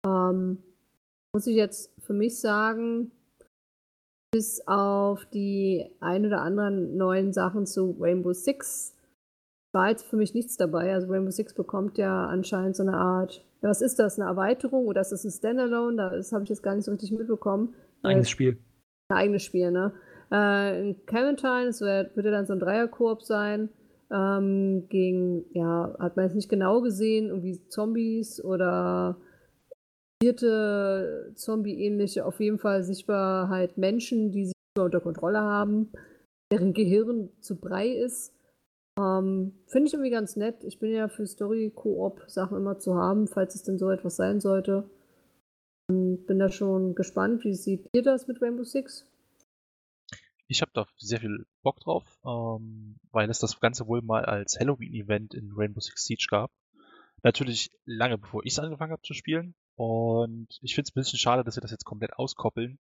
[0.05, 0.63] Ähm,
[1.33, 3.13] muss ich jetzt für mich sagen,
[4.33, 8.95] bis auf die ein oder anderen neuen Sachen zu Rainbow Six
[9.73, 10.93] war jetzt für mich nichts dabei.
[10.93, 15.01] Also Rainbow Six bekommt ja anscheinend so eine Art, was ist das, eine Erweiterung oder
[15.01, 16.11] ist das ein Standalone?
[16.15, 17.75] Das habe ich jetzt gar nicht so richtig mitbekommen.
[18.03, 18.59] Ein eigenes Spiel.
[19.09, 19.93] Ein eigenes Spiel, ne?
[20.31, 23.69] Äh, in Clementine, es wird, wird ja dann so ein Dreierkoop sein.
[24.11, 29.17] Ähm, gegen, ja, hat man jetzt nicht genau gesehen, irgendwie Zombies oder
[30.23, 35.91] vierte Zombie-ähnliche, auf jeden Fall sichtbar halt Menschen, die sich unter Kontrolle haben,
[36.53, 38.36] deren Gehirn zu Brei ist
[38.99, 40.65] ähm, Finde ich irgendwie ganz nett.
[40.65, 44.89] Ich bin ja für Story-Koop-Sachen immer zu haben, falls es denn so etwas sein sollte.
[45.89, 47.45] Und bin da schon gespannt.
[47.45, 49.07] Wie seht ihr das mit Rainbow Six?
[50.49, 54.59] Ich habe da sehr viel Bock drauf, ähm, weil es das Ganze wohl mal als
[54.59, 56.51] Halloween-Event in Rainbow Six Siege gab.
[57.23, 59.55] Natürlich lange bevor ich es angefangen habe zu spielen.
[59.75, 62.79] Und ich finde es ein bisschen schade, dass sie das jetzt komplett auskoppeln.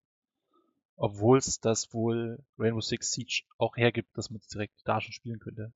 [0.96, 5.12] Obwohl es das wohl Rainbow Six Siege auch hergibt, dass man es direkt da schon
[5.12, 5.72] spielen könnte.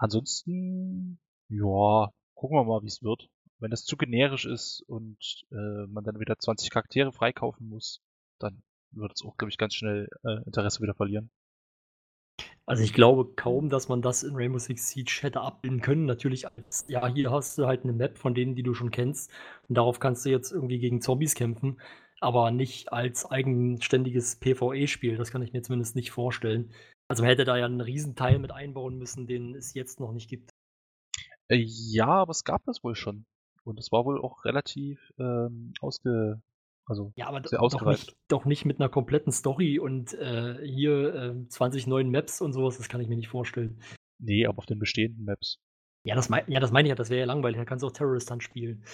[0.00, 1.18] Ansonsten,
[1.50, 3.28] ja, gucken wir mal, wie es wird.
[3.58, 5.18] Wenn das zu generisch ist und
[5.52, 8.00] äh, man dann wieder 20 Charaktere freikaufen muss,
[8.38, 8.62] dann
[8.92, 11.30] wird es auch, glaube ich, ganz schnell äh, Interesse wieder verlieren.
[12.64, 16.06] Also ich glaube kaum, dass man das in Rainbow Six Siege hätte abbilden können.
[16.06, 19.30] Natürlich, als, ja, hier hast du halt eine Map von denen, die du schon kennst.
[19.68, 21.78] Und darauf kannst du jetzt irgendwie gegen Zombies kämpfen,
[22.20, 25.18] aber nicht als eigenständiges PvE-Spiel.
[25.18, 26.72] Das kann ich mir zumindest nicht vorstellen.
[27.10, 30.30] Also man hätte da ja einen Riesenteil mit einbauen müssen, den es jetzt noch nicht
[30.30, 30.50] gibt.
[31.48, 33.26] Äh, ja, aber es gab das wohl schon.
[33.64, 36.40] Und es war wohl auch relativ ähm, ausge...
[36.86, 41.48] Also ja, aber doch nicht, doch nicht mit einer kompletten Story und äh, hier äh,
[41.48, 43.80] 20 neuen Maps und sowas, das kann ich mir nicht vorstellen.
[44.18, 45.58] Nee, aber auf den bestehenden Maps.
[46.04, 47.88] Ja, das, mein, ja, das meine ich ja, das wäre ja langweilig, da kannst du
[47.88, 48.84] auch Terrorist dann spielen.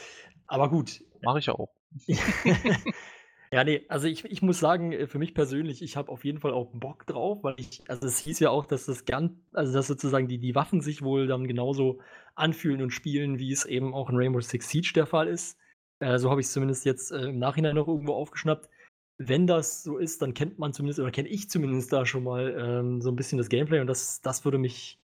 [0.46, 1.02] Aber gut.
[1.22, 1.74] Mache ich ja auch.
[3.52, 6.40] Ja, nee, also ich, ich muss sagen, äh, für mich persönlich, ich habe auf jeden
[6.40, 9.72] Fall auch Bock drauf, weil ich, also es hieß ja auch, dass das gern, also
[9.72, 12.00] dass sozusagen die, die Waffen sich wohl dann genauso
[12.34, 15.58] anfühlen und spielen, wie es eben auch in Rainbow Six Siege der Fall ist.
[16.00, 18.68] Äh, so habe ich es zumindest jetzt äh, im Nachhinein noch irgendwo aufgeschnappt.
[19.18, 22.54] Wenn das so ist, dann kennt man zumindest, oder kenne ich zumindest da schon mal
[22.58, 25.00] ähm, so ein bisschen das Gameplay und das, das würde mich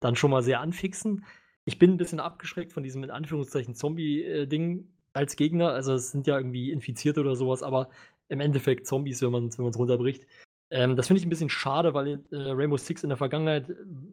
[0.00, 1.24] dann schon mal sehr anfixen.
[1.64, 5.70] Ich bin ein bisschen abgeschreckt von diesem in Anführungszeichen Zombie-Ding als Gegner.
[5.70, 7.88] Also es sind ja irgendwie Infizierte oder sowas, aber
[8.28, 10.26] im Endeffekt Zombies, wenn man es wenn runterbricht.
[10.70, 13.70] Ähm, das finde ich ein bisschen schade, weil äh, Rainbow Six in der Vergangenheit,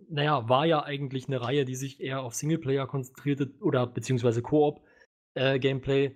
[0.10, 6.06] naja, war ja eigentlich eine Reihe, die sich eher auf Singleplayer konzentrierte oder beziehungsweise Koop-Gameplay.
[6.06, 6.16] Äh,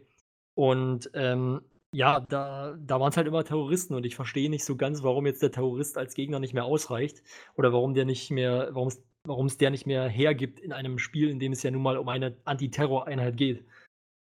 [0.56, 1.62] und ähm,
[1.94, 5.26] ja, da, da waren es halt immer Terroristen und ich verstehe nicht so ganz, warum
[5.26, 7.24] jetzt der Terrorist als Gegner nicht mehr ausreicht
[7.56, 11.40] oder warum der nicht mehr, warum es der nicht mehr hergibt in einem Spiel, in
[11.40, 13.64] dem es ja nun mal um eine Antiterror-Einheit geht.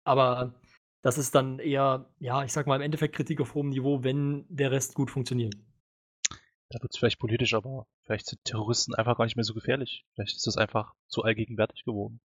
[0.07, 0.55] Aber
[1.03, 4.47] das ist dann eher, ja, ich sag mal im Endeffekt Kritik auf hohem Niveau, wenn
[4.49, 5.55] der Rest gut funktioniert.
[6.69, 10.07] Da wird es vielleicht politisch, aber vielleicht sind Terroristen einfach gar nicht mehr so gefährlich.
[10.15, 12.21] Vielleicht ist das einfach zu allgegenwärtig geworden.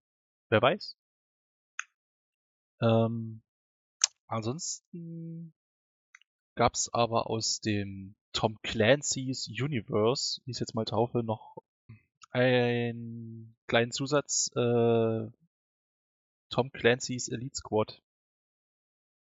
[0.49, 0.95] Wer weiß.
[2.81, 3.41] Ähm,
[4.27, 5.53] ansonsten
[6.55, 11.57] gab es aber aus dem Tom Clancy's Universe, wie ich es jetzt mal taufe, noch
[12.31, 14.51] einen kleinen Zusatz.
[14.55, 15.29] Äh,
[16.51, 18.01] Tom Clancy's Elite Squad.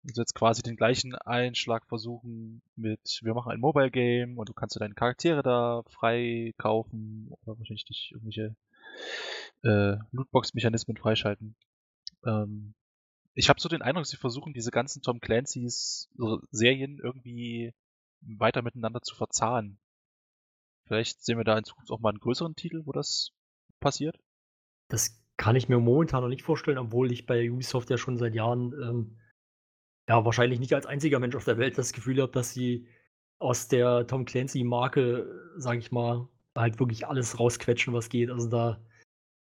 [0.05, 4.53] Also jetzt quasi den gleichen Einschlag versuchen mit, wir machen ein Mobile Game und du
[4.53, 8.57] kannst deine Charaktere da frei kaufen oder wahrscheinlich dich irgendwelche
[9.63, 11.55] äh, Lootbox-Mechanismen freischalten.
[12.27, 12.75] Ähm,
[13.35, 16.11] ich habe so den Eindruck, sie versuchen diese ganzen Tom Clancy's
[16.51, 17.73] Serien irgendwie
[18.23, 19.79] weiter miteinander zu verzahnen.
[20.87, 23.31] Vielleicht sehen wir da in Zukunft auch mal einen größeren Titel, wo das
[23.81, 24.19] passiert.
[24.89, 28.36] Das kann ich mir momentan noch nicht vorstellen, obwohl ich bei Ubisoft ja schon seit
[28.36, 29.19] Jahren, ähm,
[30.09, 32.86] ja, wahrscheinlich nicht als einziger Mensch auf der Welt das Gefühl habe, dass sie
[33.40, 38.31] aus der Tom Clancy-Marke, sage ich mal, halt wirklich alles rausquetschen, was geht.
[38.31, 38.81] Also da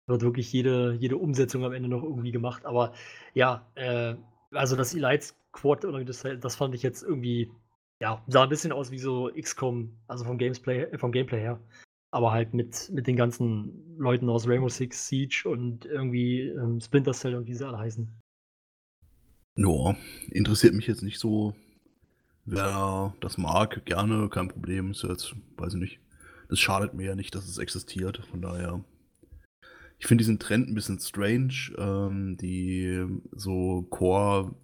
[0.08, 2.66] wird wirklich jede, jede Umsetzung am Ende noch irgendwie gemacht.
[2.66, 2.94] Aber
[3.34, 4.16] ja, äh,
[4.52, 7.52] also das Elite Squad, das, das fand ich jetzt irgendwie
[8.02, 11.60] ja, sah ein bisschen aus wie so XCOM, also vom Gameplay, äh, vom Gameplay her.
[12.12, 17.14] Aber halt mit, mit den ganzen Leuten aus Rainbow Six Siege und irgendwie ähm, Splinter
[17.14, 18.08] Cell und wie sie alle heißen.
[19.56, 19.96] Ja,
[20.32, 21.54] interessiert mich jetzt nicht so.
[22.46, 24.92] Wer das mag, gerne, kein Problem.
[24.92, 26.00] Ist jetzt, weiß ich nicht.
[26.50, 28.26] Es schadet mir ja nicht, dass es existiert.
[28.32, 28.84] Von daher.
[30.00, 31.74] Ich finde diesen Trend ein bisschen strange.
[31.78, 34.56] Ähm, die so Core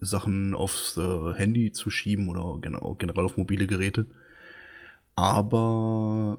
[0.00, 4.06] Sachen aufs äh, Handy zu schieben oder generell auf mobile Geräte.
[5.14, 6.38] Aber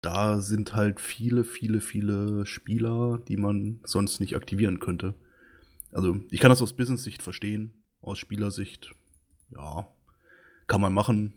[0.00, 5.14] da sind halt viele, viele, viele Spieler, die man sonst nicht aktivieren könnte.
[5.92, 8.94] Also ich kann das aus Business-Sicht verstehen, aus Spielersicht,
[9.50, 9.88] ja,
[10.66, 11.34] kann man machen.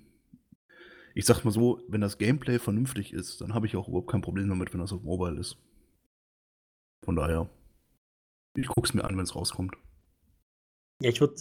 [1.16, 4.22] Ich sag mal so, wenn das Gameplay vernünftig ist, dann habe ich auch überhaupt kein
[4.22, 5.58] Problem damit, wenn das auf Mobile ist.
[7.04, 7.50] Von daher,
[8.56, 9.76] ich guck's mir an, wenn es rauskommt.
[11.02, 11.36] Ja, ich würde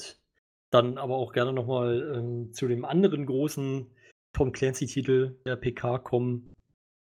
[0.70, 3.86] dann aber auch gerne nochmal ähm, zu dem anderen großen
[4.32, 6.52] Tom Clancy-Titel der PK kommen.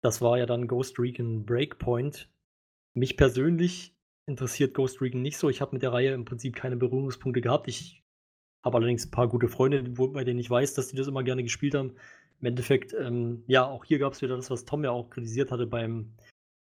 [0.04, 2.28] Das war ja dann Ghost Recon Breakpoint.
[2.92, 5.48] Mich persönlich interessiert Ghost Recon nicht so.
[5.48, 7.68] Ich habe mit der Reihe im Prinzip keine Berührungspunkte gehabt.
[7.68, 8.04] Ich
[8.62, 11.22] habe allerdings ein paar gute Freunde, wo, bei denen ich weiß, dass die das immer
[11.22, 11.96] gerne gespielt haben.
[12.40, 15.50] Im Endeffekt, ähm, ja, auch hier gab es wieder das, was Tom ja auch kritisiert
[15.50, 16.12] hatte beim,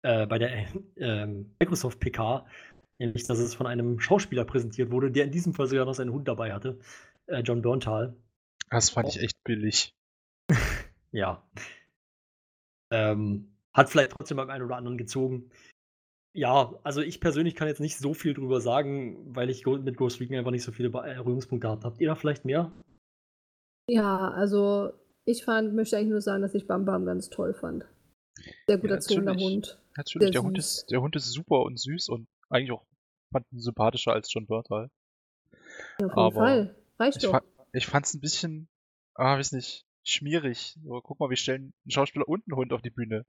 [0.02, 2.44] äh, bei der äh, Microsoft PK.
[2.98, 6.12] Nämlich, dass es von einem Schauspieler präsentiert wurde, der in diesem Fall sogar noch seinen
[6.12, 6.78] Hund dabei hatte.
[7.24, 8.14] Äh, John Berntal.
[8.68, 9.10] Das fand oh.
[9.14, 9.94] ich echt billig.
[11.10, 11.42] ja.
[12.90, 15.50] Ähm, hat vielleicht trotzdem beim einen oder anderen gezogen.
[16.32, 20.20] Ja, also ich persönlich kann jetzt nicht so viel drüber sagen, weil ich mit Ghost
[20.20, 21.92] Recon einfach nicht so viele Berührungspunkte gehabt habe.
[21.92, 22.70] Habt ihr da vielleicht mehr?
[23.88, 24.92] Ja, also
[25.24, 27.84] ich fand, möchte eigentlich nur sagen, dass ich Bam Bam ganz toll fand.
[28.68, 29.80] Sehr gut ja, erzogener Hund.
[29.96, 32.84] Natürlich, der Hund, ist, der Hund ist super und süß und eigentlich auch
[33.32, 34.90] fand ihn sympathischer als John Bertal.
[35.98, 36.76] Ja, auf jeden Aber Fall.
[36.98, 37.42] Reicht ich, fa
[37.72, 38.68] ich fand's ein bisschen,
[39.14, 40.78] ah, weiß nicht, schmierig.
[40.84, 43.24] So, guck mal, wir stellen einen Schauspieler und einen Hund auf die Bühne.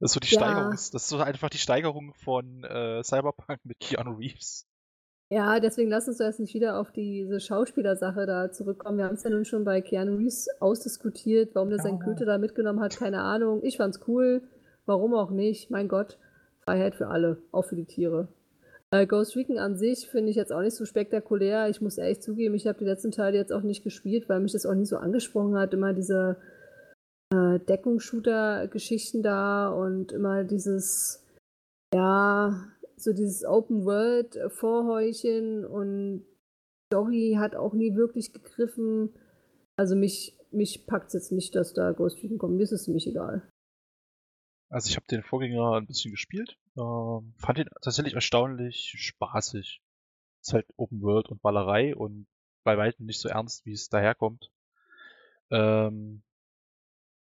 [0.00, 0.40] Das ist so die ja.
[0.40, 4.66] Steigerung, das ist so einfach die Steigerung von äh, Cyberpunk mit Keanu Reeves.
[5.30, 8.98] Ja, deswegen lass uns erst nicht wieder auf diese Schauspielersache da zurückkommen.
[8.98, 11.84] Wir haben es ja nun schon bei Keanu Reeves ausdiskutiert, warum der ja.
[11.84, 13.62] seinen Köter da mitgenommen hat, keine Ahnung.
[13.62, 14.42] Ich fand's cool,
[14.84, 16.18] warum auch nicht, mein Gott.
[16.64, 18.28] Freiheit für alle, auch für die Tiere.
[18.92, 21.70] Äh, Ghost Recon an sich finde ich jetzt auch nicht so spektakulär.
[21.70, 24.52] Ich muss ehrlich zugeben, ich habe die letzten Teile jetzt auch nicht gespielt, weil mich
[24.52, 25.72] das auch nie so angesprochen hat.
[25.72, 26.36] Immer diese
[27.32, 31.26] äh, Deckungsshooter-Geschichten da und immer dieses,
[31.94, 36.26] ja, so dieses Open-World-Vorheuchen und
[36.92, 39.14] Story hat auch nie wirklich gegriffen.
[39.76, 42.56] Also mich, mich packt es jetzt nicht, dass da Ghost Recon kommt.
[42.56, 43.48] Mir ist es ziemlich egal.
[44.68, 49.82] Also ich habe den Vorgänger ein bisschen gespielt, ähm, fand ihn tatsächlich erstaunlich spaßig.
[50.40, 52.26] Ist halt Open World und Ballerei und
[52.64, 54.50] bei weitem nicht so ernst, wie es daherkommt.
[55.50, 56.22] Ähm,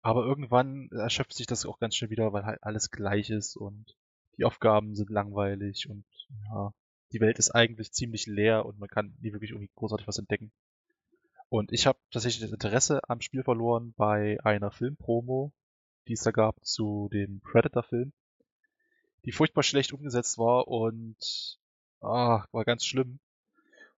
[0.02, 3.96] aber irgendwann erschöpft sich das auch ganz schnell wieder, weil halt alles gleich ist und
[4.36, 6.04] die Aufgaben sind langweilig und
[6.44, 6.72] ja,
[7.12, 10.52] die Welt ist eigentlich ziemlich leer und man kann nie wirklich irgendwie großartig was entdecken.
[11.48, 15.52] Und ich habe tatsächlich das Interesse am Spiel verloren bei einer Filmpromo,
[16.06, 18.12] die es da gab zu dem Predator-Film,
[19.28, 21.58] die furchtbar schlecht umgesetzt war und
[22.00, 23.20] ah, war ganz schlimm.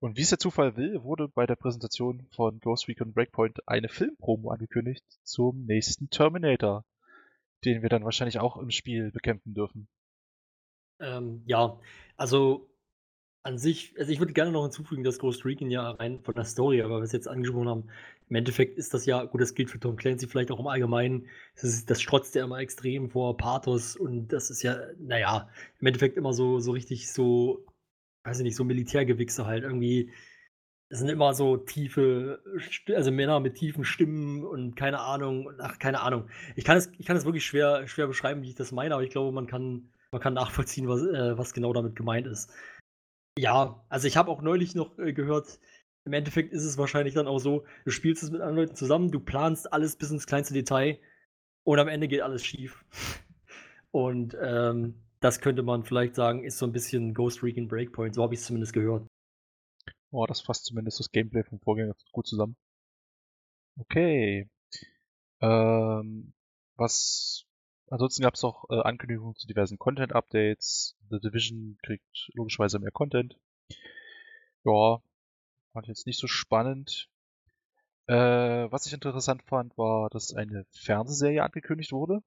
[0.00, 3.88] Und wie es der Zufall will, wurde bei der Präsentation von Ghost Recon Breakpoint eine
[3.88, 6.84] Filmpromo angekündigt zum nächsten Terminator,
[7.64, 9.86] den wir dann wahrscheinlich auch im Spiel bekämpfen dürfen.
[10.98, 11.78] Ähm, ja,
[12.16, 12.68] also
[13.42, 16.44] an sich, also ich würde gerne noch hinzufügen, dass Ghost Recon ja rein von der
[16.44, 17.88] Story, aber was wir jetzt angesprochen haben,
[18.28, 21.26] im Endeffekt ist das ja, gut, das gilt für Tom Clancy vielleicht auch im Allgemeinen,
[21.54, 25.48] das, ist, das strotzt ja immer extrem vor Pathos und das ist ja, naja,
[25.80, 27.66] im Endeffekt immer so, so richtig so,
[28.24, 30.12] weiß ich nicht, so Militärgewichse halt irgendwie.
[30.90, 32.42] Das sind immer so tiefe,
[32.94, 36.28] also Männer mit tiefen Stimmen und keine Ahnung, ach, keine Ahnung.
[36.56, 39.04] Ich kann es, ich kann es wirklich schwer, schwer beschreiben, wie ich das meine, aber
[39.04, 42.52] ich glaube, man kann, man kann nachvollziehen, was, äh, was genau damit gemeint ist.
[43.40, 45.58] Ja, also ich habe auch neulich noch äh, gehört,
[46.04, 49.10] im Endeffekt ist es wahrscheinlich dann auch so, du spielst es mit anderen Leuten zusammen,
[49.10, 50.98] du planst alles bis ins kleinste Detail
[51.64, 52.84] und am Ende geht alles schief.
[53.92, 58.22] Und ähm, das könnte man vielleicht sagen, ist so ein bisschen Ghost Recon Breakpoint, so
[58.22, 59.04] habe ich es zumindest gehört.
[60.12, 62.54] Oh, das fasst zumindest das Gameplay vom Vorgänger gut zusammen.
[63.78, 64.48] Okay.
[65.40, 66.32] Ähm,
[66.76, 67.46] was
[67.90, 70.96] ansonsten gab es auch äh, Ankündigungen zu diversen Content-Updates.
[71.10, 73.38] The Division kriegt logischerweise mehr Content.
[74.64, 75.02] Ja,
[75.72, 77.08] fand ich jetzt nicht so spannend.
[78.06, 82.22] Äh, was ich interessant fand, war, dass eine Fernsehserie angekündigt wurde.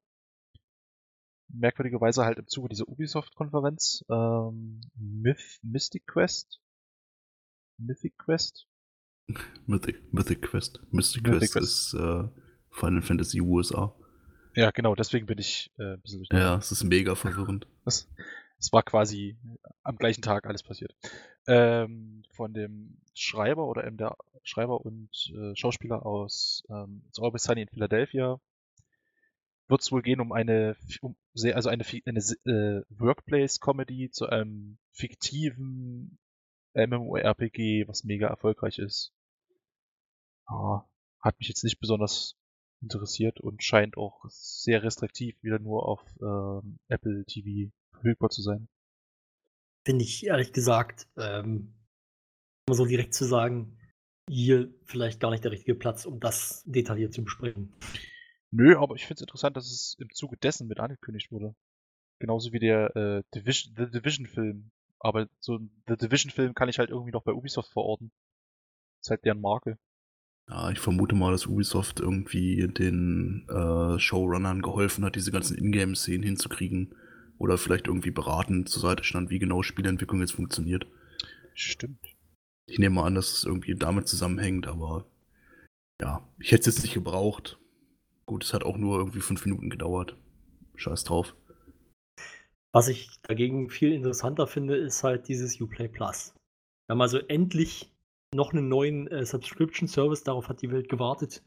[1.48, 4.04] Merkwürdigerweise halt im Zuge dieser Ubisoft-Konferenz.
[4.08, 6.60] Ähm, Myth, Mystic Quest?
[7.78, 8.66] Mythic Quest?
[9.66, 10.80] Mythic, Mythic Quest.
[10.90, 11.66] Mystic Mythic Quest, Quest.
[11.66, 12.28] ist äh,
[12.70, 13.94] Final Fantasy USA.
[14.54, 16.26] Ja, genau, deswegen bin ich äh, ein bisschen.
[16.32, 17.66] Ja, es ist mega verwirrend.
[17.84, 18.08] Es,
[18.58, 19.36] es war quasi
[19.82, 20.94] am gleichen Tag alles passiert.
[21.46, 27.42] Ähm, von dem Schreiber oder eben der Schreiber und äh, Schauspieler aus ähm, It's Always
[27.42, 28.40] Sunny in Philadelphia
[29.68, 36.18] wird es wohl gehen um eine, um also eine, eine äh, Workplace-Comedy zu einem fiktiven
[36.74, 39.12] MMORPG, was mega erfolgreich ist.
[40.46, 40.84] Ah,
[41.20, 42.36] hat mich jetzt nicht besonders
[42.82, 48.68] interessiert und scheint auch sehr restriktiv wieder nur auf ähm, Apple TV verfügbar zu sein.
[49.86, 51.74] Finde ich ehrlich gesagt, ähm,
[52.70, 53.76] so direkt zu sagen,
[54.28, 57.72] hier vielleicht gar nicht der richtige Platz, um das detailliert zu besprechen.
[58.50, 61.54] Nö, aber ich finde es interessant, dass es im Zuge dessen mit angekündigt wurde.
[62.20, 64.70] Genauso wie der äh, Division, The Division-Film.
[65.00, 68.12] Aber so ein The Division-Film kann ich halt irgendwie noch bei Ubisoft verorten.
[69.02, 69.76] ist halt deren Marke.
[70.48, 76.22] Ja, ich vermute mal, dass Ubisoft irgendwie den äh, Showrunnern geholfen hat, diese ganzen Ingame-Szenen
[76.22, 76.94] hinzukriegen.
[77.38, 80.86] Oder vielleicht irgendwie beratend zur Seite stand, wie genau Spielentwicklung jetzt funktioniert.
[81.54, 82.14] Stimmt.
[82.66, 85.06] Ich nehme mal an, dass es irgendwie damit zusammenhängt, aber
[86.00, 87.58] ja, ich hätte es jetzt nicht gebraucht.
[88.26, 90.16] Gut, es hat auch nur irgendwie fünf Minuten gedauert.
[90.76, 91.34] Scheiß drauf.
[92.72, 96.34] Was ich dagegen viel interessanter finde, ist halt dieses Uplay Plus.
[96.86, 97.93] Wir haben also endlich
[98.34, 101.42] noch einen neuen äh, Subscription-Service, darauf hat die Welt gewartet.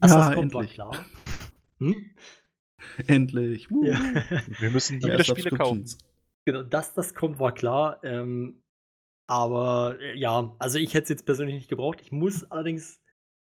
[0.00, 0.74] Dass Ja, das kommt, war endlich.
[0.74, 1.04] klar.
[1.78, 2.10] Hm?
[3.06, 3.68] Endlich.
[3.82, 3.98] Ja.
[4.58, 5.84] Wir müssen wieder Spiele kaufen.
[6.46, 8.02] Genau, dass das kommt, war klar.
[8.02, 8.62] Ähm,
[9.26, 12.00] aber äh, ja, also ich hätte es jetzt persönlich nicht gebraucht.
[12.02, 13.00] Ich muss allerdings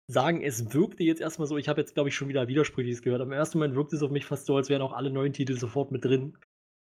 [0.07, 3.21] sagen, es wirkte jetzt erstmal so, ich habe jetzt, glaube ich, schon wieder Widersprüchliches gehört.
[3.21, 5.57] Im ersten Moment wirkte es auf mich fast so, als wären auch alle neuen Titel
[5.57, 6.37] sofort mit drin.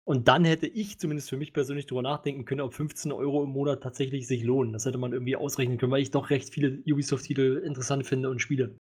[0.07, 3.51] Und dann hätte ich zumindest für mich persönlich drüber nachdenken können, ob 15 Euro im
[3.51, 4.73] Monat tatsächlich sich lohnen.
[4.73, 8.41] Das hätte man irgendwie ausrechnen können, weil ich doch recht viele Ubisoft-Titel interessant finde und
[8.41, 8.77] spiele.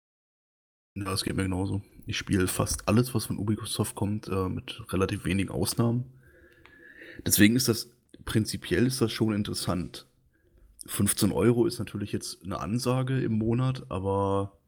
[0.96, 1.82] Ja, das geht mir genauso.
[2.08, 6.12] Ich spiele fast alles, was von Ubisoft kommt, äh, mit relativ wenigen Ausnahmen.
[7.26, 7.90] Deswegen ist das,
[8.26, 10.08] prinzipiell ist das schon interessant.
[10.88, 14.60] 15 Euro ist natürlich jetzt eine Ansage im Monat, aber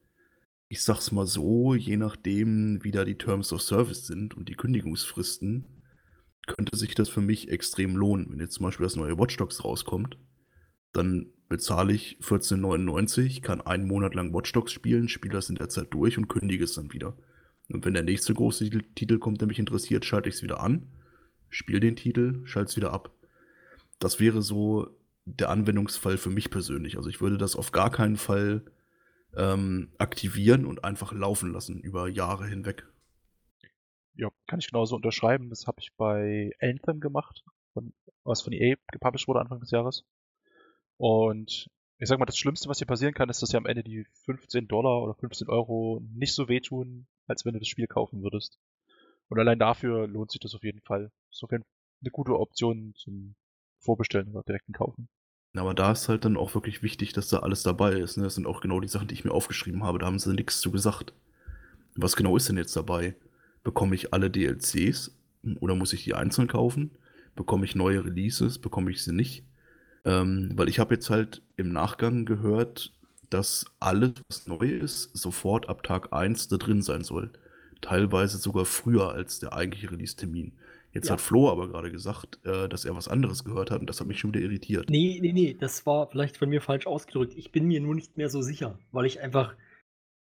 [0.69, 4.55] ich sag's mal so, je nachdem, wie da die Terms of Service sind und die
[4.55, 5.74] Kündigungsfristen,
[6.47, 8.27] könnte sich das für mich extrem lohnen.
[8.29, 10.17] Wenn jetzt zum Beispiel das neue Watch Dogs rauskommt,
[10.93, 15.69] dann bezahle ich 14,99, kann einen Monat lang Watch Dogs spielen, spiele das in der
[15.69, 17.15] Zeit durch und kündige es dann wieder.
[17.69, 20.87] Und wenn der nächste große Titel- kommt, der mich interessiert, schalte ich es wieder an,
[21.49, 23.11] spiele den Titel, schalte es wieder ab.
[23.99, 24.87] Das wäre so
[25.25, 26.97] der Anwendungsfall für mich persönlich.
[26.97, 28.63] Also ich würde das auf gar keinen Fall
[29.35, 32.85] ähm, aktivieren und einfach laufen lassen über Jahre hinweg.
[34.15, 35.49] Ja, kann ich genauso unterschreiben.
[35.49, 37.43] Das habe ich bei Anthem gemacht,
[37.73, 37.93] von,
[38.23, 40.05] was von EA gepublished wurde Anfang des Jahres.
[40.97, 43.83] Und ich sag mal, das Schlimmste, was hier passieren kann, ist, dass dir am Ende
[43.83, 48.23] die 15 Dollar oder 15 Euro nicht so wehtun, als wenn du das Spiel kaufen
[48.23, 48.59] würdest.
[49.29, 51.11] Und allein dafür lohnt sich das auf jeden Fall.
[51.31, 51.71] Ist auf jeden Fall
[52.01, 53.35] eine gute Option zum
[53.79, 55.09] Vorbestellen oder direkten Kaufen.
[55.55, 58.17] Aber da ist halt dann auch wirklich wichtig, dass da alles dabei ist.
[58.17, 58.23] Ne?
[58.23, 59.99] Das sind auch genau die Sachen, die ich mir aufgeschrieben habe.
[59.99, 61.13] Da haben sie nichts zu gesagt.
[61.95, 63.15] Was genau ist denn jetzt dabei?
[63.65, 65.11] Bekomme ich alle DLCs
[65.59, 66.91] oder muss ich die einzeln kaufen?
[67.35, 68.59] Bekomme ich neue Releases?
[68.59, 69.43] Bekomme ich sie nicht?
[70.05, 72.93] Ähm, weil ich habe jetzt halt im Nachgang gehört,
[73.29, 77.31] dass alles, was neu ist, sofort ab Tag 1 da drin sein soll.
[77.81, 80.53] Teilweise sogar früher als der eigentliche Release-Termin.
[80.93, 81.13] Jetzt Ja.
[81.13, 84.07] hat Flo aber gerade gesagt, äh, dass er was anderes gehört hat und das hat
[84.07, 84.89] mich schon wieder irritiert.
[84.89, 87.33] Nee, nee, nee, das war vielleicht von mir falsch ausgedrückt.
[87.35, 89.55] Ich bin mir nur nicht mehr so sicher, weil ich einfach,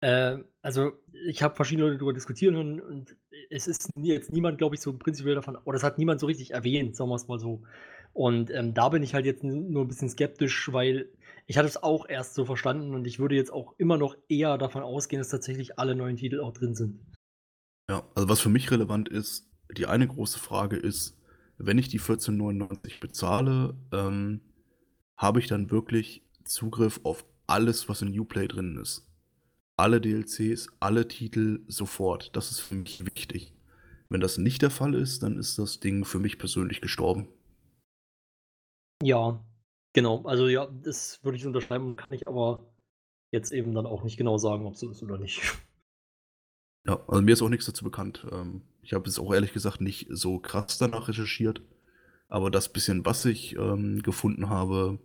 [0.00, 0.92] äh, also
[1.26, 3.16] ich habe verschiedene Leute darüber diskutieren und, und
[3.50, 6.52] es ist jetzt niemand, glaube ich, so prinzipiell davon, oder es hat niemand so richtig
[6.52, 7.62] erwähnt, sagen wir es mal so.
[8.12, 11.10] Und ähm, da bin ich halt jetzt nur ein bisschen skeptisch, weil
[11.46, 14.58] ich hatte es auch erst so verstanden und ich würde jetzt auch immer noch eher
[14.58, 17.00] davon ausgehen, dass tatsächlich alle neuen Titel auch drin sind.
[17.90, 21.16] Ja, also was für mich relevant ist, die eine große Frage ist,
[21.58, 24.40] wenn ich die 14,99 bezahle, ähm,
[25.16, 29.06] habe ich dann wirklich Zugriff auf alles, was in Uplay drin ist.
[29.76, 32.34] Alle DLCs, alle Titel sofort.
[32.34, 33.52] Das ist für mich wichtig.
[34.08, 37.28] Wenn das nicht der Fall ist, dann ist das Ding für mich persönlich gestorben.
[39.02, 39.44] Ja,
[39.92, 40.22] genau.
[40.24, 42.66] Also ja, das würde ich unterschreiben, kann ich aber
[43.32, 45.42] jetzt eben dann auch nicht genau sagen, ob so ist oder nicht.
[46.88, 48.24] Ja, also mir ist auch nichts dazu bekannt.
[48.30, 51.60] Ähm, ich habe es auch ehrlich gesagt nicht so krass danach recherchiert.
[52.28, 55.00] Aber das bisschen, was ich ähm, gefunden habe,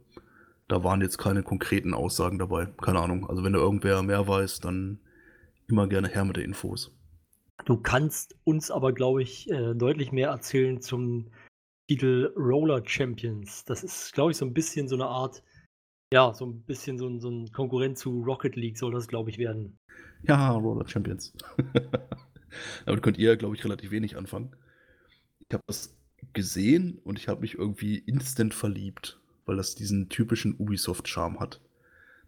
[0.72, 2.68] da waren jetzt keine konkreten Aussagen dabei.
[2.81, 3.30] Keine Ahnung.
[3.30, 4.99] Also wenn da irgendwer mehr weiß, dann
[5.68, 6.91] immer gerne her mit den Infos.
[7.65, 11.30] Du kannst uns aber, glaube ich, äh, deutlich mehr erzählen zum
[11.89, 13.65] Titel Roller Champions.
[13.65, 15.43] Das ist, glaube ich, so ein bisschen so eine Art,
[16.14, 19.30] ja, so ein bisschen so ein, so ein Konkurrent zu Rocket League soll das, glaube
[19.30, 19.77] ich, werden.
[20.23, 21.34] Ja, Roller Champions.
[22.85, 24.56] Damit könnt ihr, glaube ich, relativ wenig anfangen.
[25.49, 25.98] Ich habe das
[26.31, 29.20] gesehen und ich habe mich irgendwie instant verliebt,
[29.51, 31.59] weil das diesen typischen Ubisoft-Charme hat.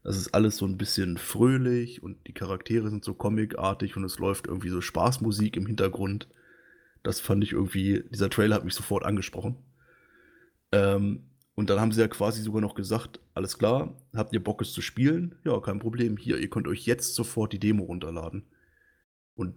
[0.03, 4.19] Das ist alles so ein bisschen fröhlich und die Charaktere sind so comicartig und es
[4.19, 6.27] läuft irgendwie so Spaßmusik im Hintergrund.
[7.01, 9.55] Das fand ich irgendwie, dieser Trailer hat mich sofort angesprochen.
[10.73, 14.61] Ähm, und dann haben sie ja quasi sogar noch gesagt, alles klar, habt ihr Bock
[14.61, 15.35] es zu spielen?
[15.45, 16.17] Ja, kein Problem.
[16.17, 18.43] Hier, ihr könnt euch jetzt sofort die Demo runterladen.
[19.33, 19.55] Und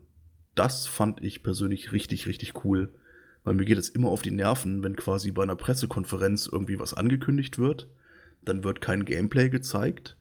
[0.54, 2.94] das fand ich persönlich richtig, richtig cool.
[3.46, 6.94] Weil mir geht es immer auf die Nerven, wenn quasi bei einer Pressekonferenz irgendwie was
[6.94, 7.86] angekündigt wird.
[8.44, 10.16] Dann wird kein Gameplay gezeigt.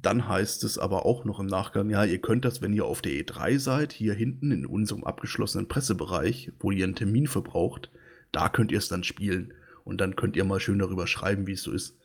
[0.00, 3.02] Dann heißt es aber auch noch im Nachgang, ja, ihr könnt das, wenn ihr auf
[3.02, 7.90] der E3 seid, hier hinten in unserem abgeschlossenen Pressebereich, wo ihr einen Termin verbraucht,
[8.32, 9.52] da könnt ihr es dann spielen.
[9.84, 11.98] Und dann könnt ihr mal schön darüber schreiben, wie es so ist.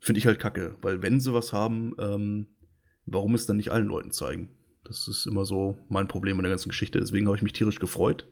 [0.00, 2.46] Finde ich halt kacke, weil wenn sie was haben, ähm,
[3.04, 4.48] warum es dann nicht allen Leuten zeigen?
[4.84, 7.00] Das ist immer so mein Problem in der ganzen Geschichte.
[7.00, 8.26] Deswegen habe ich mich tierisch gefreut,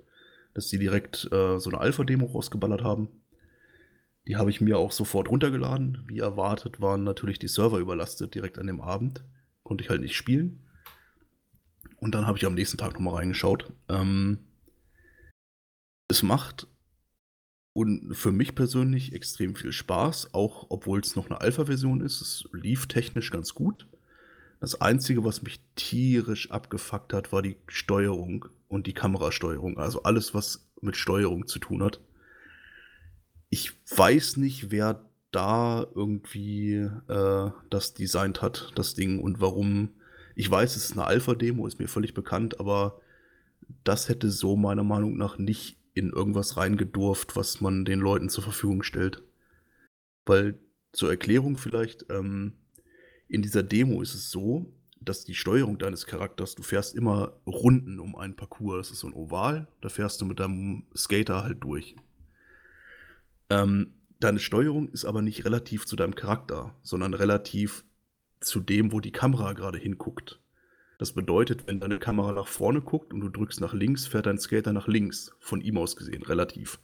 [0.57, 3.09] dass sie direkt äh, so eine Alpha-Demo rausgeballert haben.
[4.27, 6.03] Die habe ich mir auch sofort runtergeladen.
[6.07, 9.23] Wie erwartet waren natürlich die Server überlastet direkt an dem Abend.
[9.63, 10.67] Konnte ich halt nicht spielen.
[11.99, 13.71] Und dann habe ich am nächsten Tag nochmal reingeschaut.
[13.91, 14.39] Ähm,
[16.09, 16.67] es macht
[17.75, 22.23] und für mich persönlich extrem viel Spaß, auch obwohl es noch eine Alpha-Version ist.
[22.23, 23.87] Es lief technisch ganz gut.
[24.61, 29.79] Das Einzige, was mich tierisch abgefuckt hat, war die Steuerung und die Kamerasteuerung.
[29.79, 32.01] Also alles, was mit Steuerung zu tun hat.
[33.49, 39.91] Ich weiß nicht, wer da irgendwie äh, das designt hat, das Ding, und warum.
[40.35, 43.01] Ich weiß, es ist eine Alpha-Demo, ist mir völlig bekannt, aber
[43.85, 48.45] das hätte so meiner Meinung nach nicht in irgendwas reingedurft, was man den Leuten zur
[48.45, 49.23] Verfügung stellt.
[50.27, 50.59] Weil
[50.93, 52.53] zur Erklärung vielleicht, ähm,
[53.29, 58.01] in dieser Demo ist es so, dass die Steuerung deines Charakters, du fährst immer Runden
[58.01, 58.89] um einen Parcours.
[58.89, 61.97] Das ist so ein Oval, da fährst du mit deinem Skater halt durch.
[63.51, 67.85] Ähm, deine Steuerung ist aber nicht relativ zu deinem Charakter, sondern relativ
[68.41, 70.41] zu dem, wo die Kamera gerade hinguckt.
[70.99, 74.39] Das bedeutet, wenn deine Kamera nach vorne guckt und du drückst nach links, fährt dein
[74.39, 76.81] Skater nach links, von ihm aus gesehen, relativ.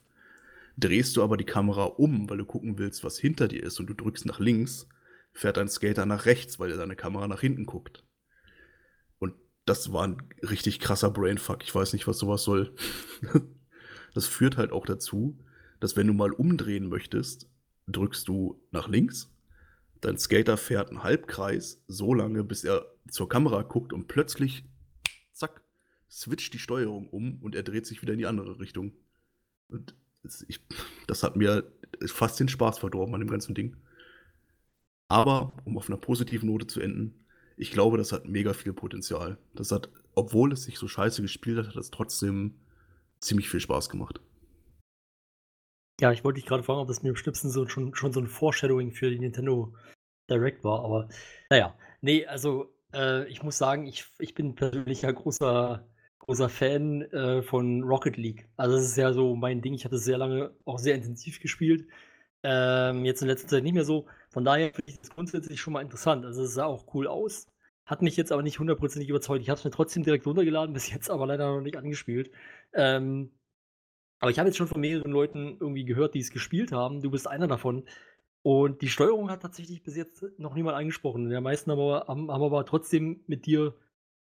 [0.77, 3.87] Drehst du aber die Kamera um, weil du gucken willst, was hinter dir ist, und
[3.87, 4.87] du drückst nach links,
[5.33, 8.05] fährt dein Skater nach rechts, weil er deine Kamera nach hinten guckt.
[9.19, 9.35] Und
[9.65, 11.63] das war ein richtig krasser Brainfuck.
[11.63, 12.75] Ich weiß nicht, was sowas soll.
[14.15, 15.39] Das führt halt auch dazu,
[15.81, 17.49] dass wenn du mal umdrehen möchtest,
[17.87, 19.33] drückst du nach links,
[20.01, 24.65] dein Skater fährt einen Halbkreis so lange, bis er zur Kamera guckt und plötzlich,
[25.33, 25.63] zack,
[26.11, 28.93] switcht die Steuerung um und er dreht sich wieder in die andere Richtung.
[29.69, 29.97] Und
[30.47, 30.61] ich,
[31.07, 31.73] das hat mir
[32.07, 33.77] fast den Spaß verdorben an dem ganzen Ding.
[35.13, 37.27] Aber, um auf einer positiven Note zu enden,
[37.59, 39.37] ich glaube, das hat mega viel Potenzial.
[39.55, 42.55] Das hat, obwohl es sich so scheiße gespielt hat, hat es trotzdem
[43.21, 44.21] ziemlich viel Spaß gemacht.
[46.01, 48.21] Ja, ich wollte dich gerade fragen, ob das mir im Schnipsen so schon, schon so
[48.21, 49.75] ein Foreshadowing für die Nintendo
[50.31, 51.09] Direct war, aber
[51.51, 51.77] naja.
[52.01, 55.87] Nee, also äh, ich muss sagen, ich, ich bin persönlich ja großer,
[56.21, 58.49] großer Fan äh, von Rocket League.
[58.57, 59.75] Also das ist ja so mein Ding.
[59.75, 61.87] Ich habe das sehr lange auch sehr intensiv gespielt.
[62.43, 64.07] Ähm, jetzt in letzter Zeit nicht mehr so.
[64.33, 66.25] Von daher finde ich das grundsätzlich schon mal interessant.
[66.25, 67.47] Also es sah auch cool aus.
[67.85, 69.43] Hat mich jetzt aber nicht hundertprozentig überzeugt.
[69.43, 72.31] Ich habe es mir trotzdem direkt runtergeladen, bis jetzt aber leider noch nicht angespielt.
[72.73, 73.31] Ähm,
[74.21, 77.03] aber ich habe jetzt schon von mehreren Leuten irgendwie gehört, die es gespielt haben.
[77.03, 77.85] Du bist einer davon.
[78.43, 81.29] Und die Steuerung hat tatsächlich bis jetzt noch niemand angesprochen.
[81.29, 83.75] Die meisten aber, haben, haben aber trotzdem mit dir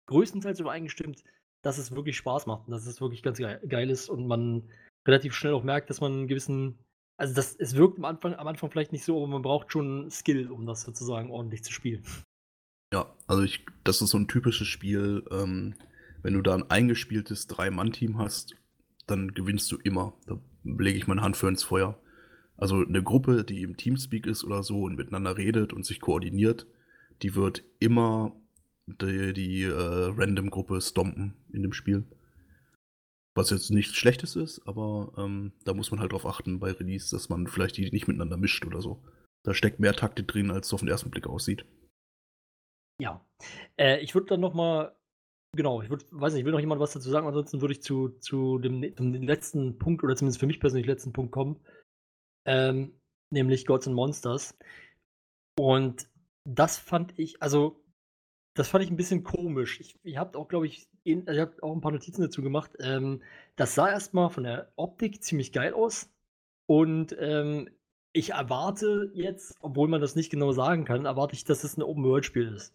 [0.08, 1.24] größtenteils übereingestimmt,
[1.62, 4.70] dass es wirklich Spaß macht und dass es wirklich ganz geil ist und man
[5.08, 6.78] relativ schnell auch merkt, dass man einen gewissen.
[7.18, 10.10] Also das, es wirkt am Anfang, am Anfang vielleicht nicht so, aber man braucht schon
[10.12, 12.04] Skill, um das sozusagen ordentlich zu spielen.
[12.94, 15.76] Ja, also ich, das ist so ein typisches Spiel, ähm,
[16.22, 18.56] wenn du da ein eingespieltes Drei-Mann-Team hast
[19.08, 20.14] dann gewinnst du immer.
[20.26, 22.00] Da lege ich meine Hand für ins Feuer.
[22.58, 26.68] Also eine Gruppe, die im Teamspeak ist oder so und miteinander redet und sich koordiniert,
[27.22, 28.34] die wird immer
[28.88, 32.06] die, die äh, Random-Gruppe stompen in dem Spiel.
[33.36, 37.14] Was jetzt nichts Schlechtes ist, aber ähm, da muss man halt drauf achten bei Release,
[37.14, 39.04] dass man vielleicht die nicht miteinander mischt oder so.
[39.44, 41.66] Da steckt mehr Taktik drin, als es auf den ersten Blick aussieht.
[43.02, 43.26] Ja.
[43.78, 44.96] Äh, ich würde dann noch mal
[45.56, 47.28] Genau, ich würd, weiß nicht, will noch jemand was dazu sagen?
[47.28, 51.14] Ansonsten würde ich zu, zu dem, zum letzten Punkt oder zumindest für mich persönlich letzten
[51.14, 51.62] Punkt kommen.
[52.46, 53.00] Ähm,
[53.32, 54.58] nämlich Gods and Monsters.
[55.58, 56.10] Und
[56.44, 57.82] das fand ich, also,
[58.54, 59.80] das fand ich ein bisschen komisch.
[59.80, 62.72] Ich, ihr habt auch, glaube ich, in, ihr habt auch ein paar Notizen dazu gemacht.
[62.80, 63.22] Ähm,
[63.56, 66.10] das sah erstmal von der Optik ziemlich geil aus.
[66.68, 67.70] Und ähm,
[68.12, 71.84] ich erwarte jetzt, obwohl man das nicht genau sagen kann, erwarte ich, dass es ein
[71.84, 72.74] Open-World-Spiel ist.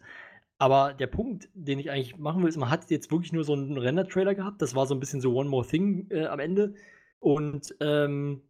[0.58, 3.54] Aber der Punkt, den ich eigentlich machen will, ist, man hat jetzt wirklich nur so
[3.54, 4.62] einen Render-Trailer gehabt.
[4.62, 6.74] Das war so ein bisschen so One More Thing äh, am Ende.
[7.18, 8.42] Und ähm,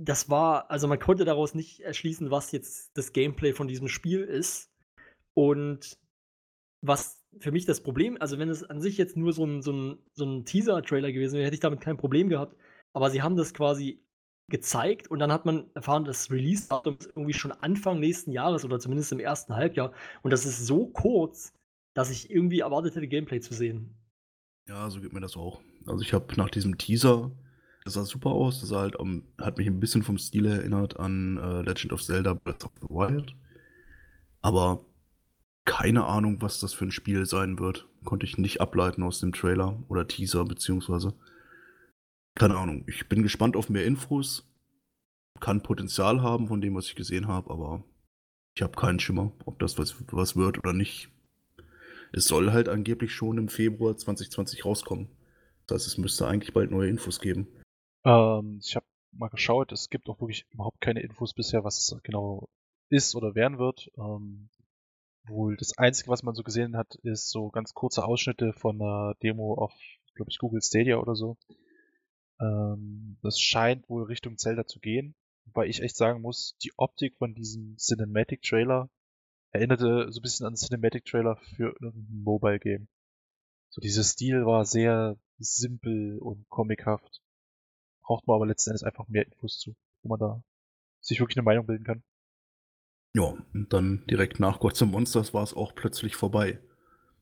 [0.00, 4.22] das war, also man konnte daraus nicht erschließen, was jetzt das Gameplay von diesem Spiel
[4.22, 4.70] ist.
[5.34, 5.98] Und
[6.80, 9.72] was für mich das Problem, also wenn es an sich jetzt nur so ein, so
[9.72, 12.56] ein, so ein Teaser-Trailer gewesen wäre, hätte ich damit kein Problem gehabt.
[12.92, 14.04] Aber sie haben das quasi
[14.48, 18.78] gezeigt und dann hat man erfahren, das Release-Datum ist irgendwie schon Anfang nächsten Jahres oder
[18.78, 19.92] zumindest im ersten Halbjahr.
[20.22, 21.54] Und das ist so kurz,
[21.94, 23.96] dass ich irgendwie erwartet hätte, Gameplay zu sehen.
[24.68, 25.62] Ja, so geht mir das auch.
[25.86, 27.30] Also ich habe nach diesem Teaser,
[27.84, 31.38] das sah super aus, das halt, um, hat mich ein bisschen vom Stil erinnert an
[31.38, 33.34] äh, Legend of Zelda Breath of the Wild.
[34.40, 34.84] Aber
[35.64, 37.88] keine Ahnung, was das für ein Spiel sein wird.
[38.04, 41.14] Konnte ich nicht ableiten aus dem Trailer oder Teaser beziehungsweise.
[42.34, 42.84] Keine Ahnung.
[42.86, 44.46] Ich bin gespannt auf mehr Infos.
[45.40, 47.84] Kann Potenzial haben von dem, was ich gesehen habe, aber
[48.54, 51.08] ich habe keinen Schimmer, ob das was, was wird oder nicht.
[52.12, 55.08] Es soll halt angeblich schon im Februar 2020 rauskommen.
[55.66, 57.48] Das heißt, es müsste eigentlich bald neue Infos geben.
[58.04, 62.02] Ähm, ich habe mal geschaut, es gibt auch wirklich überhaupt keine Infos bisher, was es
[62.02, 62.48] genau
[62.90, 63.90] ist oder werden wird.
[63.96, 64.50] Ähm,
[65.26, 69.14] wohl das Einzige, was man so gesehen hat, ist so ganz kurze Ausschnitte von einer
[69.22, 69.72] Demo auf,
[70.14, 71.36] glaube ich, Google Stadia oder so.
[72.40, 75.14] Ähm, das scheint wohl Richtung Zelda zu gehen,
[75.46, 78.90] weil ich echt sagen muss, die Optik von diesem Cinematic Trailer
[79.50, 82.88] erinnerte so ein bisschen an Cinematic Trailer für ein Mobile Game.
[83.70, 87.22] So dieser Stil war sehr simpel und comichaft.
[88.02, 90.42] Braucht man aber letzten Endes einfach mehr Infos zu, wo man da
[91.00, 92.02] sich wirklich eine Meinung bilden kann.
[93.14, 96.58] Ja, und dann direkt nach Gods and Monsters war es auch plötzlich vorbei.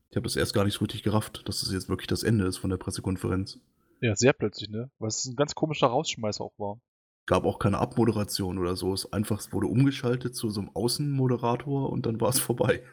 [0.09, 2.45] Ich habe das erst gar nicht so richtig gerafft, dass das jetzt wirklich das Ende
[2.45, 3.59] ist von der Pressekonferenz.
[4.01, 4.91] Ja, sehr plötzlich, ne?
[4.99, 6.81] Weil es ein ganz komischer Rausschmeißer auch war.
[7.25, 8.93] Gab auch keine Abmoderation oder so.
[8.93, 12.83] Es einfach es wurde umgeschaltet zu so einem Außenmoderator und dann war es vorbei.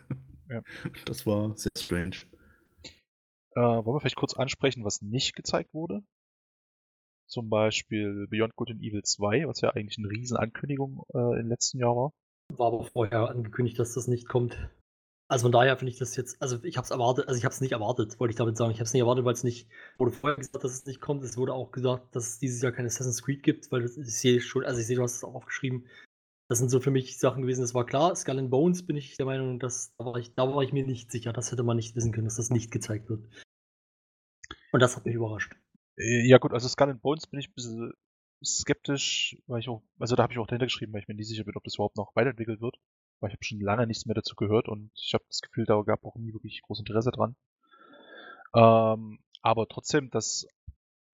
[0.48, 0.62] Ja.
[1.06, 2.16] Das war sehr strange.
[3.55, 6.02] Äh, wollen wir vielleicht kurz ansprechen, was nicht gezeigt wurde?
[7.27, 11.78] Zum Beispiel Beyond Good and Evil 2, was ja eigentlich eine Riesenankündigung äh, im letzten
[11.78, 12.12] Jahr war.
[12.59, 14.56] War aber vorher angekündigt, dass das nicht kommt.
[15.28, 17.52] Also von daher finde ich das jetzt, also ich habe es erwartet, also ich habe
[17.52, 18.72] es nicht erwartet, wollte ich damit sagen.
[18.72, 21.22] Ich habe es nicht erwartet, weil es nicht, wurde vorher gesagt, dass es nicht kommt.
[21.22, 24.40] Es wurde auch gesagt, dass es dieses Jahr kein Assassin's Creed gibt, weil ich sehe
[24.40, 25.86] schon, also ich sehe, du hast es auch aufgeschrieben.
[26.48, 28.16] Das sind so für mich Sachen gewesen, das war klar.
[28.16, 30.85] Skull and Bones bin ich der Meinung, dass da war ich, da war ich mir
[30.85, 31.32] nicht sicher.
[31.32, 33.24] Das hätte man nicht wissen können, dass das nicht gezeigt wird.
[34.72, 35.55] Und das hat mich überrascht.
[35.97, 37.93] Äh, ja gut, also Skull and Bones bin ich ein bisschen
[38.45, 41.29] skeptisch, weil ich auch, also da habe ich auch dahinter geschrieben, weil ich mir nicht
[41.29, 42.79] sicher bin, ob das überhaupt noch weiterentwickelt wird.
[43.21, 45.81] weil ich habe schon lange nichts mehr dazu gehört und ich habe das Gefühl, da
[45.83, 47.37] gab auch nie wirklich großes Interesse dran.
[48.55, 50.47] Ähm, aber trotzdem, dass,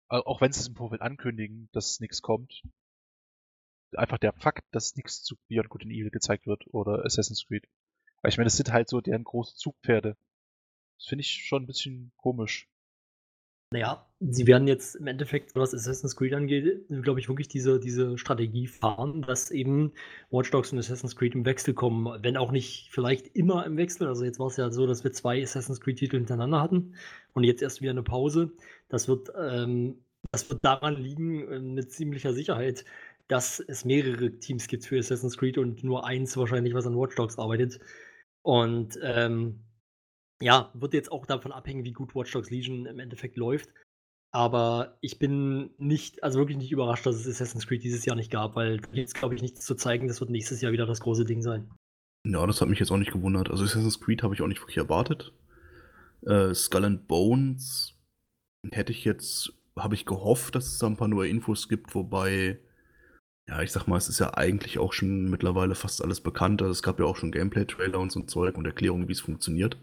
[0.09, 2.63] auch wenn sie es im Vorfeld ankündigen, dass nichts kommt,
[3.97, 7.67] einfach der Fakt, dass nichts zu Beyond Good and Evil gezeigt wird oder Assassin's Creed.
[8.23, 10.17] Weil ich meine, das sind halt so deren große Zugpferde.
[10.99, 12.69] Das finde ich schon ein bisschen komisch.
[13.73, 18.19] Naja, sie werden jetzt im Endeffekt, was Assassin's Creed angeht, glaube ich, wirklich diese, diese
[18.19, 19.93] Strategie fahren, dass eben
[20.31, 24.07] Watch Dogs und Assassin's Creed im Wechsel kommen, wenn auch nicht vielleicht immer im Wechsel.
[24.09, 26.97] Also jetzt war es ja so, dass wir zwei Assassin's Creed-Titel hintereinander hatten
[27.33, 28.53] und jetzt erst wieder eine Pause.
[28.91, 32.85] Das wird, ähm, das wird daran liegen, äh, mit ziemlicher Sicherheit,
[33.29, 37.15] dass es mehrere Teams gibt für Assassin's Creed und nur eins wahrscheinlich, was an Watch
[37.17, 37.81] Dogs arbeitet.
[38.43, 39.61] Und ähm,
[40.43, 43.71] ja, wird jetzt auch davon abhängen, wie gut Watch Dogs Legion im Endeffekt läuft.
[44.35, 48.31] Aber ich bin nicht, also wirklich nicht überrascht, dass es Assassin's Creed dieses Jahr nicht
[48.31, 50.09] gab, weil da gibt es, glaube ich, nichts zu zeigen.
[50.09, 51.71] Das wird nächstes Jahr wieder das große Ding sein.
[52.27, 53.51] Ja, das hat mich jetzt auch nicht gewundert.
[53.51, 55.33] Also Assassin's Creed habe ich auch nicht wirklich erwartet.
[56.27, 57.95] Äh, Skull and Bones
[58.71, 62.59] hätte ich jetzt, habe ich gehofft, dass es da ein paar neue Infos gibt, wobei,
[63.49, 66.63] ja, ich sag mal, es ist ja eigentlich auch schon mittlerweile fast alles bekannt.
[66.63, 69.21] Also es gab ja auch schon Gameplay-Trailer und so ein Zeug und Erklärungen, wie es
[69.21, 69.77] funktioniert.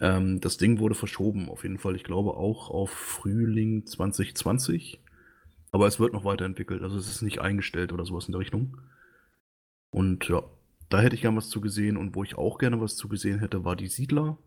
[0.00, 1.96] Ähm, das Ding wurde verschoben, auf jeden Fall.
[1.96, 5.00] Ich glaube auch auf Frühling 2020.
[5.72, 6.82] Aber es wird noch weiterentwickelt.
[6.82, 8.80] Also es ist nicht eingestellt oder sowas in der Richtung.
[9.90, 10.42] Und ja,
[10.88, 11.96] da hätte ich gern was zu gesehen.
[11.96, 14.38] Und wo ich auch gerne was zu gesehen hätte, war die Siedler.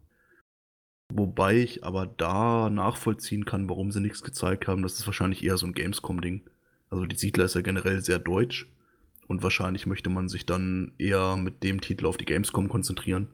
[1.12, 4.84] Wobei ich aber da nachvollziehen kann, warum sie nichts gezeigt haben.
[4.84, 6.48] Das ist wahrscheinlich eher so ein Gamescom-Ding.
[6.92, 8.68] Also die Siedler ist ja generell sehr deutsch.
[9.28, 13.28] Und wahrscheinlich möchte man sich dann eher mit dem Titel auf die Gamescom konzentrieren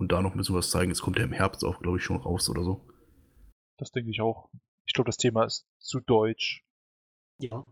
[0.00, 0.90] und da noch ein bisschen was zeigen.
[0.90, 2.80] Es kommt ja im Herbst auch, glaube ich, schon raus oder so.
[3.76, 4.48] Das denke ich auch.
[4.86, 6.64] Ich glaube, das Thema ist zu deutsch.
[7.38, 7.64] Ja.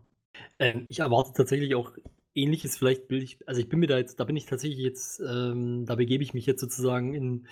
[0.59, 1.91] Ähm, ich erwarte tatsächlich auch
[2.35, 5.19] ähnliches, vielleicht will ich, also ich bin mir da jetzt, da bin ich tatsächlich jetzt,
[5.19, 7.47] ähm, da begebe ich mich jetzt sozusagen in,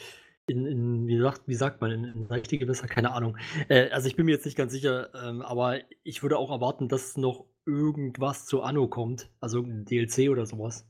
[0.45, 3.37] in, in wie, sagt, wie sagt man, in, in richtige Gewässer, keine Ahnung.
[3.69, 6.87] Äh, also ich bin mir jetzt nicht ganz sicher, ähm, aber ich würde auch erwarten,
[6.87, 10.87] dass noch irgendwas zu Anno kommt, also ein DLC oder sowas.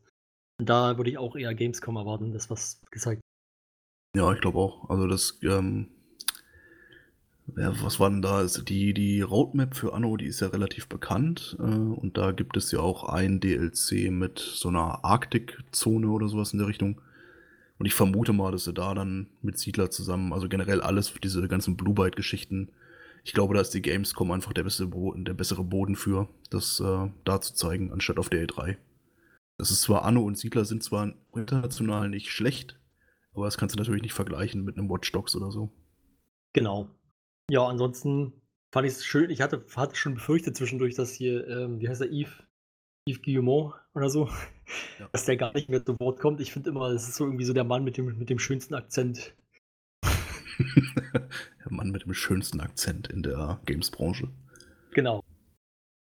[0.60, 3.22] Und da würde ich auch eher Gamescom erwarten, das was gezeigt
[4.18, 4.90] ja, ich glaube auch.
[4.90, 5.88] Also das, ähm,
[7.56, 8.38] ja, was war denn da?
[8.38, 11.56] Also die, die Roadmap für Anno, die ist ja relativ bekannt.
[11.60, 16.52] Äh, und da gibt es ja auch ein DLC mit so einer Arktikzone oder sowas
[16.52, 17.00] in der Richtung.
[17.78, 21.20] Und ich vermute mal, dass sie da dann mit Siedler zusammen, also generell alles für
[21.20, 22.72] diese ganzen Blue Byte-Geschichten,
[23.24, 26.80] ich glaube, da ist die Gamescom einfach der, beste Boden, der bessere Boden für, das
[26.80, 28.78] äh, da zu zeigen, anstatt auf der E3.
[29.58, 32.80] Das ist zwar Anno und Siedler sind zwar international nicht schlecht,
[33.38, 35.72] aber das kannst du natürlich nicht vergleichen mit einem Watch Dogs oder so.
[36.54, 36.90] Genau.
[37.52, 38.34] Ja, ansonsten
[38.72, 39.30] fand ich es schön.
[39.30, 42.34] Ich hatte, hatte schon befürchtet zwischendurch, dass hier, ähm, wie heißt er, Yves,
[43.08, 44.28] Yves Guillemot oder so,
[45.00, 45.08] ja.
[45.12, 46.42] dass der gar nicht mehr zu Wort kommt.
[46.42, 48.74] Ich finde immer, es ist so irgendwie so der Mann mit dem, mit dem schönsten
[48.74, 49.36] Akzent.
[50.04, 54.30] der Mann mit dem schönsten Akzent in der Games-Branche.
[54.94, 55.24] Genau.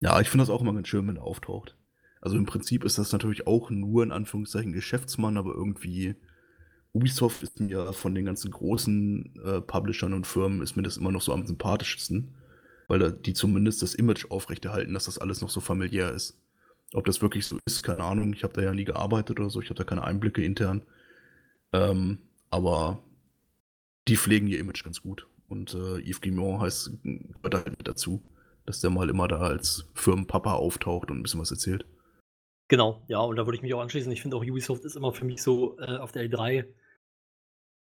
[0.00, 1.78] Ja, ich finde das auch immer ganz schön, wenn er auftaucht.
[2.20, 6.14] Also im Prinzip ist das natürlich auch nur in Anführungszeichen Geschäftsmann, aber irgendwie
[6.94, 11.10] Ubisoft ist mir von den ganzen großen äh, Publishern und Firmen ist mir das immer
[11.10, 12.34] noch so am sympathischsten,
[12.88, 16.38] weil die zumindest das Image aufrechterhalten, dass das alles noch so familiär ist.
[16.92, 18.34] Ob das wirklich so ist, keine Ahnung.
[18.34, 20.82] Ich habe da ja nie gearbeitet oder so, ich habe da keine Einblicke intern.
[21.72, 22.18] Ähm,
[22.50, 23.02] aber
[24.08, 25.26] die pflegen ihr Image ganz gut.
[25.48, 28.22] Und äh, Yves Guillemot heißt, gehört halt mit dazu,
[28.66, 31.86] dass der mal immer da als Firmenpapa auftaucht und ein bisschen was erzählt.
[32.68, 34.12] Genau, ja, und da würde ich mich auch anschließen.
[34.12, 36.66] Ich finde auch Ubisoft ist immer für mich so äh, auf der E3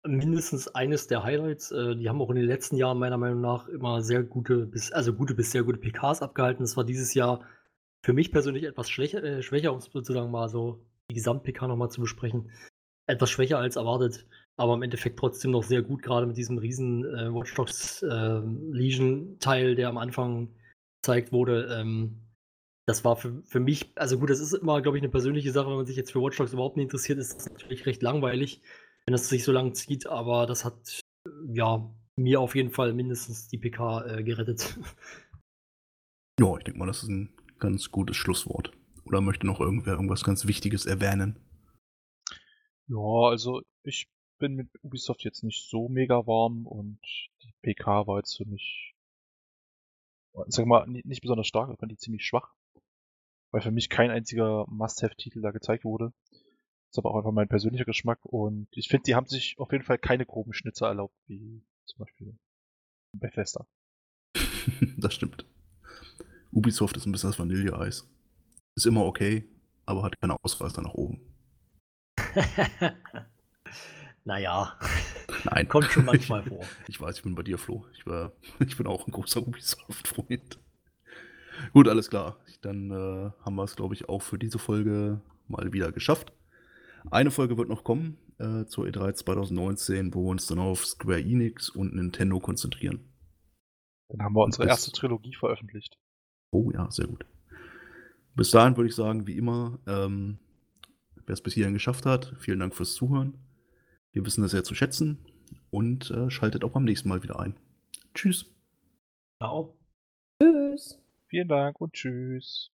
[0.03, 1.71] mindestens eines der Highlights.
[1.71, 4.91] Äh, die haben auch in den letzten Jahren meiner Meinung nach immer sehr gute bis
[4.91, 6.63] also gute bis sehr gute PKs abgehalten.
[6.63, 7.45] Das war dieses Jahr
[8.03, 11.91] für mich persönlich etwas schwächer, äh, schwächer um es sozusagen mal so die Gesamt-PK nochmal
[11.91, 12.51] zu besprechen.
[13.07, 14.25] Etwas schwächer als erwartet,
[14.57, 18.41] aber im Endeffekt trotzdem noch sehr gut, gerade mit diesem riesen äh, Watch Dogs äh,
[18.71, 20.49] Legion-Teil, der am Anfang
[21.01, 21.67] gezeigt wurde.
[21.79, 22.21] Ähm,
[22.87, 25.67] das war für, für mich, also gut, das ist immer, glaube ich, eine persönliche Sache,
[25.69, 28.61] wenn man sich jetzt für Watch Dogs überhaupt nicht interessiert, ist das natürlich recht langweilig
[29.05, 31.01] wenn es sich so lang zieht, aber das hat
[31.53, 34.77] ja mir auf jeden Fall mindestens die PK äh, gerettet.
[36.39, 38.71] Ja, ich denke mal, das ist ein ganz gutes Schlusswort.
[39.05, 41.39] Oder möchte noch irgendwer irgendwas ganz Wichtiges erwähnen?
[42.87, 44.09] Ja, also ich
[44.39, 46.99] bin mit Ubisoft jetzt nicht so mega warm und
[47.43, 48.95] die PK war jetzt für mich,
[50.47, 52.53] sag mal, nicht besonders stark, ich fand die ziemlich schwach.
[53.51, 56.13] Weil für mich kein einziger Must-Have-Titel da gezeigt wurde
[56.91, 59.83] ist aber auch einfach mein persönlicher Geschmack und ich finde, die haben sich auf jeden
[59.83, 62.37] Fall keine groben Schnitzer erlaubt, wie zum Beispiel
[63.13, 63.65] Bethesda.
[64.97, 65.45] das stimmt.
[66.51, 68.09] Ubisoft ist ein bisschen das Vanilleeis.
[68.75, 69.47] Ist immer okay,
[69.85, 71.21] aber hat keine Ausreißer nach oben.
[74.25, 74.77] naja,
[75.45, 75.69] Nein.
[75.69, 76.65] kommt schon manchmal vor.
[76.89, 77.85] Ich weiß, ich bin bei dir, Flo.
[77.93, 80.59] Ich, war, ich bin auch ein großer Ubisoft-Freund.
[81.71, 82.37] Gut, alles klar.
[82.61, 86.33] Dann äh, haben wir es, glaube ich, auch für diese Folge mal wieder geschafft.
[87.09, 91.21] Eine Folge wird noch kommen äh, zur E3 2019, wo wir uns dann auf Square
[91.21, 93.11] Enix und Nintendo konzentrieren.
[94.09, 95.97] Dann haben wir unsere erste Trilogie veröffentlicht.
[96.51, 97.25] Oh ja, sehr gut.
[98.35, 100.39] Bis dahin würde ich sagen, wie immer, ähm,
[101.25, 103.37] wer es bis hierhin geschafft hat, vielen Dank fürs Zuhören.
[104.11, 105.25] Wir wissen das sehr zu schätzen
[105.69, 107.55] und äh, schaltet auch beim nächsten Mal wieder ein.
[108.13, 108.45] Tschüss.
[109.37, 109.77] Ciao.
[110.41, 110.99] Tschüss.
[111.27, 112.70] Vielen Dank und tschüss.